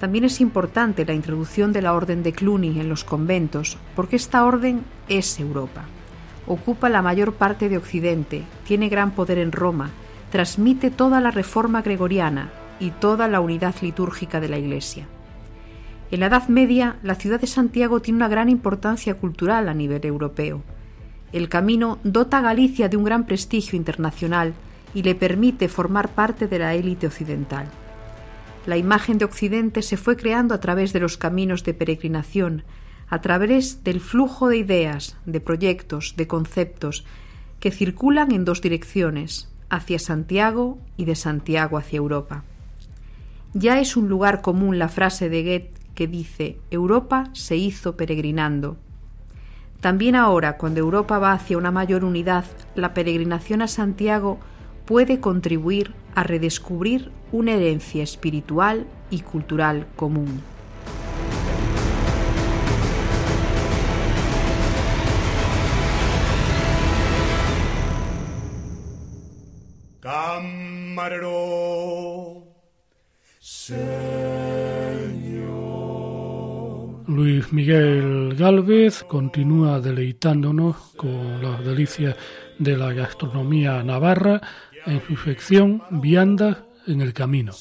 También 0.00 0.24
es 0.24 0.40
importante 0.40 1.04
la 1.04 1.14
introducción 1.14 1.72
de 1.72 1.80
la 1.80 1.94
Orden 1.94 2.24
de 2.24 2.32
Cluny 2.32 2.80
en 2.80 2.88
los 2.88 3.04
conventos, 3.04 3.78
porque 3.94 4.16
esta 4.16 4.44
orden 4.44 4.82
es 5.08 5.38
Europa. 5.38 5.84
Ocupa 6.48 6.88
la 6.88 7.02
mayor 7.02 7.34
parte 7.34 7.68
de 7.68 7.76
Occidente, 7.76 8.42
tiene 8.66 8.88
gran 8.88 9.12
poder 9.12 9.38
en 9.38 9.52
Roma, 9.52 9.90
transmite 10.32 10.90
toda 10.90 11.20
la 11.20 11.30
reforma 11.30 11.82
gregoriana 11.82 12.50
y 12.80 12.90
toda 12.90 13.28
la 13.28 13.40
unidad 13.40 13.76
litúrgica 13.80 14.40
de 14.40 14.48
la 14.48 14.58
Iglesia. 14.58 15.06
En 16.10 16.18
la 16.18 16.26
Edad 16.26 16.48
Media, 16.48 16.96
la 17.04 17.14
ciudad 17.14 17.40
de 17.40 17.46
Santiago 17.46 18.02
tiene 18.02 18.16
una 18.16 18.28
gran 18.28 18.48
importancia 18.48 19.14
cultural 19.14 19.68
a 19.68 19.74
nivel 19.74 20.04
europeo. 20.04 20.64
El 21.32 21.48
camino 21.48 21.98
dota 22.04 22.38
a 22.38 22.42
Galicia 22.42 22.88
de 22.88 22.96
un 22.96 23.04
gran 23.04 23.26
prestigio 23.26 23.76
internacional 23.76 24.54
y 24.94 25.02
le 25.02 25.14
permite 25.14 25.68
formar 25.68 26.10
parte 26.10 26.46
de 26.46 26.58
la 26.58 26.74
élite 26.74 27.06
occidental. 27.06 27.68
La 28.66 28.76
imagen 28.76 29.18
de 29.18 29.24
Occidente 29.24 29.82
se 29.82 29.96
fue 29.96 30.16
creando 30.16 30.54
a 30.54 30.60
través 30.60 30.92
de 30.92 31.00
los 31.00 31.16
caminos 31.16 31.64
de 31.64 31.74
peregrinación, 31.74 32.64
a 33.08 33.20
través 33.20 33.82
del 33.82 34.00
flujo 34.00 34.48
de 34.48 34.58
ideas, 34.58 35.16
de 35.26 35.40
proyectos, 35.40 36.14
de 36.16 36.26
conceptos, 36.26 37.04
que 37.60 37.70
circulan 37.70 38.32
en 38.32 38.44
dos 38.44 38.60
direcciones, 38.60 39.48
hacia 39.70 39.98
Santiago 39.98 40.78
y 40.96 41.06
de 41.06 41.16
Santiago 41.16 41.78
hacia 41.78 41.96
Europa. 41.96 42.44
Ya 43.54 43.80
es 43.80 43.96
un 43.96 44.08
lugar 44.08 44.42
común 44.42 44.78
la 44.78 44.88
frase 44.88 45.28
de 45.28 45.42
Goethe 45.42 45.72
que 45.94 46.06
dice 46.06 46.58
Europa 46.70 47.30
se 47.32 47.56
hizo 47.56 47.96
peregrinando. 47.96 48.76
También 49.82 50.14
ahora, 50.14 50.58
cuando 50.58 50.78
Europa 50.78 51.18
va 51.18 51.32
hacia 51.32 51.58
una 51.58 51.72
mayor 51.72 52.04
unidad, 52.04 52.44
la 52.76 52.94
peregrinación 52.94 53.62
a 53.62 53.66
Santiago 53.66 54.38
puede 54.86 55.18
contribuir 55.18 55.92
a 56.14 56.22
redescubrir 56.22 57.10
una 57.32 57.54
herencia 57.54 58.04
espiritual 58.04 58.86
y 59.10 59.22
cultural 59.22 59.88
común. 59.96 60.40
Luis 77.14 77.52
Miguel 77.52 78.34
Galvez 78.36 79.04
continúa 79.04 79.80
deleitándonos 79.80 80.76
con 80.96 81.42
las 81.42 81.62
delicias 81.62 82.16
de 82.58 82.76
la 82.76 82.92
gastronomía 82.94 83.82
navarra 83.82 84.40
en 84.86 85.02
su 85.06 85.16
sección 85.16 85.82
Viandas 85.90 86.58
en 86.86 87.02
el 87.02 87.12
Camino. 87.12 87.52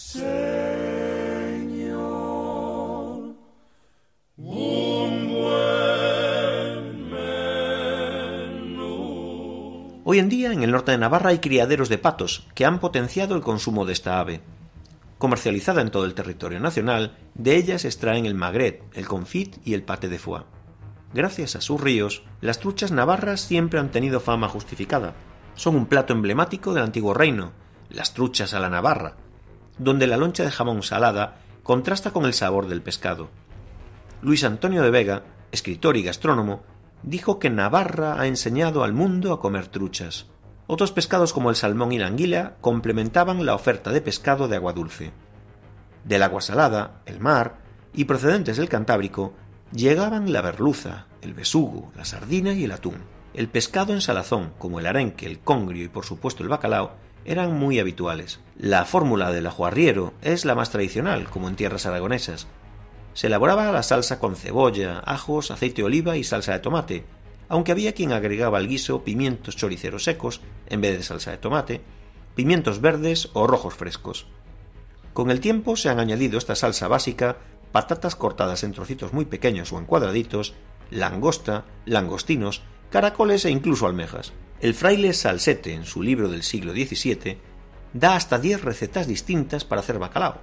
Hoy 10.04 10.20
en 10.20 10.30
día 10.30 10.52
en 10.54 10.64
el 10.64 10.72
norte 10.72 10.92
de 10.92 10.98
Navarra 10.98 11.32
hay 11.32 11.40
criaderos 11.40 11.90
de 11.90 11.98
patos 11.98 12.48
que 12.56 12.66
han 12.66 12.80
potenciado 12.80 13.36
el 13.36 13.42
consumo 13.42 13.86
de 13.86 13.94
esta 13.94 14.20
ave. 14.20 14.42
Comercializada 15.22 15.84
en 15.84 15.92
todo 15.92 16.06
el 16.06 16.16
territorio 16.16 16.60
nacional, 16.60 17.16
de 17.36 17.56
ellas 17.56 17.86
extraen 17.86 18.26
el 18.26 18.34
magret, 18.34 18.82
el 18.94 19.08
confit 19.08 19.56
y 19.64 19.76
el 19.76 19.84
pate 19.84 20.10
de 20.10 20.18
foie. 20.18 20.46
Gracias 21.14 21.56
a 21.56 21.62
sus 21.62 21.80
ríos, 21.80 22.24
las 22.42 22.58
truchas 22.58 22.92
navarras 22.92 23.40
siempre 23.40 23.80
han 23.80 23.92
tenido 23.92 24.20
fama 24.20 24.50
justificada, 24.50 25.14
son 25.54 25.76
un 25.76 25.86
plato 25.86 26.12
emblemático 26.12 26.74
del 26.74 26.86
antiguo 26.86 27.14
reino, 27.14 27.52
las 27.92 28.16
truchas 28.16 28.56
a 28.56 28.60
la 28.60 28.72
navarra, 28.72 29.14
donde 29.78 30.08
la 30.08 30.18
loncha 30.18 30.44
de 30.44 30.50
jamón 30.50 30.82
salada 30.82 31.38
contrasta 31.62 32.10
con 32.10 32.26
el 32.26 32.34
sabor 32.34 32.66
del 32.68 32.82
pescado. 32.82 33.30
Luis 34.24 34.44
Antonio 34.44 34.82
de 34.82 34.90
Vega, 34.90 35.26
escritor 35.52 35.98
y 35.98 36.02
gastrónomo, 36.02 36.64
dijo 37.04 37.38
que 37.38 37.52
Navarra 37.52 38.20
ha 38.20 38.26
enseñado 38.26 38.84
al 38.84 38.94
mundo 38.94 39.34
a 39.34 39.40
comer 39.40 39.68
truchas. 39.68 40.31
Otros 40.74 40.94
pescados 40.94 41.34
como 41.34 41.50
el 41.50 41.58
salmón 41.58 41.92
y 41.92 42.00
la 42.00 42.08
anguila 42.08 42.54
complementaban 42.62 43.46
la 43.46 43.56
oferta 43.56 43.92
de 43.92 44.00
pescado 44.00 44.48
de 44.48 44.56
agua 44.56 44.72
dulce. 44.72 45.12
Del 46.06 46.24
agua 46.24 46.40
salada, 46.40 47.02
el 47.06 47.20
mar, 47.20 47.58
y 47.94 48.06
procedentes 48.06 48.56
del 48.56 48.70
Cantábrico, 48.70 49.34
llegaban 49.74 50.32
la 50.32 50.42
berluza, 50.42 51.08
el 51.22 51.34
besugo, 51.34 51.92
la 51.98 52.06
sardina 52.06 52.54
y 52.54 52.64
el 52.64 52.72
atún. 52.72 52.96
El 53.34 53.50
pescado 53.50 53.92
en 53.92 54.00
salazón, 54.00 54.54
como 54.58 54.80
el 54.80 54.86
arenque, 54.86 55.26
el 55.26 55.40
congrio 55.40 55.84
y 55.84 55.90
por 55.90 56.06
supuesto 56.06 56.42
el 56.42 56.48
bacalao, 56.48 56.94
eran 57.26 57.60
muy 57.60 57.78
habituales. 57.78 58.40
La 58.56 58.86
fórmula 58.86 59.30
del 59.34 59.48
ajuarriero 59.48 60.14
es 60.22 60.46
la 60.46 60.56
más 60.56 60.70
tradicional, 60.70 61.30
como 61.30 61.50
en 61.50 61.58
tierras 61.58 61.86
aragonesas. 61.86 62.48
Se 63.14 63.28
elaboraba 63.28 63.74
la 63.74 63.84
salsa 63.84 64.20
con 64.20 64.38
cebolla, 64.38 65.00
ajos, 65.00 65.52
aceite 65.52 65.82
de 65.82 65.88
oliva 65.88 66.16
y 66.16 66.24
salsa 66.24 66.54
de 66.54 66.60
tomate, 66.60 67.04
aunque 67.52 67.74
había 67.74 67.92
quien 67.92 68.14
agregaba 68.14 68.60
al 68.60 68.70
guiso 68.70 69.04
pimientos 69.04 69.58
choriceros 69.58 70.06
secos 70.06 70.40
en 70.68 70.80
vez 70.80 70.98
de 70.98 71.04
salsa 71.04 71.32
de 71.32 71.38
tomate, 71.38 71.82
pimientos 72.34 72.80
verdes 72.80 73.30
o 73.34 73.46
rojos 73.46 73.74
frescos. 73.74 74.26
Con 75.12 75.30
el 75.30 75.42
tiempo 75.42 75.76
se 75.76 75.90
han 75.90 76.00
añadido 76.00 76.38
esta 76.38 76.56
salsa 76.56 76.88
básica 76.88 77.40
patatas 77.74 78.16
cortadas 78.16 78.64
en 78.64 78.72
trocitos 78.72 79.12
muy 79.12 79.26
pequeños 79.26 79.74
o 79.74 79.80
en 79.80 79.86
cuadraditos, 79.86 80.54
langosta, 80.92 81.66
langostinos, 81.86 82.62
caracoles 82.90 83.44
e 83.44 83.50
incluso 83.50 83.86
almejas. 83.86 84.32
El 84.62 84.74
fraile 84.74 85.12
Salsete, 85.12 85.74
en 85.74 85.84
su 85.84 86.04
libro 86.04 86.30
del 86.30 86.44
siglo 86.44 86.72
XVII, 86.72 87.38
da 87.92 88.16
hasta 88.16 88.40
diez 88.40 88.62
recetas 88.62 89.08
distintas 89.08 89.66
para 89.66 89.82
hacer 89.82 90.00
bacalao, 90.00 90.40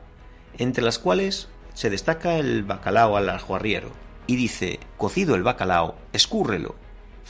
entre 0.59 0.85
las 0.85 0.99
cuales 0.99 1.49
se 1.73 1.89
destaca 1.89 2.37
el 2.37 2.65
bacalao 2.65 3.17
al 3.17 3.31
ajuarriero, 3.31 3.93
y 4.27 4.37
dice, 4.37 4.79
cocido 4.99 5.37
el 5.37 5.43
bacalao, 5.43 5.97
escúrrelo, 6.13 6.75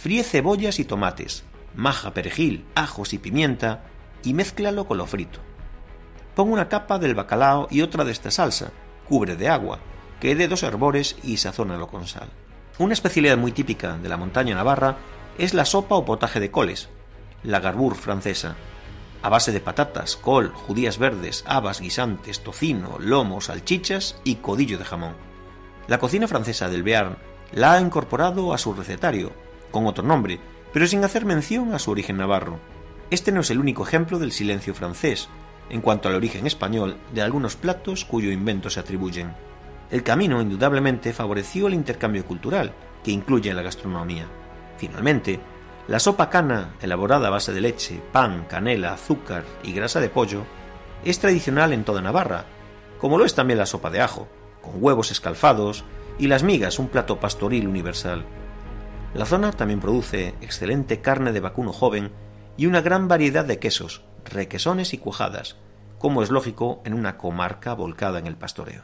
fríe 0.00 0.22
cebollas 0.22 0.78
y 0.78 0.84
tomates, 0.84 1.42
maja 1.74 2.14
perejil, 2.14 2.64
ajos 2.76 3.12
y 3.12 3.18
pimienta, 3.18 3.82
y 4.22 4.32
mézclalo 4.32 4.86
con 4.86 4.96
lo 4.96 5.06
frito. 5.06 5.40
Pon 6.36 6.52
una 6.52 6.68
capa 6.68 7.00
del 7.00 7.16
bacalao 7.16 7.66
y 7.68 7.82
otra 7.82 8.04
de 8.04 8.12
esta 8.12 8.30
salsa, 8.30 8.70
cubre 9.08 9.34
de 9.34 9.48
agua, 9.48 9.80
que 10.20 10.36
dé 10.36 10.46
dos 10.46 10.62
hervores 10.62 11.16
y 11.24 11.38
sazónalo 11.38 11.88
con 11.88 12.06
sal. 12.06 12.28
Una 12.78 12.92
especialidad 12.92 13.36
muy 13.36 13.50
típica 13.50 13.98
de 13.98 14.08
la 14.08 14.16
montaña 14.16 14.54
navarra 14.54 14.98
es 15.36 15.52
la 15.52 15.64
sopa 15.64 15.96
o 15.96 16.04
potaje 16.04 16.38
de 16.38 16.52
coles, 16.52 16.88
la 17.42 17.58
garbour 17.58 17.96
francesa, 17.96 18.54
a 19.20 19.28
base 19.28 19.50
de 19.50 19.60
patatas, 19.60 20.14
col, 20.14 20.52
judías 20.52 20.98
verdes, 20.98 21.42
habas, 21.44 21.80
guisantes, 21.80 22.44
tocino, 22.44 22.98
lomo, 23.00 23.40
salchichas 23.40 24.14
y 24.22 24.36
codillo 24.36 24.78
de 24.78 24.84
jamón. 24.84 25.16
La 25.88 25.98
cocina 25.98 26.28
francesa 26.28 26.68
del 26.68 26.84
Bearn 26.84 27.16
la 27.50 27.72
ha 27.72 27.80
incorporado 27.80 28.52
a 28.52 28.58
su 28.58 28.74
recetario, 28.74 29.32
con 29.70 29.86
otro 29.86 30.04
nombre, 30.04 30.40
pero 30.72 30.86
sin 30.86 31.04
hacer 31.04 31.24
mención 31.24 31.74
a 31.74 31.78
su 31.78 31.90
origen 31.90 32.16
navarro. 32.16 32.58
Este 33.10 33.32
no 33.32 33.40
es 33.40 33.50
el 33.50 33.58
único 33.58 33.86
ejemplo 33.86 34.18
del 34.18 34.32
silencio 34.32 34.74
francés, 34.74 35.28
en 35.70 35.80
cuanto 35.80 36.08
al 36.08 36.14
origen 36.14 36.46
español 36.46 36.96
de 37.12 37.22
algunos 37.22 37.56
platos 37.56 38.04
cuyo 38.04 38.30
invento 38.30 38.70
se 38.70 38.80
atribuyen. 38.80 39.32
El 39.90 40.02
camino, 40.02 40.42
indudablemente, 40.42 41.12
favoreció 41.12 41.66
el 41.66 41.74
intercambio 41.74 42.24
cultural, 42.24 42.72
que 43.02 43.10
incluye 43.10 43.54
la 43.54 43.62
gastronomía. 43.62 44.26
Finalmente, 44.76 45.40
la 45.86 45.98
sopa 45.98 46.28
cana, 46.28 46.74
elaborada 46.82 47.28
a 47.28 47.30
base 47.30 47.52
de 47.52 47.62
leche, 47.62 48.02
pan, 48.12 48.44
canela, 48.48 48.92
azúcar 48.92 49.44
y 49.62 49.72
grasa 49.72 50.00
de 50.00 50.10
pollo, 50.10 50.44
es 51.04 51.18
tradicional 51.18 51.72
en 51.72 51.84
toda 51.84 52.02
Navarra, 52.02 52.44
como 52.98 53.16
lo 53.16 53.24
es 53.24 53.34
también 53.34 53.58
la 53.58 53.66
sopa 53.66 53.88
de 53.88 54.02
ajo, 54.02 54.28
con 54.60 54.82
huevos 54.82 55.10
escalfados 55.10 55.84
y 56.18 56.26
las 56.26 56.42
migas 56.42 56.78
un 56.78 56.88
plato 56.88 57.18
pastoril 57.20 57.66
universal. 57.68 58.24
La 59.14 59.24
zona 59.24 59.52
también 59.52 59.80
produce 59.80 60.34
excelente 60.40 61.00
carne 61.00 61.32
de 61.32 61.40
vacuno 61.40 61.72
joven 61.72 62.12
y 62.56 62.66
una 62.66 62.80
gran 62.80 63.08
variedad 63.08 63.44
de 63.44 63.58
quesos, 63.58 64.02
requesones 64.24 64.92
y 64.92 64.98
cuajadas, 64.98 65.56
como 65.98 66.22
es 66.22 66.30
lógico 66.30 66.82
en 66.84 66.94
una 66.94 67.16
comarca 67.16 67.74
volcada 67.74 68.18
en 68.18 68.26
el 68.26 68.36
pastoreo. 68.36 68.82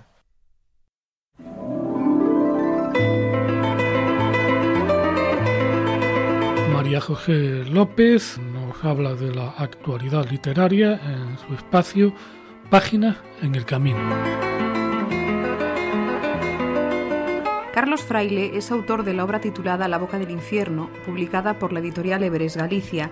María 6.72 7.01
José 7.01 7.64
López 7.64 8.39
nos 8.39 8.85
habla 8.85 9.14
de 9.14 9.35
la 9.35 9.51
actualidad 9.51 10.29
literaria 10.31 11.01
en 11.05 11.39
su 11.39 11.55
espacio 11.55 12.14
Páginas 12.70 13.16
en 13.43 13.55
el 13.55 13.64
Camino. 13.64 14.53
Carlos 17.75 18.05
Fraile 18.05 18.57
es 18.57 18.70
autor 18.70 19.03
de 19.03 19.14
la 19.14 19.25
obra 19.25 19.41
titulada 19.41 19.89
La 19.89 19.99
boca 19.99 20.20
del 20.20 20.31
infierno, 20.31 20.91
publicada 21.05 21.59
por 21.59 21.72
la 21.72 21.81
editorial 21.81 22.22
Everest 22.22 22.57
Galicia, 22.57 23.11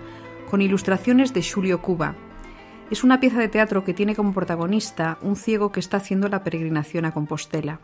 con 0.49 0.61
ilustraciones 0.61 1.33
de 1.33 1.43
Julio 1.43 1.81
Cuba. 1.81 2.15
Es 2.89 3.03
una 3.03 3.19
pieza 3.19 3.39
de 3.39 3.49
teatro 3.49 3.83
que 3.83 3.93
tiene 3.93 4.15
como 4.15 4.33
protagonista 4.33 5.17
un 5.21 5.35
ciego 5.35 5.73
que 5.73 5.81
está 5.81 5.97
haciendo 5.97 6.29
la 6.29 6.45
peregrinación 6.45 7.03
a 7.03 7.11
Compostela. 7.11 7.81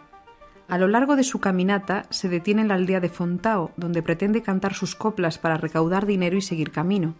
A 0.70 0.78
lo 0.78 0.88
largo 0.88 1.18
de 1.18 1.26
su 1.26 1.42
caminata 1.42 2.04
se 2.12 2.30
detiene 2.30 2.62
en 2.62 2.70
la 2.70 2.76
aldea 2.76 3.02
de 3.02 3.10
Fontao, 3.10 3.72
donde 3.76 4.02
pretende 4.02 4.42
cantar 4.42 4.74
sus 4.74 4.96
coplas 4.96 5.38
para 5.38 5.58
recaudar 5.58 6.06
dinero 6.06 6.38
y 6.38 6.42
seguir 6.42 6.72
camino. 6.72 7.16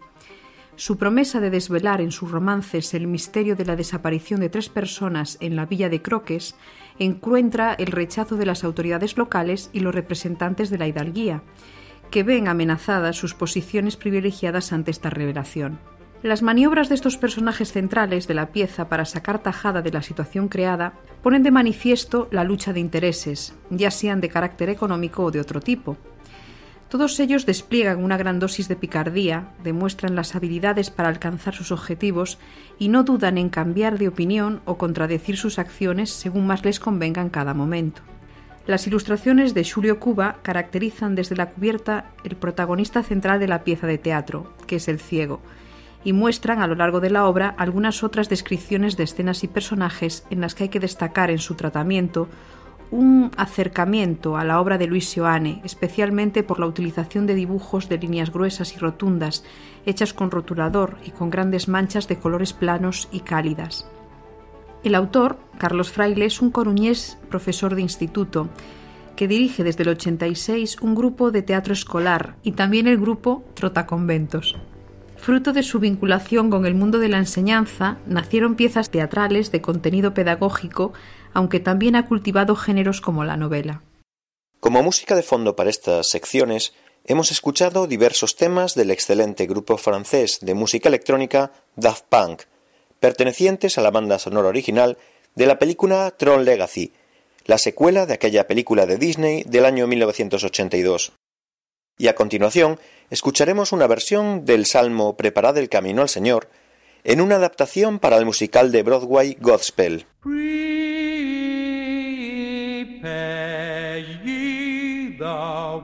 Su 0.80 0.96
promesa 0.96 1.40
de 1.40 1.50
desvelar 1.50 2.00
en 2.00 2.10
sus 2.10 2.30
romances 2.30 2.94
el 2.94 3.06
misterio 3.06 3.54
de 3.54 3.66
la 3.66 3.76
desaparición 3.76 4.40
de 4.40 4.48
tres 4.48 4.70
personas 4.70 5.36
en 5.40 5.54
la 5.54 5.66
villa 5.66 5.90
de 5.90 6.00
Croques 6.00 6.54
encuentra 6.98 7.74
el 7.74 7.88
rechazo 7.88 8.36
de 8.36 8.46
las 8.46 8.64
autoridades 8.64 9.18
locales 9.18 9.68
y 9.74 9.80
los 9.80 9.94
representantes 9.94 10.70
de 10.70 10.78
la 10.78 10.88
hidalguía, 10.88 11.42
que 12.10 12.22
ven 12.22 12.48
amenazadas 12.48 13.18
sus 13.18 13.34
posiciones 13.34 13.98
privilegiadas 13.98 14.72
ante 14.72 14.90
esta 14.90 15.10
revelación. 15.10 15.78
Las 16.22 16.40
maniobras 16.40 16.88
de 16.88 16.94
estos 16.94 17.18
personajes 17.18 17.72
centrales 17.72 18.26
de 18.26 18.32
la 18.32 18.46
pieza 18.46 18.88
para 18.88 19.04
sacar 19.04 19.42
tajada 19.42 19.82
de 19.82 19.92
la 19.92 20.00
situación 20.00 20.48
creada 20.48 20.94
ponen 21.22 21.42
de 21.42 21.50
manifiesto 21.50 22.26
la 22.30 22.42
lucha 22.42 22.72
de 22.72 22.80
intereses, 22.80 23.54
ya 23.68 23.90
sean 23.90 24.22
de 24.22 24.30
carácter 24.30 24.70
económico 24.70 25.24
o 25.24 25.30
de 25.30 25.40
otro 25.40 25.60
tipo. 25.60 25.98
Todos 26.90 27.20
ellos 27.20 27.46
despliegan 27.46 28.02
una 28.02 28.16
gran 28.16 28.40
dosis 28.40 28.66
de 28.66 28.74
picardía, 28.74 29.52
demuestran 29.62 30.16
las 30.16 30.34
habilidades 30.34 30.90
para 30.90 31.08
alcanzar 31.08 31.54
sus 31.54 31.70
objetivos 31.70 32.36
y 32.80 32.88
no 32.88 33.04
dudan 33.04 33.38
en 33.38 33.48
cambiar 33.48 33.96
de 33.96 34.08
opinión 34.08 34.60
o 34.64 34.76
contradecir 34.76 35.36
sus 35.36 35.60
acciones 35.60 36.10
según 36.10 36.48
más 36.48 36.64
les 36.64 36.80
convenga 36.80 37.22
en 37.22 37.30
cada 37.30 37.54
momento. 37.54 38.02
Las 38.66 38.88
ilustraciones 38.88 39.54
de 39.54 39.64
Julio 39.64 40.00
Cuba 40.00 40.38
caracterizan 40.42 41.14
desde 41.14 41.36
la 41.36 41.50
cubierta 41.50 42.10
el 42.24 42.34
protagonista 42.34 43.04
central 43.04 43.38
de 43.38 43.46
la 43.46 43.62
pieza 43.62 43.86
de 43.86 43.98
teatro, 43.98 44.52
que 44.66 44.76
es 44.76 44.88
el 44.88 44.98
ciego, 44.98 45.40
y 46.02 46.12
muestran 46.12 46.60
a 46.60 46.66
lo 46.66 46.74
largo 46.74 46.98
de 46.98 47.10
la 47.10 47.26
obra 47.26 47.54
algunas 47.56 48.02
otras 48.02 48.28
descripciones 48.28 48.96
de 48.96 49.04
escenas 49.04 49.44
y 49.44 49.48
personajes 49.48 50.24
en 50.28 50.40
las 50.40 50.56
que 50.56 50.64
hay 50.64 50.68
que 50.70 50.80
destacar 50.80 51.30
en 51.30 51.38
su 51.38 51.54
tratamiento 51.54 52.28
un 52.90 53.30
acercamiento 53.36 54.36
a 54.36 54.44
la 54.44 54.60
obra 54.60 54.78
de 54.78 54.86
Luis 54.86 55.08
Sioane, 55.08 55.60
especialmente 55.64 56.42
por 56.42 56.58
la 56.58 56.66
utilización 56.66 57.26
de 57.26 57.34
dibujos 57.34 57.88
de 57.88 57.98
líneas 57.98 58.32
gruesas 58.32 58.74
y 58.74 58.78
rotundas, 58.78 59.44
hechas 59.86 60.12
con 60.12 60.30
rotulador 60.30 60.96
y 61.04 61.10
con 61.10 61.30
grandes 61.30 61.68
manchas 61.68 62.08
de 62.08 62.18
colores 62.18 62.52
planos 62.52 63.08
y 63.12 63.20
cálidas. 63.20 63.88
El 64.82 64.94
autor, 64.94 65.38
Carlos 65.58 65.92
Fraile, 65.92 66.24
es 66.24 66.40
un 66.40 66.50
coruñés 66.50 67.18
profesor 67.28 67.74
de 67.74 67.82
instituto 67.82 68.48
que 69.14 69.28
dirige 69.28 69.62
desde 69.62 69.82
el 69.82 69.90
86 69.90 70.78
un 70.80 70.94
grupo 70.94 71.30
de 71.30 71.42
teatro 71.42 71.74
escolar 71.74 72.36
y 72.42 72.52
también 72.52 72.86
el 72.86 72.98
grupo 72.98 73.44
Trotaconventos. 73.54 74.56
Fruto 75.18 75.52
de 75.52 75.62
su 75.62 75.80
vinculación 75.80 76.48
con 76.48 76.64
el 76.64 76.74
mundo 76.74 76.98
de 76.98 77.10
la 77.10 77.18
enseñanza, 77.18 77.98
nacieron 78.06 78.54
piezas 78.54 78.88
teatrales 78.88 79.52
de 79.52 79.60
contenido 79.60 80.14
pedagógico, 80.14 80.94
aunque 81.34 81.60
también 81.60 81.96
ha 81.96 82.06
cultivado 82.06 82.56
géneros 82.56 83.00
como 83.00 83.24
la 83.24 83.36
novela. 83.36 83.82
Como 84.60 84.82
música 84.82 85.14
de 85.14 85.22
fondo 85.22 85.56
para 85.56 85.70
estas 85.70 86.08
secciones, 86.08 86.74
hemos 87.04 87.30
escuchado 87.30 87.86
diversos 87.86 88.36
temas 88.36 88.74
del 88.74 88.90
excelente 88.90 89.46
grupo 89.46 89.78
francés 89.78 90.38
de 90.42 90.54
música 90.54 90.88
electrónica 90.88 91.52
Daft 91.76 92.04
Punk, 92.08 92.42
pertenecientes 93.00 93.78
a 93.78 93.82
la 93.82 93.90
banda 93.90 94.18
sonora 94.18 94.48
original 94.48 94.98
de 95.34 95.46
la 95.46 95.58
película 95.58 96.10
Tron 96.10 96.44
Legacy, 96.44 96.92
la 97.46 97.58
secuela 97.58 98.06
de 98.06 98.14
aquella 98.14 98.46
película 98.46 98.86
de 98.86 98.98
Disney 98.98 99.44
del 99.44 99.64
año 99.64 99.86
1982. 99.86 101.12
Y 101.98 102.08
a 102.08 102.14
continuación 102.14 102.78
escucharemos 103.10 103.72
una 103.72 103.86
versión 103.86 104.44
del 104.44 104.66
Salmo 104.66 105.16
Preparad 105.16 105.58
el 105.58 105.68
camino 105.68 106.02
al 106.02 106.08
Señor 106.08 106.48
en 107.04 107.20
una 107.20 107.36
adaptación 107.36 107.98
para 107.98 108.16
el 108.16 108.26
musical 108.26 108.72
de 108.72 108.82
Broadway 108.82 109.36
Godspell. 109.40 110.06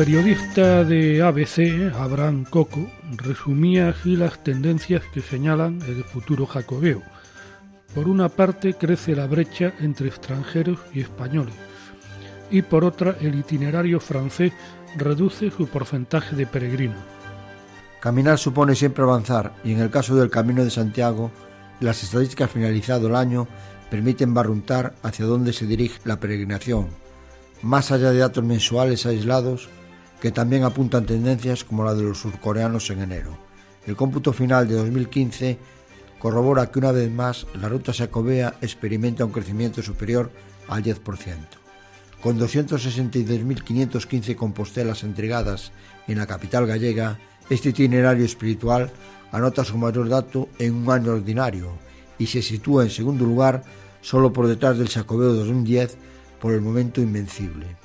Periodista 0.00 0.82
de 0.82 1.20
ABC, 1.20 1.94
Abraham 1.94 2.46
Coco, 2.48 2.90
resumía 3.18 3.90
así 3.90 4.16
las 4.16 4.42
tendencias 4.42 5.02
que 5.12 5.20
señalan 5.20 5.78
el 5.86 6.04
futuro 6.04 6.46
jacobeo. 6.46 7.02
Por 7.94 8.08
una 8.08 8.30
parte, 8.30 8.72
crece 8.72 9.14
la 9.14 9.26
brecha 9.26 9.74
entre 9.78 10.08
extranjeros 10.08 10.78
y 10.94 11.00
españoles, 11.00 11.52
y 12.50 12.62
por 12.62 12.82
otra 12.82 13.14
el 13.20 13.34
itinerario 13.34 14.00
francés 14.00 14.54
reduce 14.96 15.50
su 15.50 15.66
porcentaje 15.66 16.34
de 16.34 16.46
peregrinos. 16.46 17.04
Caminar 18.00 18.38
supone 18.38 18.74
siempre 18.74 19.04
avanzar 19.04 19.52
y 19.64 19.72
en 19.72 19.80
el 19.80 19.90
caso 19.90 20.16
del 20.16 20.30
Camino 20.30 20.64
de 20.64 20.70
Santiago, 20.70 21.30
las 21.80 22.02
estadísticas 22.02 22.50
finalizado 22.50 23.08
el 23.08 23.16
año 23.16 23.48
permiten 23.90 24.32
barruntar 24.32 24.94
hacia 25.02 25.26
dónde 25.26 25.52
se 25.52 25.66
dirige 25.66 26.00
la 26.04 26.18
peregrinación, 26.18 26.88
más 27.60 27.92
allá 27.92 28.12
de 28.12 28.20
datos 28.20 28.42
mensuales 28.42 29.04
aislados 29.04 29.68
que 30.20 30.30
también 30.30 30.64
apuntan 30.64 31.06
tendencias 31.06 31.64
como 31.64 31.84
la 31.84 31.94
de 31.94 32.02
los 32.02 32.18
surcoreanos 32.18 32.90
en 32.90 33.02
enero. 33.02 33.38
El 33.86 33.96
cómputo 33.96 34.32
final 34.32 34.68
de 34.68 34.74
2015 34.74 35.58
corrobora 36.18 36.70
que 36.70 36.78
una 36.78 36.92
vez 36.92 37.10
más 37.10 37.46
la 37.60 37.68
ruta 37.68 37.92
sacobea 37.92 38.54
experimenta 38.60 39.24
un 39.24 39.32
crecimiento 39.32 39.82
superior 39.82 40.30
al 40.68 40.82
10%. 40.82 41.00
Con 42.22 42.38
262.515 42.38 44.36
compostelas 44.36 45.02
entregadas 45.02 45.72
en 46.06 46.18
la 46.18 46.26
capital 46.26 46.66
gallega, 46.66 47.18
este 47.48 47.70
itinerario 47.70 48.26
espiritual 48.26 48.90
anota 49.32 49.64
su 49.64 49.78
mayor 49.78 50.10
dato 50.10 50.50
en 50.58 50.74
un 50.74 50.90
año 50.90 51.12
ordinario 51.12 51.78
y 52.18 52.26
se 52.26 52.42
sitúa 52.42 52.82
en 52.82 52.90
segundo 52.90 53.24
lugar 53.24 53.62
solo 54.02 54.32
por 54.32 54.46
detrás 54.46 54.76
del 54.76 54.88
Sacobeo 54.88 55.32
2010 55.32 55.96
por 56.40 56.52
el 56.52 56.60
momento 56.60 57.00
invencible. 57.00 57.76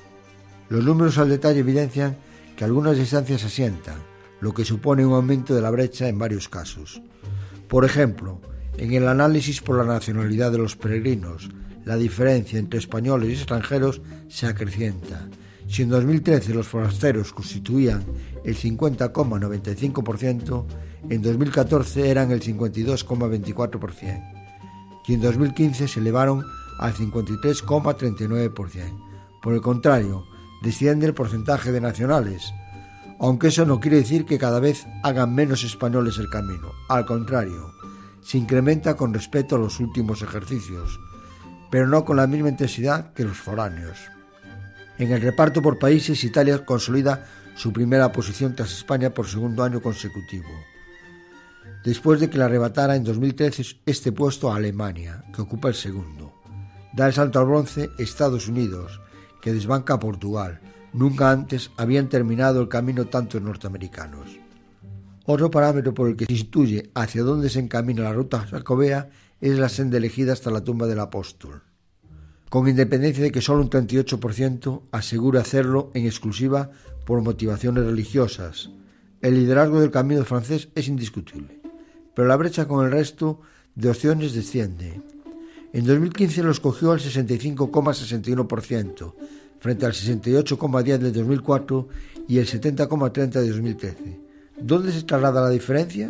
Los 0.67 0.83
números 0.83 1.17
al 1.17 1.29
detalle 1.29 1.59
evidencian 1.59 2.17
que 2.55 2.63
algunas 2.63 2.97
distancias 2.97 3.41
se 3.41 3.47
asientan, 3.47 3.97
lo 4.39 4.53
que 4.53 4.65
supone 4.65 5.05
un 5.05 5.13
aumento 5.13 5.55
de 5.55 5.61
la 5.61 5.71
brecha 5.71 6.07
en 6.07 6.19
varios 6.19 6.49
casos. 6.49 7.01
Por 7.67 7.85
ejemplo, 7.85 8.41
en 8.77 8.93
el 8.93 9.07
análisis 9.07 9.61
por 9.61 9.77
la 9.77 9.85
nacionalidad 9.85 10.51
de 10.51 10.57
los 10.57 10.75
peregrinos, 10.75 11.49
la 11.85 11.95
diferencia 11.95 12.59
entre 12.59 12.79
españoles 12.79 13.29
y 13.29 13.33
extranjeros 13.33 14.01
se 14.27 14.47
acrecienta. 14.47 15.29
Si 15.67 15.83
en 15.83 15.89
2013 15.89 16.53
los 16.53 16.67
forasteros 16.67 17.33
constituían 17.33 18.03
el 18.43 18.55
50,95%, 18.55 20.65
en 21.09 21.21
2014 21.21 22.09
eran 22.09 22.31
el 22.31 22.41
52,24% 22.41 24.33
y 25.07 25.13
en 25.13 25.21
2015 25.21 25.87
se 25.87 25.99
elevaron 25.99 26.43
al 26.79 26.93
53,39%. 26.93 29.05
Por 29.41 29.53
el 29.53 29.61
contrario, 29.61 30.25
desciende 30.65 31.05
el 31.05 31.13
porcentaje 31.13 31.71
de 31.71 31.79
nacionales, 31.79 32.53
aunque 33.19 33.47
eso 33.47 33.65
no 33.65 33.79
quiere 33.79 33.97
decir 33.97 34.25
que 34.25 34.37
cada 34.37 34.59
vez 34.59 34.85
hagan 35.03 35.33
menos 35.33 35.63
españoles 35.63 36.17
el 36.17 36.29
camino. 36.29 36.71
Al 36.89 37.05
contrario, 37.05 37.71
se 38.21 38.37
incrementa 38.37 38.97
con 38.97 39.13
respecto 39.13 39.55
a 39.55 39.59
los 39.59 39.79
últimos 39.79 40.21
ejercicios, 40.21 40.99
pero 41.71 41.87
no 41.87 42.03
con 42.03 42.17
la 42.17 42.27
misma 42.27 42.49
intensidad 42.49 43.13
que 43.13 43.23
los 43.23 43.37
foráneos. 43.37 43.97
En 44.97 45.11
el 45.13 45.21
reparto 45.21 45.61
por 45.61 45.79
países, 45.79 46.23
Italia 46.23 46.65
consolida 46.65 47.25
su 47.55 47.71
primera 47.71 48.11
posición 48.11 48.55
tras 48.55 48.73
España 48.73 49.11
por 49.11 49.27
segundo 49.27 49.63
año 49.63 49.81
consecutivo 49.81 50.49
después 51.85 52.19
de 52.19 52.29
que 52.29 52.37
le 52.39 52.43
arrebatara 52.43 52.95
en 52.95 53.03
2013 53.03 53.77
este 53.85 54.11
puesto 54.11 54.51
a 54.51 54.55
Alemania, 54.57 55.23
que 55.33 55.41
ocupa 55.41 55.69
el 55.69 55.75
segundo. 55.75 56.33
Da 56.93 57.07
el 57.07 57.13
salto 57.13 57.39
al 57.39 57.45
bronce 57.45 57.91
Estados 57.99 58.47
Unidos, 58.47 58.99
que 59.45 59.53
desbanca 59.53 59.93
a 59.93 59.99
Portugal. 59.99 60.59
Nunca 60.91 61.29
antes 61.29 61.69
habían 61.77 62.09
terminado 62.09 62.59
el 62.61 62.67
camino 62.67 63.05
tantos 63.05 63.43
norteamericanos. 63.43 64.39
Otro 65.25 65.51
parámetro 65.51 65.93
por 65.93 66.09
el 66.09 66.15
que 66.15 66.25
se 66.25 66.33
intuye 66.33 66.89
hacia 66.95 67.21
dónde 67.21 67.49
se 67.49 67.59
encamina 67.59 68.01
la 68.01 68.13
ruta 68.13 68.39
jacobea 68.39 69.11
es 69.39 69.59
la 69.59 69.69
senda 69.69 69.97
elegida 69.97 70.33
hasta 70.33 70.49
la 70.49 70.63
tumba 70.63 70.87
del 70.87 70.99
apóstol, 70.99 71.61
con 72.49 72.67
independencia 72.67 73.23
de 73.23 73.31
que 73.31 73.41
solo 73.41 73.61
un 73.61 73.69
38% 73.69 74.81
asegura 74.91 75.41
hacerlo 75.41 75.91
en 75.93 76.07
exclusiva 76.07 76.71
por 77.05 77.21
motivaciones 77.21 77.85
religiosas. 77.85 78.71
El 79.21 79.35
liderazgo 79.35 79.79
del 79.79 79.91
camino 79.91 80.25
francés 80.25 80.69
es 80.73 80.87
indiscutible 80.87 81.61
pero 82.15 82.27
la 82.27 82.37
brecha 82.37 82.67
con 82.67 82.83
el 82.83 82.91
resto 82.91 83.41
de 83.75 83.89
opciones 83.89 84.33
desciende. 84.33 85.01
En 85.75 85.85
2015 85.85 86.41
los 86.41 86.59
cogió 86.61 86.93
al 86.93 87.01
65,61%, 87.01 89.13
frente 89.59 89.85
al 89.85 89.91
68,10 89.91 90.99
de 90.99 91.11
2004 91.11 91.89
y 92.29 92.37
el 92.37 92.47
70,30 92.47 93.41
de 93.41 93.49
2013. 93.49 94.19
¿Dónde 94.57 94.93
se 94.93 95.03
traslada 95.03 95.41
la 95.41 95.49
diferencia? 95.49 96.09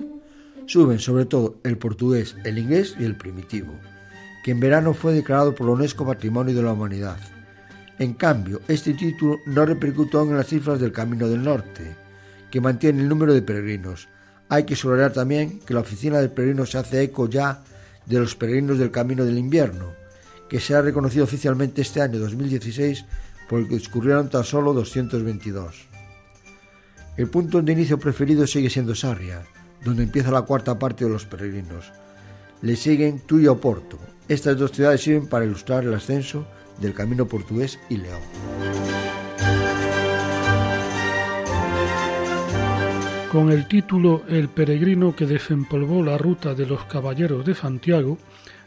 Suben 0.68 1.00
sobre 1.00 1.26
todo 1.26 1.56
el 1.64 1.80
portugués, 1.80 2.36
el 2.44 2.60
inglés 2.60 2.96
y 3.00 3.06
el 3.06 3.18
primitivo, 3.18 3.74
que 4.44 4.52
en 4.52 4.60
verano 4.60 4.94
fue 4.94 5.16
declarado 5.16 5.56
por 5.56 5.66
la 5.66 5.74
UNESCO 5.74 6.06
Patrimonio 6.06 6.54
de 6.54 6.62
la 6.62 6.74
Humanidad. 6.74 7.18
En 7.98 8.14
cambio, 8.14 8.62
este 8.68 8.94
título 8.94 9.40
no 9.48 9.66
repercute 9.66 10.16
aún 10.16 10.30
en 10.30 10.38
las 10.38 10.46
cifras 10.46 10.80
del 10.80 10.92
Camino 10.92 11.28
del 11.28 11.42
Norte, 11.42 11.96
que 12.52 12.62
mantiene 12.62 13.02
el 13.02 13.10
número 13.10 13.34
de 13.34 13.42
peregrinos, 13.42 14.10
hay 14.48 14.64
que 14.64 14.76
subrayar 14.76 15.12
también 15.12 15.60
que 15.60 15.74
la 15.74 15.80
oficina 15.80 16.20
del 16.20 16.30
peregrino 16.30 16.68
se 16.68 16.78
hace 16.78 17.02
eco 17.02 17.28
ya 17.28 17.64
de 18.06 18.20
los 18.20 18.36
peregrinos 18.36 18.78
del 18.78 18.92
Camino 18.92 19.26
del 19.26 19.38
Invierno, 19.38 19.94
que 20.50 20.60
se 20.60 20.76
ha 20.76 20.82
reconocido 20.82 21.24
oficialmente 21.24 21.82
este 21.82 22.02
año 22.02 22.20
2016 22.20 23.06
por 23.50 23.60
el 23.60 23.68
que 23.68 23.76
discurrieron 23.76 24.30
tan 24.30 24.44
solo 24.44 24.74
222. 24.74 25.88
El 27.18 27.30
punto 27.30 27.62
de 27.62 27.72
inicio 27.72 27.98
preferido 27.98 28.46
sigue 28.46 28.70
siendo 28.70 28.94
Sarria, 28.94 29.44
donde 29.84 30.04
empieza 30.04 30.32
la 30.32 30.42
cuarta 30.42 30.78
parte 30.78 31.06
de 31.06 31.12
los 31.12 31.26
peregrinos. 31.26 31.92
Le 32.62 32.76
siguen 32.76 33.22
Tuy 33.26 33.44
y 33.44 33.48
Oporto. 33.48 33.98
Estas 34.28 34.58
dos 34.58 34.72
ciudades 34.72 35.02
sirven 35.02 35.28
para 35.28 35.46
ilustrar 35.46 35.84
el 35.84 35.94
ascenso 35.94 36.46
del 36.82 36.94
camino 36.94 37.28
portugués 37.28 37.80
y 37.90 37.98
León. 37.98 38.22
Con 43.36 43.52
el 43.52 43.68
título 43.68 44.24
El 44.30 44.48
peregrino 44.48 45.14
que 45.14 45.26
desempolvó 45.26 46.02
la 46.02 46.18
ruta 46.18 46.54
de 46.56 46.66
los 46.66 46.86
caballeros 46.86 47.46
de 47.46 47.54
Santiago, 47.54 48.18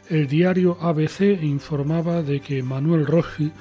el 0.09 0.27
diario 0.27 0.77
ABC 0.79 1.41
informaba 1.41 2.21
de 2.21 2.39
que 2.39 2.61
Manuel 2.61 3.07
Rossi 3.07 3.51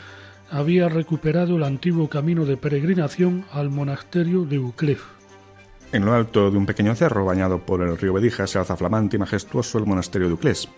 había 0.51 0.91
recuperado 0.91 1.57
el 1.57 1.63
antiguo 1.63 2.11
camino 2.11 2.45
de 2.45 2.59
peregrinación 2.59 3.47
al 3.53 3.71
monasterio 3.71 4.45
de 4.45 4.59
Uclef. 4.59 5.03
En 5.93 6.05
lo 6.05 6.13
alto 6.13 6.51
de 6.51 6.59
un 6.59 6.67
pequeño 6.67 6.95
cerro 6.95 7.25
bañado 7.25 7.59
por 7.61 7.81
el 7.81 7.97
río 7.97 8.13
Bedija 8.13 8.47
se 8.47 8.59
alza 8.59 8.77
flamante 8.77 9.17
y 9.17 9.19
majestuoso 9.19 9.79
el 9.79 9.87
monasterio 9.87 10.29
de 10.29 10.35
Uclés, 10.35 10.69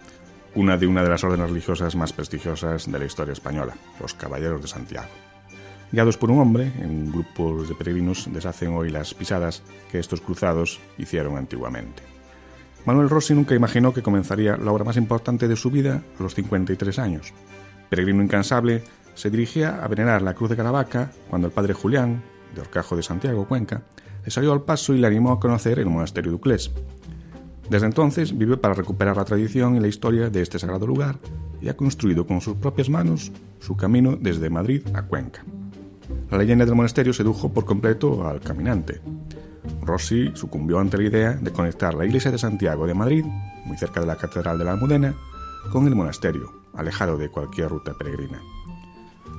una 0.54 0.76
de 0.76 0.86
una 0.86 1.02
de 1.02 1.08
las 1.08 1.24
órdenes 1.24 1.48
religiosas 1.48 1.96
más 1.96 2.12
prestigiosas 2.12 2.88
de 2.88 2.98
la 3.00 3.04
historia 3.04 3.32
española, 3.32 3.74
los 3.98 4.14
Caballeros 4.14 4.62
de 4.62 4.68
Santiago. 4.68 5.08
Guiados 5.92 6.16
por 6.16 6.30
un 6.30 6.38
hombre, 6.38 6.72
en 6.78 7.10
grupos 7.10 7.68
de 7.68 7.74
peregrinos 7.74 8.28
deshacen 8.32 8.72
hoy 8.74 8.90
las 8.90 9.12
pisadas 9.12 9.62
que 9.90 9.98
estos 9.98 10.20
cruzados 10.20 10.78
hicieron 10.98 11.36
antiguamente. 11.36 12.02
Manuel 12.86 13.10
Rossi 13.10 13.34
nunca 13.34 13.56
imaginó 13.56 13.92
que 13.92 14.02
comenzaría 14.02 14.56
la 14.56 14.70
obra 14.70 14.84
más 14.84 14.96
importante 14.96 15.48
de 15.48 15.56
su 15.56 15.70
vida 15.70 16.02
a 16.18 16.22
los 16.22 16.34
53 16.36 16.98
años. 17.00 17.34
Peregrino 17.88 18.22
incansable, 18.22 18.84
se 19.14 19.30
dirigía 19.30 19.82
a 19.82 19.88
venerar 19.88 20.22
la 20.22 20.34
cruz 20.34 20.50
de 20.50 20.56
Caravaca 20.56 21.10
cuando 21.28 21.48
el 21.48 21.52
padre 21.52 21.74
Julián, 21.74 22.22
de 22.54 22.60
Orcajo 22.60 22.96
de 22.96 23.02
Santiago, 23.02 23.48
Cuenca, 23.48 23.82
le 24.24 24.30
salió 24.30 24.52
al 24.52 24.62
paso 24.62 24.94
y 24.94 24.98
le 24.98 25.08
animó 25.08 25.32
a 25.32 25.40
conocer 25.40 25.80
el 25.80 25.86
monasterio 25.86 26.30
de 26.30 26.36
Uclés. 26.36 26.70
Desde 27.68 27.86
entonces 27.86 28.36
vive 28.36 28.56
para 28.56 28.74
recuperar 28.74 29.16
la 29.16 29.24
tradición 29.24 29.76
y 29.76 29.80
la 29.80 29.88
historia 29.88 30.30
de 30.30 30.40
este 30.40 30.58
sagrado 30.60 30.86
lugar 30.86 31.18
y 31.60 31.68
ha 31.68 31.76
construido 31.76 32.26
con 32.26 32.40
sus 32.40 32.56
propias 32.56 32.88
manos 32.88 33.32
su 33.58 33.76
camino 33.76 34.16
desde 34.18 34.50
Madrid 34.50 34.82
a 34.94 35.02
Cuenca. 35.02 35.44
La 36.30 36.38
leyenda 36.38 36.64
del 36.64 36.76
monasterio 36.76 37.12
sedujo 37.12 37.52
por 37.52 37.64
completo 37.64 38.26
al 38.26 38.40
caminante. 38.40 39.00
Rossi 39.82 40.30
sucumbió 40.34 40.78
ante 40.78 40.96
la 40.96 41.02
idea 41.04 41.32
de 41.32 41.50
conectar 41.50 41.92
la 41.94 42.06
iglesia 42.06 42.30
de 42.30 42.38
Santiago 42.38 42.86
de 42.86 42.94
Madrid, 42.94 43.24
muy 43.64 43.76
cerca 43.76 43.98
de 44.00 44.06
la 44.06 44.14
Catedral 44.14 44.56
de 44.56 44.64
la 44.64 44.72
Almudena, 44.72 45.14
con 45.72 45.88
el 45.88 45.96
monasterio, 45.96 46.52
alejado 46.74 47.16
de 47.18 47.30
cualquier 47.30 47.68
ruta 47.68 47.94
peregrina. 47.98 48.40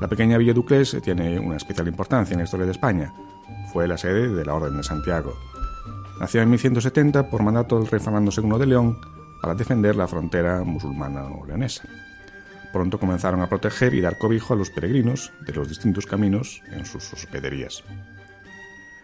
La 0.02 0.10
pequeña 0.10 0.38
Villa 0.38 0.54
Duclés 0.54 0.98
tiene 1.02 1.40
una 1.40 1.56
especial 1.56 1.88
importancia 1.88 2.34
en 2.34 2.40
la 2.40 2.44
historia 2.44 2.66
de 2.66 2.74
España. 2.74 3.14
Fue 3.72 3.88
la 3.88 3.98
sede 3.98 4.28
de 4.28 4.46
la 4.46 4.54
Orden 4.54 4.76
de 4.76 4.84
Santiago. 4.84 5.34
Nació 6.20 6.42
en 6.42 6.50
1170 6.50 7.30
por 7.30 7.42
mandato 7.42 7.80
del 7.80 7.88
rey 7.88 8.02
Fernando 8.02 8.32
II 8.36 8.60
de 8.60 8.66
León 8.66 9.00
para 9.42 9.56
defender 9.56 9.96
la 9.96 10.08
frontera 10.08 10.62
musulmana 10.64 11.24
leonesa 11.48 11.88
pronto 12.72 13.00
comenzaron 13.00 13.42
a 13.42 13.50
proteger 13.50 13.94
y 13.94 14.02
dar 14.02 14.18
cobijo 14.18 14.54
a 14.54 14.58
los 14.58 14.70
peregrinos 14.70 15.32
de 15.46 15.54
los 15.54 15.68
distintos 15.68 16.06
caminos 16.06 16.62
en 16.72 16.86
sus 16.86 17.14
hospederías. 17.14 17.84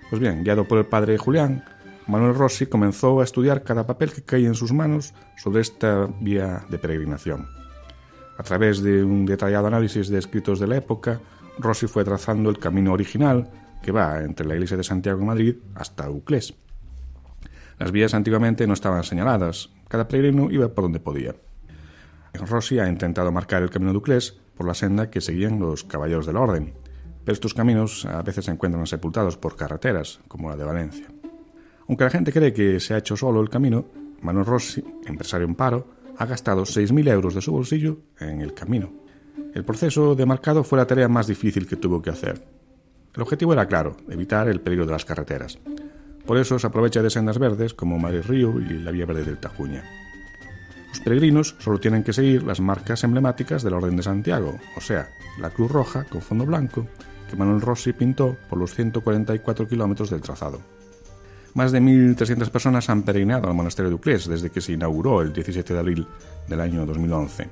Pues 0.09 0.21
bien, 0.21 0.43
guiado 0.43 0.67
por 0.67 0.77
el 0.77 0.85
padre 0.85 1.17
Julián, 1.17 1.63
Manuel 2.07 2.35
Rossi 2.35 2.67
comenzó 2.67 3.19
a 3.19 3.23
estudiar 3.25 3.63
cada 3.63 3.85
papel 3.85 4.13
que 4.13 4.23
caía 4.23 4.47
en 4.47 4.55
sus 4.55 4.71
manos 4.71 5.13
sobre 5.35 5.61
esta 5.61 6.07
vía 6.21 6.65
de 6.69 6.77
peregrinación. 6.77 7.47
A 8.37 8.43
través 8.43 8.81
de 8.81 9.03
un 9.03 9.25
detallado 9.25 9.67
análisis 9.67 10.07
de 10.07 10.19
escritos 10.19 10.59
de 10.59 10.67
la 10.67 10.77
época, 10.77 11.19
Rossi 11.59 11.87
fue 11.87 12.05
trazando 12.05 12.49
el 12.49 12.59
camino 12.59 12.93
original 12.93 13.49
que 13.81 13.91
va 13.91 14.23
entre 14.23 14.45
la 14.45 14.53
iglesia 14.53 14.77
de 14.77 14.83
Santiago 14.83 15.19
de 15.19 15.25
Madrid 15.25 15.55
hasta 15.75 16.09
Uclés. 16.09 16.53
Las 17.77 17.91
vías 17.91 18.13
antiguamente 18.13 18.65
no 18.65 18.73
estaban 18.73 19.03
señaladas, 19.03 19.69
cada 19.87 20.07
peregrino 20.07 20.49
iba 20.49 20.69
por 20.69 20.85
donde 20.85 20.99
podía. 20.99 21.35
Rossi 22.45 22.79
ha 22.79 22.87
intentado 22.87 23.31
marcar 23.31 23.63
el 23.63 23.69
camino 23.69 23.91
de 23.91 23.97
Uclés 23.97 24.37
por 24.55 24.67
la 24.67 24.73
senda 24.73 25.09
que 25.09 25.21
seguían 25.21 25.59
los 25.59 25.83
caballeros 25.83 26.25
de 26.25 26.33
la 26.33 26.41
orden, 26.41 26.73
pero 27.23 27.33
estos 27.33 27.53
caminos 27.53 28.05
a 28.05 28.21
veces 28.21 28.45
se 28.45 28.51
encuentran 28.51 28.85
sepultados 28.87 29.37
por 29.37 29.55
carreteras, 29.55 30.19
como 30.27 30.49
la 30.49 30.55
de 30.55 30.63
Valencia. 30.63 31.07
Aunque 31.87 32.03
la 32.03 32.09
gente 32.09 32.31
cree 32.33 32.53
que 32.53 32.79
se 32.79 32.93
ha 32.93 32.97
hecho 32.97 33.15
solo 33.15 33.41
el 33.41 33.49
camino, 33.49 33.85
Manuel 34.21 34.45
Rossi, 34.45 34.83
empresario 35.05 35.47
en 35.47 35.55
paro, 35.55 35.87
ha 36.17 36.25
gastado 36.25 36.63
6.000 36.63 37.09
euros 37.09 37.35
de 37.35 37.41
su 37.41 37.51
bolsillo 37.51 37.99
en 38.19 38.41
el 38.41 38.53
camino. 38.53 38.91
El 39.53 39.63
proceso 39.63 40.15
de 40.15 40.25
marcado 40.25 40.63
fue 40.63 40.77
la 40.77 40.87
tarea 40.87 41.07
más 41.07 41.27
difícil 41.27 41.67
que 41.67 41.75
tuvo 41.75 42.01
que 42.01 42.09
hacer. 42.09 42.43
El 43.13 43.21
objetivo 43.21 43.53
era 43.53 43.67
claro, 43.67 43.97
evitar 44.09 44.47
el 44.47 44.61
peligro 44.61 44.85
de 44.85 44.91
las 44.91 45.05
carreteras. 45.05 45.59
Por 46.25 46.37
eso 46.37 46.59
se 46.59 46.67
aprovecha 46.67 47.01
de 47.01 47.09
sendas 47.09 47.39
verdes 47.39 47.73
como 47.73 47.97
Madrid 47.97 48.21
Río 48.27 48.59
y 48.59 48.79
la 48.79 48.91
Vía 48.91 49.05
Verde 49.05 49.23
del 49.23 49.39
Tajuña. 49.39 49.83
Los 50.89 50.99
peregrinos 50.99 51.55
solo 51.59 51.79
tienen 51.79 52.03
que 52.03 52.13
seguir 52.13 52.43
las 52.43 52.59
marcas 52.59 53.03
emblemáticas 53.03 53.63
del 53.63 53.73
Orden 53.73 53.97
de 53.97 54.03
Santiago, 54.03 54.57
o 54.75 54.81
sea, 54.81 55.09
la 55.39 55.49
Cruz 55.49 55.71
Roja 55.71 56.05
con 56.05 56.21
fondo 56.21 56.45
blanco 56.45 56.87
que 57.29 57.35
Manuel 57.35 57.61
Rossi 57.61 57.93
pintó 57.93 58.37
por 58.49 58.57
los 58.57 58.73
144 58.73 59.67
kilómetros 59.67 60.09
del 60.09 60.21
trazado. 60.21 60.61
Más 61.53 61.71
de 61.71 61.81
1.300 61.81 62.49
personas 62.49 62.89
han 62.89 63.03
peregrinado 63.03 63.47
al 63.47 63.55
monasterio 63.55 63.97
de 63.97 64.13
desde 64.13 64.49
que 64.49 64.61
se 64.61 64.73
inauguró 64.73 65.21
el 65.21 65.33
17 65.33 65.73
de 65.73 65.79
abril 65.79 66.07
del 66.47 66.61
año 66.61 66.85
2011. 66.85 67.49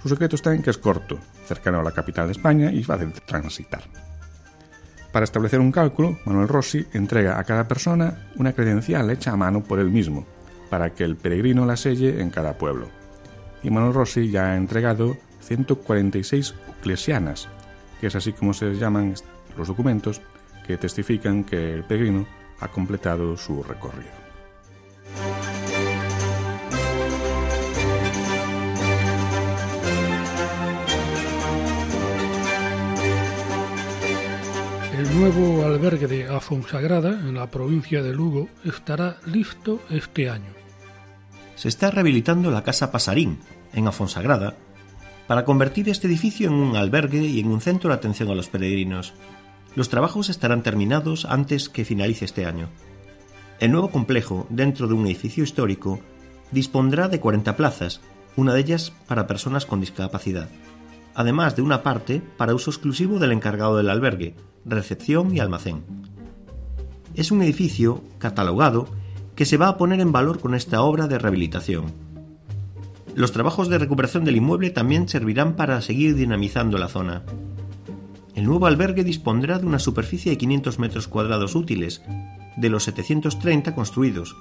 Su 0.00 0.08
secreto 0.08 0.36
está 0.36 0.54
en 0.54 0.62
que 0.62 0.70
es 0.70 0.78
corto, 0.78 1.18
cercano 1.44 1.80
a 1.80 1.82
la 1.82 1.92
capital 1.92 2.26
de 2.26 2.32
España 2.32 2.72
y 2.72 2.82
fácil 2.82 3.12
de 3.12 3.20
transitar. 3.20 3.82
Para 5.12 5.24
establecer 5.24 5.58
un 5.58 5.72
cálculo, 5.72 6.18
Manuel 6.24 6.48
Rossi 6.48 6.86
entrega 6.92 7.38
a 7.38 7.44
cada 7.44 7.66
persona 7.66 8.30
una 8.36 8.52
credencial 8.52 9.10
hecha 9.10 9.32
a 9.32 9.36
mano 9.36 9.62
por 9.62 9.80
él 9.80 9.90
mismo, 9.90 10.24
para 10.70 10.94
que 10.94 11.04
el 11.04 11.16
peregrino 11.16 11.66
la 11.66 11.76
selle 11.76 12.22
en 12.22 12.30
cada 12.30 12.56
pueblo. 12.56 12.88
Y 13.62 13.70
Manuel 13.70 13.92
Rossi 13.92 14.30
ya 14.30 14.52
ha 14.52 14.56
entregado 14.56 15.16
146 15.40 16.54
uclesianas, 16.68 17.48
que 18.00 18.06
es 18.06 18.14
así 18.14 18.32
como 18.32 18.54
se 18.54 18.72
llaman 18.74 19.14
los 19.58 19.68
documentos 19.68 20.22
que 20.66 20.76
testifican 20.76 21.44
que 21.44 21.74
el 21.74 21.84
peregrino 21.84 22.26
ha 22.60 22.68
completado 22.68 23.36
su 23.36 23.62
recorrido. 23.62 24.20
El 34.96 35.18
nuevo 35.18 35.64
albergue 35.64 36.06
de 36.06 36.28
Afonsagrada, 36.28 37.10
en 37.10 37.34
la 37.34 37.50
provincia 37.50 38.02
de 38.02 38.12
Lugo, 38.12 38.48
estará 38.64 39.16
listo 39.26 39.80
este 39.90 40.28
año. 40.28 40.59
Se 41.60 41.68
está 41.68 41.90
rehabilitando 41.90 42.50
la 42.50 42.62
Casa 42.62 42.90
Pasarín, 42.90 43.38
en 43.74 43.86
Afonsagrada, 43.86 44.56
para 45.26 45.44
convertir 45.44 45.90
este 45.90 46.06
edificio 46.06 46.48
en 46.48 46.54
un 46.54 46.74
albergue 46.74 47.20
y 47.20 47.38
en 47.38 47.48
un 47.48 47.60
centro 47.60 47.90
de 47.90 47.96
atención 47.96 48.30
a 48.30 48.34
los 48.34 48.48
peregrinos. 48.48 49.12
Los 49.76 49.90
trabajos 49.90 50.30
estarán 50.30 50.62
terminados 50.62 51.26
antes 51.26 51.68
que 51.68 51.84
finalice 51.84 52.24
este 52.24 52.46
año. 52.46 52.70
El 53.58 53.72
nuevo 53.72 53.90
complejo, 53.90 54.46
dentro 54.48 54.88
de 54.88 54.94
un 54.94 55.04
edificio 55.04 55.44
histórico, 55.44 56.00
dispondrá 56.50 57.08
de 57.08 57.20
40 57.20 57.54
plazas, 57.56 58.00
una 58.36 58.54
de 58.54 58.60
ellas 58.60 58.94
para 59.06 59.26
personas 59.26 59.66
con 59.66 59.82
discapacidad, 59.82 60.48
además 61.14 61.56
de 61.56 61.60
una 61.60 61.82
parte 61.82 62.22
para 62.38 62.54
uso 62.54 62.70
exclusivo 62.70 63.18
del 63.18 63.32
encargado 63.32 63.76
del 63.76 63.90
albergue, 63.90 64.34
recepción 64.64 65.36
y 65.36 65.40
almacén. 65.40 65.84
Es 67.14 67.30
un 67.30 67.42
edificio 67.42 68.02
catalogado 68.16 68.88
que 69.34 69.44
se 69.44 69.56
va 69.56 69.68
a 69.68 69.76
poner 69.76 70.00
en 70.00 70.12
valor 70.12 70.40
con 70.40 70.54
esta 70.54 70.82
obra 70.82 71.06
de 71.06 71.18
rehabilitación 71.18 72.10
los 73.14 73.32
trabajos 73.32 73.68
de 73.68 73.78
recuperación 73.78 74.24
del 74.24 74.36
inmueble 74.36 74.70
también 74.70 75.08
servirán 75.08 75.54
para 75.54 75.80
seguir 75.80 76.14
dinamizando 76.14 76.78
la 76.78 76.88
zona. 76.88 77.22
El 78.34 78.44
nuevo 78.44 78.66
albergue 78.66 79.04
dispondrá 79.04 79.58
de 79.58 79.66
una 79.66 79.78
superficie 79.78 80.30
de 80.30 80.38
500 80.38 80.78
metros 80.78 81.08
cuadrados 81.08 81.54
útiles, 81.54 82.02
de 82.56 82.68
los 82.70 82.84
730 82.84 83.74
construidos, 83.74 84.36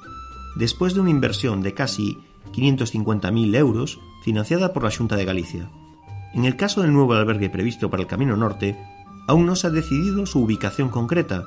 después 0.56 0.94
de 0.94 1.02
una 1.02 1.10
inversión 1.10 1.62
de 1.62 1.74
casi 1.74 2.18
550.000 2.54 3.56
euros 3.56 4.00
financiada 4.24 4.72
por 4.72 4.84
la 4.84 4.92
Junta 4.92 5.16
de 5.16 5.26
Galicia. 5.26 5.70
En 6.34 6.46
el 6.46 6.56
caso 6.56 6.82
del 6.82 6.94
nuevo 6.94 7.14
albergue 7.14 7.50
previsto 7.50 7.90
para 7.90 8.04
el 8.04 8.08
Camino 8.08 8.38
Norte, 8.38 8.78
aún 9.28 9.46
no 9.46 9.56
se 9.56 9.68
ha 9.68 9.72
decidido 9.72 10.26
su 10.26 10.40
ubicación 10.40 10.90
concreta, 10.90 11.46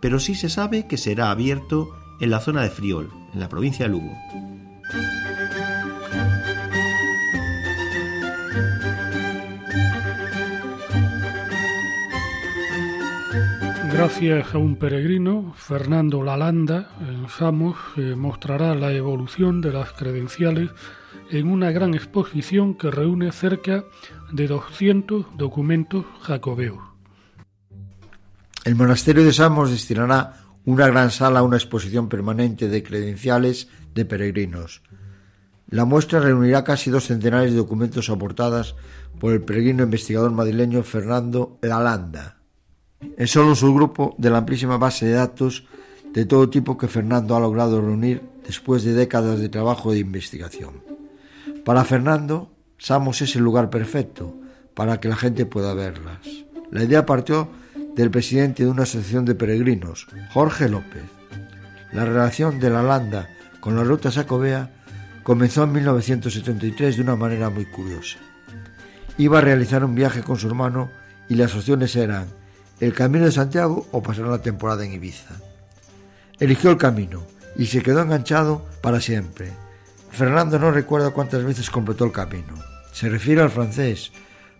pero 0.00 0.18
sí 0.18 0.34
se 0.34 0.50
sabe 0.50 0.86
que 0.86 0.98
será 0.98 1.30
abierto 1.30 1.94
en 2.20 2.30
la 2.30 2.40
zona 2.40 2.62
de 2.62 2.70
Friol, 2.70 3.10
en 3.32 3.40
la 3.40 3.48
provincia 3.48 3.86
de 3.86 3.92
Lugo. 3.92 4.16
Gracias 13.92 14.54
a 14.54 14.58
un 14.58 14.76
peregrino, 14.76 15.54
Fernando 15.56 16.22
Lalanda, 16.22 16.90
en 17.00 17.28
Samos, 17.28 17.76
mostrará 18.16 18.74
la 18.74 18.92
evolución 18.92 19.60
de 19.60 19.72
las 19.72 19.92
credenciales 19.92 20.70
en 21.30 21.48
una 21.48 21.70
gran 21.70 21.94
exposición 21.94 22.74
que 22.74 22.90
reúne 22.90 23.30
cerca 23.32 23.84
de 24.32 24.48
200 24.48 25.36
documentos 25.36 26.04
jacobeos. 26.20 26.80
El 28.64 28.74
monasterio 28.74 29.24
de 29.24 29.32
Samos 29.32 29.70
destinará 29.70 30.43
una 30.64 30.86
gran 30.86 31.10
sala 31.10 31.42
una 31.42 31.56
exposición 31.56 32.08
permanente 32.08 32.68
de 32.68 32.82
credenciales 32.82 33.68
de 33.94 34.04
peregrinos. 34.04 34.82
La 35.68 35.84
muestra 35.84 36.20
reunirá 36.20 36.64
casi 36.64 36.90
dos 36.90 37.06
centenares 37.06 37.52
de 37.52 37.58
documentos 37.58 38.10
aportadas 38.10 38.74
por 39.18 39.32
el 39.32 39.42
peregrino 39.42 39.82
investigador 39.82 40.30
madrileño 40.30 40.82
Fernando 40.82 41.58
Lalanda 41.62 42.38
es 43.16 43.30
solo 43.30 43.48
un 43.50 43.56
subgrupo 43.56 44.14
de 44.18 44.30
la 44.30 44.38
amplísima 44.38 44.78
base 44.78 45.06
de 45.06 45.12
datos 45.12 45.64
de 46.12 46.26
todo 46.26 46.50
tipo 46.50 46.78
que 46.78 46.88
Fernando 46.88 47.36
ha 47.36 47.40
logrado 47.40 47.80
reunir 47.80 48.22
después 48.46 48.84
de 48.84 48.92
décadas 48.92 49.40
de 49.40 49.48
trabajo 49.48 49.92
de 49.92 49.98
investigación. 49.98 50.82
Para 51.64 51.84
Fernando, 51.84 52.50
Samos 52.76 53.22
es 53.22 53.34
el 53.36 53.42
lugar 53.42 53.70
perfecto 53.70 54.34
para 54.74 55.00
que 55.00 55.08
la 55.08 55.16
gente 55.16 55.46
pueda 55.46 55.74
verlas. 55.74 56.18
La 56.70 56.82
idea 56.82 57.06
partió 57.06 57.48
del 57.94 58.10
presidente 58.10 58.64
de 58.64 58.70
una 58.70 58.82
asociación 58.82 59.24
de 59.24 59.34
peregrinos, 59.34 60.06
Jorge 60.32 60.68
López. 60.68 61.04
La 61.92 62.04
relación 62.04 62.58
de 62.58 62.70
la 62.70 62.82
Landa 62.82 63.28
con 63.60 63.76
la 63.76 63.84
ruta 63.84 64.10
Sacobea 64.10 64.70
comenzó 65.22 65.64
en 65.64 65.72
1973 65.72 66.96
de 66.96 67.02
una 67.02 67.16
manera 67.16 67.50
muy 67.50 67.66
curiosa. 67.66 68.18
Iba 69.16 69.38
a 69.38 69.42
realizar 69.42 69.84
un 69.84 69.94
viaje 69.94 70.22
con 70.22 70.36
su 70.36 70.48
hermano 70.48 70.90
y 71.28 71.36
las 71.36 71.54
opciones 71.54 71.94
eran 71.94 72.26
el 72.80 72.92
camino 72.92 73.24
de 73.24 73.32
Santiago 73.32 73.86
o 73.92 74.02
pasar 74.02 74.26
la 74.26 74.42
temporada 74.42 74.84
en 74.84 74.92
Ibiza. 74.92 75.34
Eligió 76.40 76.70
el 76.70 76.78
camino 76.78 77.22
y 77.56 77.66
se 77.66 77.82
quedó 77.82 78.02
enganchado 78.02 78.66
para 78.82 79.00
siempre. 79.00 79.52
Fernando 80.10 80.58
no 80.58 80.72
recuerda 80.72 81.10
cuántas 81.10 81.44
veces 81.44 81.70
completó 81.70 82.04
el 82.04 82.12
camino. 82.12 82.54
Se 82.92 83.08
refiere 83.08 83.40
al 83.40 83.50
francés, 83.50 84.12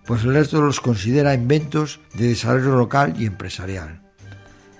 pues 0.06 0.24
el 0.24 0.34
resto 0.34 0.60
los 0.60 0.80
considera 0.80 1.34
inventos 1.34 2.00
de 2.14 2.28
desarrollo 2.28 2.76
local 2.76 3.14
y 3.18 3.26
empresarial. 3.26 4.02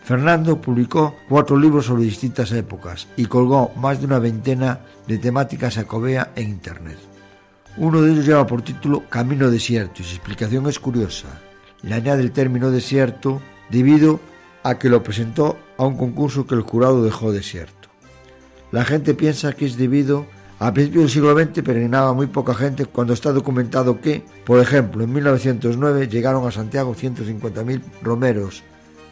Fernando 0.05 0.61
publicó 0.61 1.17
cuatro 1.29 1.57
libros 1.59 1.87
sobre 1.87 2.05
distintas 2.05 2.53
épocas 2.53 3.09
y 3.17 3.25
colgó 3.27 3.73
más 3.77 4.01
de 4.01 4.07
una 4.07 4.19
veintena 4.19 4.81
de 5.09 5.19
temáticas 5.19 5.79
acobea 5.79 6.33
en 6.37 6.49
Internet. 6.51 6.99
Uno 7.77 8.03
de 8.03 8.13
ellos 8.13 8.27
lleva 8.27 8.47
por 8.47 8.63
título 8.63 9.05
Camino 9.09 9.51
Desierto 9.51 10.03
y 10.03 10.05
su 10.05 10.15
explicación 10.15 10.69
es 10.69 10.79
curiosa 10.79 11.29
le 11.85 11.95
añade 11.95 12.23
el 12.23 12.33
término 12.33 12.71
desierto 12.71 13.43
debido 13.71 14.21
a 14.63 14.79
que 14.79 14.89
lo 14.89 15.03
presentó 15.03 15.59
a 15.77 15.85
un 15.85 15.97
concurso 15.97 16.47
que 16.47 16.55
el 16.55 16.63
jurado 16.63 17.05
dejó 17.05 17.33
desierto. 17.33 17.89
La 18.73 18.85
gente 18.85 19.15
piensa 19.15 19.53
que 19.53 19.67
es 19.67 19.77
debido 19.77 20.27
a 20.59 20.73
principios 20.73 21.05
del 21.05 21.11
siglo 21.11 21.37
XX 21.37 21.63
peregrinaba 21.63 22.15
muy 22.15 22.29
poca 22.29 22.55
gente 22.55 22.87
cuando 22.87 23.13
está 23.13 23.33
documentado 23.33 24.01
que, 24.01 24.25
por 24.45 24.61
ejemplo, 24.61 25.03
en 25.03 25.13
1909 25.13 26.09
llegaron 26.09 26.47
a 26.47 26.53
Santiago 26.53 26.95
150.000 26.95 27.83
romeros 28.03 28.63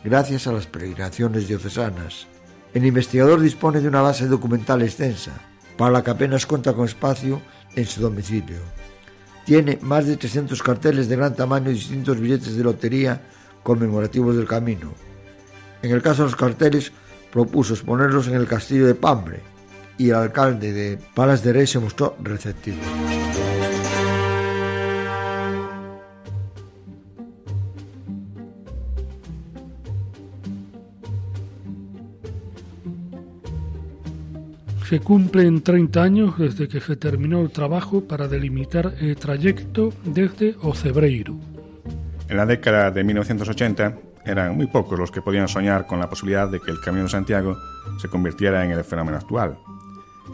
gracias 0.05 0.47
a 0.47 0.53
las 0.53 0.67
peregrinaciones 0.67 1.49
diocesanas. 1.49 2.27
El 2.75 2.87
investigador 2.87 3.41
dispone 3.41 3.81
de 3.81 3.89
una 3.89 4.03
base 4.03 4.27
documental 4.27 4.83
extensa, 4.83 5.33
para 5.77 5.91
la 5.91 6.05
que 6.05 6.13
apenas 6.13 6.47
cuenta 6.47 6.75
con 6.75 6.87
espacio 6.87 7.43
en 7.75 7.87
su 7.87 8.01
domicilio. 8.01 8.59
Tiene 9.45 9.79
más 9.83 10.07
de 10.07 10.17
300 10.17 10.63
carteles 10.63 11.09
de 11.09 11.17
gran 11.17 11.35
tamaño 11.35 11.71
y 11.71 11.75
distintos 11.75 12.21
billetes 12.21 12.57
de 12.57 12.63
lotería 12.63 13.21
conmemorativos 13.65 14.37
del 14.37 14.47
camino. 14.47 14.95
En 15.83 15.91
el 15.91 16.03
caso 16.03 16.23
de 16.23 16.29
los 16.29 16.37
carteles, 16.37 16.93
propuso 17.33 17.75
exponerlos 17.75 18.29
en 18.29 18.35
el 18.35 18.47
castillo 18.47 18.87
de 18.87 18.95
Pambre 18.95 19.52
y 20.03 20.11
el 20.11 20.17
alcalde 20.17 20.73
de 20.73 20.99
Palas 21.15 21.45
de 21.45 21.53
Rey 21.53 21.67
se 21.67 21.79
mostró 21.79 22.17
receptivo. 22.21 22.79
Se 34.89 34.99
cumplen 34.99 35.63
30 35.63 36.03
años 36.03 36.37
desde 36.37 36.67
que 36.67 36.81
se 36.81 36.97
terminó 36.97 37.41
el 37.41 37.51
trabajo 37.51 38.03
para 38.03 38.27
delimitar 38.27 38.93
el 39.01 39.17
trayecto 39.17 39.93
desde 40.05 40.57
Ocebreiro. 40.63 41.37
En 42.29 42.37
la 42.37 42.45
década 42.45 42.91
de 42.91 43.05
1980 43.05 43.99
eran 44.25 44.57
muy 44.57 44.67
pocos 44.67 44.99
los 44.99 45.13
que 45.13 45.23
podían 45.23 45.47
soñar 45.47 45.87
con 45.87 46.01
la 46.01 46.11
posibilidad 46.11 46.49
de 46.49 46.59
que 46.59 46.73
el 46.73 46.81
Camino 46.81 47.05
de 47.05 47.11
Santiago 47.11 47.57
se 47.99 48.09
convirtiera 48.09 48.65
en 48.65 48.73
el 48.73 48.83
fenómeno 48.83 49.17
actual. 49.17 49.57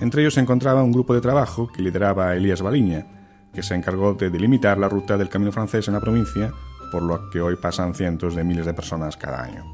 Entre 0.00 0.22
ellos 0.22 0.34
se 0.34 0.40
encontraba 0.40 0.82
un 0.82 0.92
grupo 0.92 1.14
de 1.14 1.20
trabajo 1.20 1.66
que 1.68 1.82
lideraba 1.82 2.34
Elías 2.36 2.62
Baliña, 2.62 3.06
que 3.52 3.62
se 3.62 3.74
encargó 3.74 4.14
de 4.14 4.30
delimitar 4.30 4.78
la 4.78 4.88
ruta 4.88 5.16
del 5.16 5.28
Camino 5.28 5.50
francés 5.50 5.88
en 5.88 5.94
la 5.94 6.00
provincia, 6.00 6.52
por 6.92 7.02
lo 7.02 7.28
que 7.30 7.40
hoy 7.40 7.56
pasan 7.56 7.94
cientos 7.94 8.36
de 8.36 8.44
miles 8.44 8.64
de 8.64 8.74
personas 8.74 9.16
cada 9.16 9.42
año. 9.42 9.64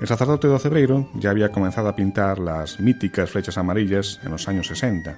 El 0.00 0.08
sacerdote 0.08 0.48
de 0.48 0.54
Ocebreiro 0.54 1.08
ya 1.14 1.30
había 1.30 1.52
comenzado 1.52 1.88
a 1.88 1.94
pintar 1.94 2.38
las 2.38 2.80
míticas 2.80 3.30
flechas 3.30 3.58
amarillas 3.58 4.20
en 4.24 4.32
los 4.32 4.48
años 4.48 4.66
60 4.66 5.16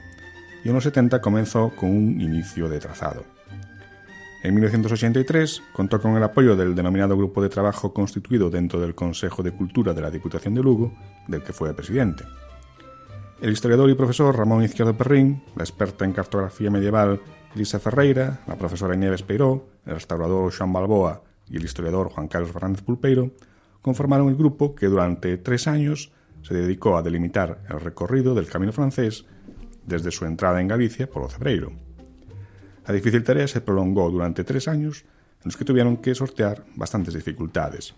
y 0.64 0.68
en 0.68 0.74
los 0.74 0.84
70 0.84 1.20
comenzó 1.20 1.70
con 1.76 1.90
un 1.90 2.20
inicio 2.20 2.68
de 2.68 2.80
trazado. 2.80 3.24
En 4.42 4.54
1983 4.54 5.62
contó 5.72 6.02
con 6.02 6.16
el 6.16 6.22
apoyo 6.22 6.54
del 6.54 6.74
denominado 6.74 7.16
grupo 7.16 7.40
de 7.40 7.48
trabajo 7.48 7.94
constituido 7.94 8.50
dentro 8.50 8.78
del 8.78 8.94
Consejo 8.94 9.42
de 9.42 9.52
Cultura 9.52 9.94
de 9.94 10.02
la 10.02 10.10
Diputación 10.10 10.54
de 10.54 10.62
Lugo, 10.62 10.92
del 11.28 11.42
que 11.42 11.54
fue 11.54 11.72
presidente. 11.72 12.24
El 13.40 13.50
historiador 13.50 13.90
y 13.90 13.94
profesor 13.94 14.36
Ramón 14.36 14.62
Izquierdo 14.62 14.96
Perrín, 14.96 15.42
la 15.56 15.64
experta 15.64 16.04
en 16.04 16.12
cartografía 16.12 16.70
medieval 16.70 17.20
Elisa 17.54 17.80
Ferreira, 17.80 18.40
la 18.46 18.56
profesora 18.56 18.94
Nieves 18.94 19.22
Peiró, 19.22 19.66
el 19.84 19.94
restaurador 19.94 20.52
Joan 20.56 20.72
Balboa 20.72 21.22
y 21.48 21.56
el 21.56 21.64
historiador 21.64 22.10
Juan 22.10 22.28
Carlos 22.28 22.52
Fernández 22.52 22.82
Pulpeiro 22.82 23.32
conformaron 23.82 24.28
el 24.28 24.36
grupo 24.36 24.74
que 24.74 24.86
durante 24.86 25.36
tres 25.36 25.66
años 25.66 26.12
se 26.42 26.54
dedicó 26.54 26.96
a 26.96 27.02
delimitar 27.02 27.62
el 27.68 27.80
recorrido 27.80 28.34
del 28.34 28.48
camino 28.48 28.72
francés 28.72 29.26
desde 29.84 30.10
su 30.10 30.24
entrada 30.24 30.60
en 30.60 30.68
Galicia 30.68 31.10
por 31.10 31.24
Ocebreiro. 31.24 31.72
La 32.86 32.94
difícil 32.94 33.24
tarea 33.24 33.48
se 33.48 33.60
prolongó 33.60 34.10
durante 34.10 34.44
tres 34.44 34.68
años 34.68 35.04
en 35.40 35.46
los 35.46 35.56
que 35.56 35.64
tuvieron 35.64 35.98
que 35.98 36.14
sortear 36.14 36.64
bastantes 36.76 37.14
dificultades. 37.14 37.94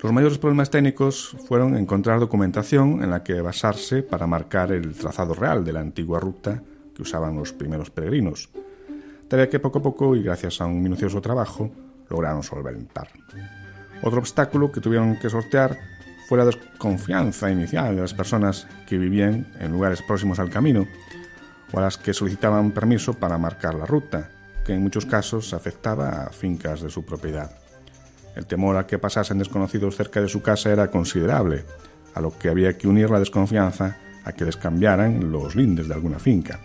Los 0.00 0.12
mayores 0.12 0.38
problemas 0.38 0.70
técnicos 0.70 1.36
fueron 1.48 1.76
encontrar 1.76 2.20
documentación 2.20 3.02
en 3.02 3.10
la 3.10 3.24
que 3.24 3.40
basarse 3.40 4.04
para 4.04 4.28
marcar 4.28 4.70
el 4.70 4.94
trazado 4.94 5.34
real 5.34 5.64
de 5.64 5.72
la 5.72 5.80
antigua 5.80 6.20
ruta 6.20 6.62
que 6.94 7.02
usaban 7.02 7.34
los 7.34 7.52
primeros 7.52 7.90
peregrinos, 7.90 8.48
tarea 9.26 9.48
que 9.48 9.58
poco 9.58 9.80
a 9.80 9.82
poco 9.82 10.14
y 10.14 10.22
gracias 10.22 10.60
a 10.60 10.66
un 10.66 10.80
minucioso 10.80 11.20
trabajo 11.20 11.70
lograron 12.10 12.44
solventar. 12.44 13.08
Otro 14.00 14.20
obstáculo 14.20 14.70
que 14.70 14.80
tuvieron 14.80 15.18
que 15.18 15.30
sortear 15.30 15.76
fue 16.28 16.38
la 16.38 16.44
desconfianza 16.44 17.50
inicial 17.50 17.96
de 17.96 18.02
las 18.02 18.14
personas 18.14 18.68
que 18.86 18.98
vivían 18.98 19.48
en 19.58 19.72
lugares 19.72 20.02
próximos 20.02 20.38
al 20.38 20.50
camino 20.50 20.86
o 21.72 21.78
a 21.78 21.82
las 21.82 21.98
que 21.98 22.14
solicitaban 22.14 22.70
permiso 22.70 23.14
para 23.14 23.36
marcar 23.36 23.74
la 23.74 23.86
ruta, 23.86 24.30
que 24.64 24.74
en 24.74 24.82
muchos 24.82 25.06
casos 25.06 25.52
afectaba 25.54 26.24
a 26.24 26.30
fincas 26.30 26.82
de 26.82 26.90
su 26.90 27.04
propiedad. 27.04 27.67
El 28.36 28.46
temor 28.46 28.76
a 28.76 28.86
que 28.86 28.98
pasasen 28.98 29.38
desconocidos 29.38 29.96
cerca 29.96 30.20
de 30.20 30.28
su 30.28 30.42
casa 30.42 30.70
era 30.70 30.90
considerable, 30.90 31.64
a 32.14 32.20
lo 32.20 32.36
que 32.36 32.48
había 32.48 32.76
que 32.76 32.88
unir 32.88 33.10
la 33.10 33.18
desconfianza 33.18 33.96
a 34.24 34.32
que 34.32 34.44
les 34.44 34.56
cambiaran 34.56 35.32
los 35.32 35.56
lindes 35.56 35.88
de 35.88 35.94
alguna 35.94 36.18
finca, 36.18 36.60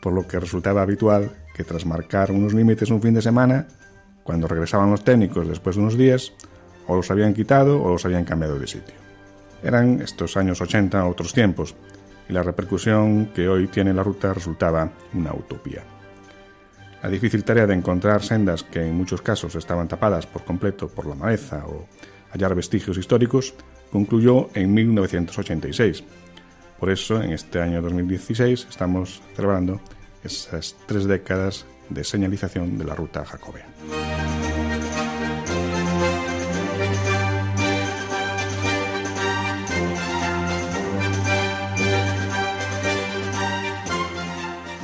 por 0.00 0.12
lo 0.12 0.26
que 0.26 0.40
resultaba 0.40 0.82
habitual 0.82 1.30
que 1.54 1.64
tras 1.64 1.86
marcar 1.86 2.30
unos 2.30 2.54
límites 2.54 2.90
un 2.90 3.02
fin 3.02 3.14
de 3.14 3.22
semana, 3.22 3.66
cuando 4.22 4.48
regresaban 4.48 4.90
los 4.90 5.04
técnicos 5.04 5.48
después 5.48 5.76
de 5.76 5.82
unos 5.82 5.96
días, 5.96 6.32
o 6.86 6.96
los 6.96 7.10
habían 7.10 7.34
quitado 7.34 7.82
o 7.82 7.90
los 7.90 8.04
habían 8.04 8.24
cambiado 8.24 8.58
de 8.58 8.66
sitio. 8.66 8.94
Eran 9.62 10.00
estos 10.00 10.36
años 10.36 10.60
80 10.60 11.04
otros 11.06 11.32
tiempos, 11.32 11.74
y 12.28 12.32
la 12.32 12.42
repercusión 12.42 13.26
que 13.34 13.48
hoy 13.48 13.68
tiene 13.68 13.92
la 13.92 14.02
ruta 14.02 14.34
resultaba 14.34 14.90
una 15.14 15.32
utopía. 15.32 15.97
La 17.02 17.08
difícil 17.08 17.44
tarea 17.44 17.66
de 17.66 17.74
encontrar 17.74 18.22
sendas 18.22 18.64
que 18.64 18.84
en 18.84 18.96
muchos 18.96 19.22
casos 19.22 19.54
estaban 19.54 19.86
tapadas 19.86 20.26
por 20.26 20.44
completo 20.44 20.88
por 20.88 21.06
la 21.06 21.14
maleza 21.14 21.64
o 21.66 21.86
hallar 22.32 22.54
vestigios 22.54 22.98
históricos 22.98 23.54
concluyó 23.92 24.48
en 24.54 24.74
1986. 24.74 26.02
Por 26.78 26.90
eso, 26.90 27.22
en 27.22 27.32
este 27.32 27.60
año 27.60 27.80
2016 27.82 28.66
estamos 28.68 29.22
celebrando 29.34 29.80
esas 30.24 30.76
tres 30.86 31.04
décadas 31.04 31.66
de 31.88 32.04
señalización 32.04 32.78
de 32.78 32.84
la 32.84 32.94
ruta 32.94 33.24
jacobea. 33.24 33.66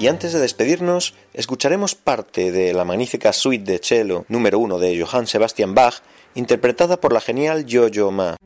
Y 0.05 0.09
antes 0.09 0.35
de 0.35 0.39
despedirnos, 0.39 1.15
escucharemos 1.33 1.95
parte 1.95 2.53
de 2.53 2.75
la 2.75 2.85
magnífica 2.85 3.33
suite 3.33 3.73
de 3.73 3.79
cello 3.79 4.27
número 4.29 4.59
uno 4.59 4.79
de 4.79 5.03
Johann 5.03 5.27
Sebastian 5.27 5.75
Bach, 5.75 6.03
interpretada 6.35 7.01
por 7.01 7.15
la 7.15 7.23
genial 7.23 7.65
Yo-Yo 7.65 8.11
Ma. 8.11 8.37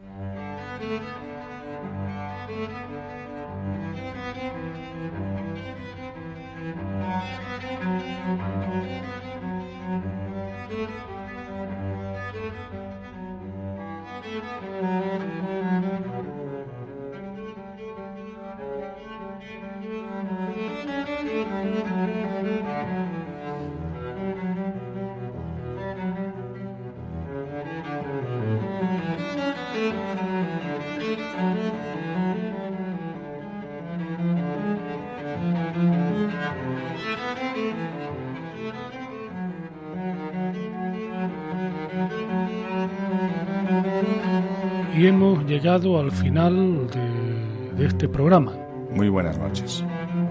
Al 46.08 46.14
final 46.14 46.88
de, 46.88 47.76
de 47.76 47.86
este 47.86 48.08
programa. 48.08 48.52
Muy 48.94 49.10
buenas 49.10 49.36
noches. 49.36 49.84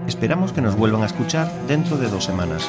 Esperamos 0.08 0.52
que 0.52 0.60
nos 0.60 0.76
vuelvan 0.76 1.02
a 1.02 1.06
escuchar 1.06 1.48
dentro 1.68 1.96
de 1.96 2.08
dos 2.08 2.24
semanas. 2.24 2.68